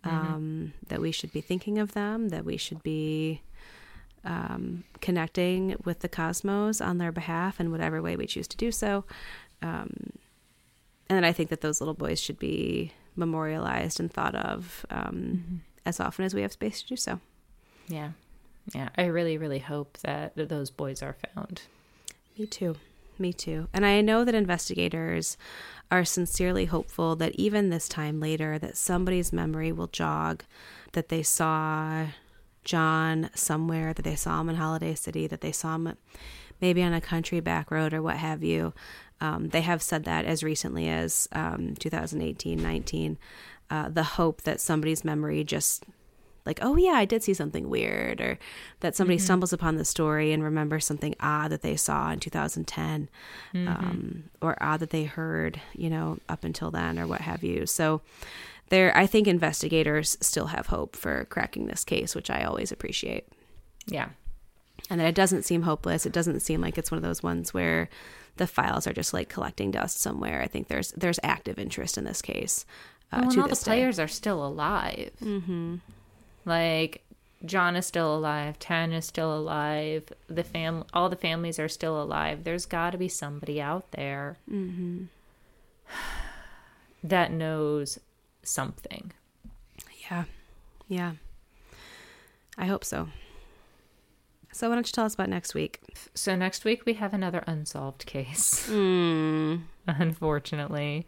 [0.04, 0.18] mm-hmm.
[0.18, 3.42] um, that we should be thinking of them, that we should be
[4.26, 8.72] um, connecting with the cosmos on their behalf in whatever way we choose to do
[8.72, 9.06] so.
[9.62, 10.12] Um,
[11.10, 15.00] and then I think that those little boys should be memorialized and thought of um,
[15.06, 15.56] mm-hmm.
[15.86, 17.20] As often as we have space to do so.
[17.88, 18.12] Yeah,
[18.74, 18.90] yeah.
[18.98, 21.64] I really, really hope that those boys are found.
[22.38, 22.76] Me too.
[23.18, 23.68] Me too.
[23.74, 25.38] And I know that investigators
[25.92, 30.44] are sincerely hopeful that even this time later, that somebody's memory will jog,
[30.94, 32.06] that they saw
[32.64, 35.98] John somewhere, that they saw him in Holiday City, that they saw him
[36.62, 38.74] maybe on a country back road or what have you.
[39.22, 43.18] Um, they have said that as recently as um, 2018 19.
[43.70, 45.84] Uh, the hope that somebody's memory just
[46.46, 48.40] like, oh yeah, I did see something weird, or
[48.80, 49.26] that somebody mm-hmm.
[49.26, 53.10] stumbles upon the story and remembers something odd that they saw in 2010,
[53.54, 53.68] mm-hmm.
[53.68, 57.68] um, or odd that they heard, you know, up until then, or what have you.
[57.68, 58.02] So,
[58.70, 63.28] there, I think investigators still have hope for cracking this case, which I always appreciate.
[63.86, 64.10] Yeah,
[64.90, 66.06] and that it doesn't seem hopeless.
[66.08, 67.90] It doesn't seem like it's one of those ones where
[68.38, 70.42] the files are just like collecting dust somewhere.
[70.42, 72.66] I think there's there's active interest in this case.
[73.12, 74.04] Uh, well, all the players day.
[74.04, 75.12] are still alive.
[75.22, 75.76] Mm-hmm.
[76.46, 77.04] Like
[77.46, 78.60] John is still alive.
[78.60, 80.04] Tan is still alive.
[80.28, 82.44] The fam, all the families are still alive.
[82.44, 85.06] There's got to be somebody out there mm-hmm.
[87.04, 88.00] that knows
[88.44, 89.12] something.
[90.10, 90.26] Yeah,
[90.88, 91.14] yeah.
[92.58, 93.08] I hope so.
[94.52, 95.80] So, why don't you tell us about next week?
[96.16, 98.68] So, next week we have another unsolved case.
[98.70, 99.62] Mm.
[99.88, 101.08] Unfortunately.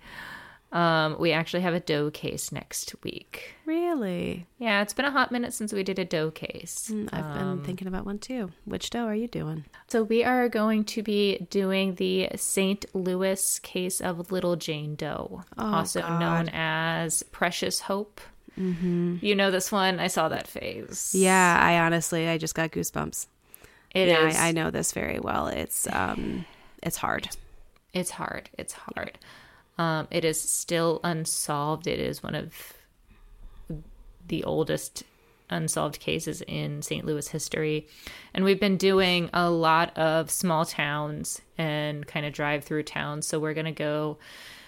[0.72, 3.56] Um, we actually have a doe case next week.
[3.66, 4.48] Really?
[4.58, 6.90] Yeah, it's been a hot minute since we did a doe case.
[6.94, 8.52] Mm, I've um, been thinking about one too.
[8.64, 9.66] Which doe are you doing?
[9.88, 12.86] So we are going to be doing the St.
[12.94, 16.20] Louis case of Little Jane Doe, oh, also God.
[16.20, 18.22] known as Precious Hope.
[18.58, 19.18] Mm-hmm.
[19.22, 20.00] You know this one?
[20.00, 21.14] I saw that phase.
[21.14, 23.28] Yeah, I honestly, I just got goosebumps.
[23.94, 24.38] It yeah, is.
[24.38, 25.48] I, I, know this very well.
[25.48, 26.46] It's um,
[26.82, 27.30] it's hard.
[27.94, 28.50] It's hard.
[28.58, 29.18] It's hard.
[29.78, 31.88] Um, it is still unsolved.
[31.88, 32.74] It is one of
[34.28, 35.04] the oldest
[35.50, 37.06] unsolved cases in St.
[37.06, 37.88] Louis history.
[38.34, 43.28] And we've been doing a lot of small towns and kind of drive through towns.
[43.28, 44.18] So we're going to go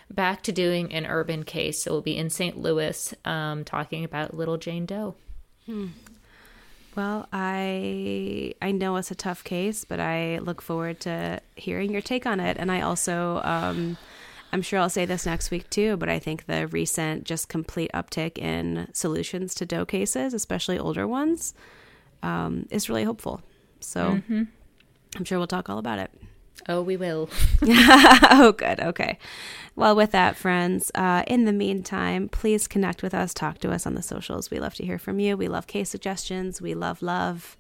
[0.10, 1.82] back to doing an urban case.
[1.82, 2.58] So we'll be in St.
[2.58, 5.16] Louis um, talking about Little Jane Doe.
[5.66, 5.88] Hmm.
[6.96, 12.02] Well, I I know it's a tough case, but I look forward to hearing your
[12.02, 12.58] take on it.
[12.60, 13.98] And I also, um,
[14.54, 17.90] I'm sure I'll say this next week too, but I think the recent just complete
[17.92, 21.56] uptick in solutions to Doe cases, especially older ones,
[22.22, 23.42] um, is really hopeful.
[23.80, 24.44] So mm-hmm.
[25.16, 26.12] I'm sure we'll talk all about it.
[26.70, 27.32] Oh, we will.
[27.64, 28.80] oh, good.
[28.80, 29.18] Okay.
[29.76, 33.88] Well, with that, friends, uh, in the meantime, please connect with us, talk to us
[33.88, 34.52] on the socials.
[34.52, 35.36] We love to hear from you.
[35.36, 36.62] We love case suggestions.
[36.62, 37.58] We love love.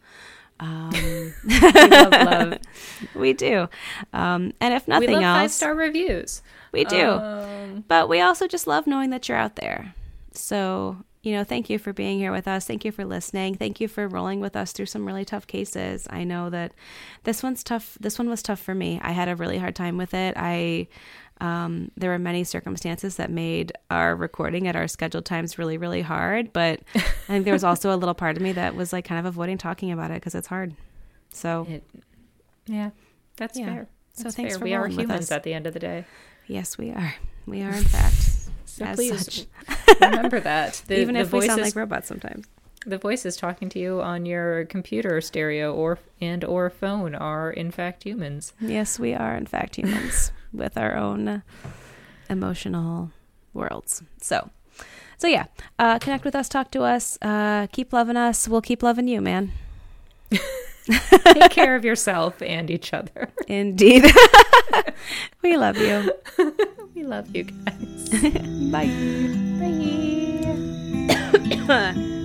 [0.64, 0.92] Um,
[1.46, 2.60] we love love.
[3.16, 3.68] we do.
[4.14, 6.42] Um, and if nothing else, five star reviews.
[6.72, 7.10] We do.
[7.12, 9.94] Um, but we also just love knowing that you're out there.
[10.32, 12.66] So you know, thank you for being here with us.
[12.66, 13.56] Thank you for listening.
[13.56, 16.06] Thank you for rolling with us through some really tough cases.
[16.10, 16.74] I know that
[17.24, 17.98] this one's tough.
[18.00, 19.00] This one was tough for me.
[19.02, 20.34] I had a really hard time with it.
[20.36, 20.90] I
[21.44, 26.02] um, there were many circumstances that made our recording at our scheduled times really, really
[26.02, 26.54] hard.
[26.54, 29.20] But I think there was also a little part of me that was like kind
[29.20, 30.74] of avoiding talking about it because it's hard.
[31.32, 31.84] So, it,
[32.66, 32.92] yeah,
[33.36, 33.66] that's yeah.
[33.66, 33.88] fair.
[34.16, 34.60] That's so thanks fair.
[34.60, 36.06] for we are humans at the end of the day.
[36.48, 37.16] Yes, we are.
[37.46, 38.16] We are in fact.
[38.66, 39.46] So please such.
[40.00, 40.82] remember that.
[40.88, 42.48] The, Even if voices, we sound like robots sometimes.
[42.86, 47.70] the voices talking to you on your computer stereo or and or phone are in
[47.70, 48.54] fact humans.
[48.62, 51.44] Yes, we are in fact humans with our own
[52.30, 53.12] emotional
[53.54, 54.04] worlds.
[54.22, 54.50] So,
[55.18, 55.46] so yeah,
[55.80, 58.48] uh, connect with us, talk to us, uh, keep loving us.
[58.48, 59.52] We'll keep loving you, man.
[60.86, 63.30] Take care of yourself and each other.
[63.48, 64.06] Indeed,
[65.42, 66.12] we love you.
[66.94, 68.10] we love you guys.
[68.72, 68.90] Bye.
[71.68, 72.10] Bye.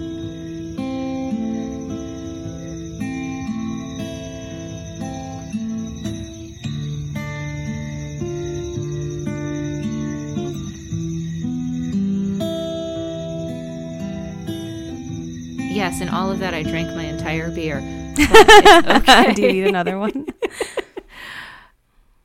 [15.79, 17.77] Yes, and all of that I drank my entire beer.
[18.19, 19.33] okay.
[19.33, 20.27] Do you need another one?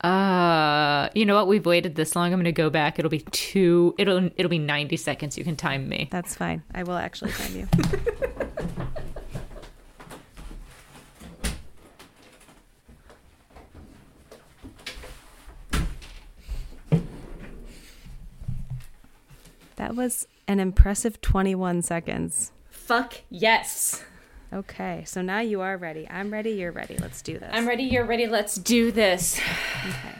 [0.00, 1.46] Uh, you know what?
[1.48, 2.26] We've waited this long.
[2.26, 2.98] I'm going to go back.
[2.98, 3.94] It'll be two.
[3.96, 5.38] It'll it'll be 90 seconds.
[5.38, 6.08] You can time me.
[6.10, 6.62] That's fine.
[6.74, 7.66] I will actually time you.
[19.76, 22.52] that was an impressive 21 seconds.
[22.84, 24.04] Fuck yes.
[24.52, 26.06] Okay, so now you are ready.
[26.10, 26.50] I'm ready.
[26.50, 26.98] You're ready.
[26.98, 27.48] Let's do this.
[27.50, 27.84] I'm ready.
[27.84, 28.26] You're ready.
[28.26, 29.40] Let's do this.
[29.86, 30.18] Okay.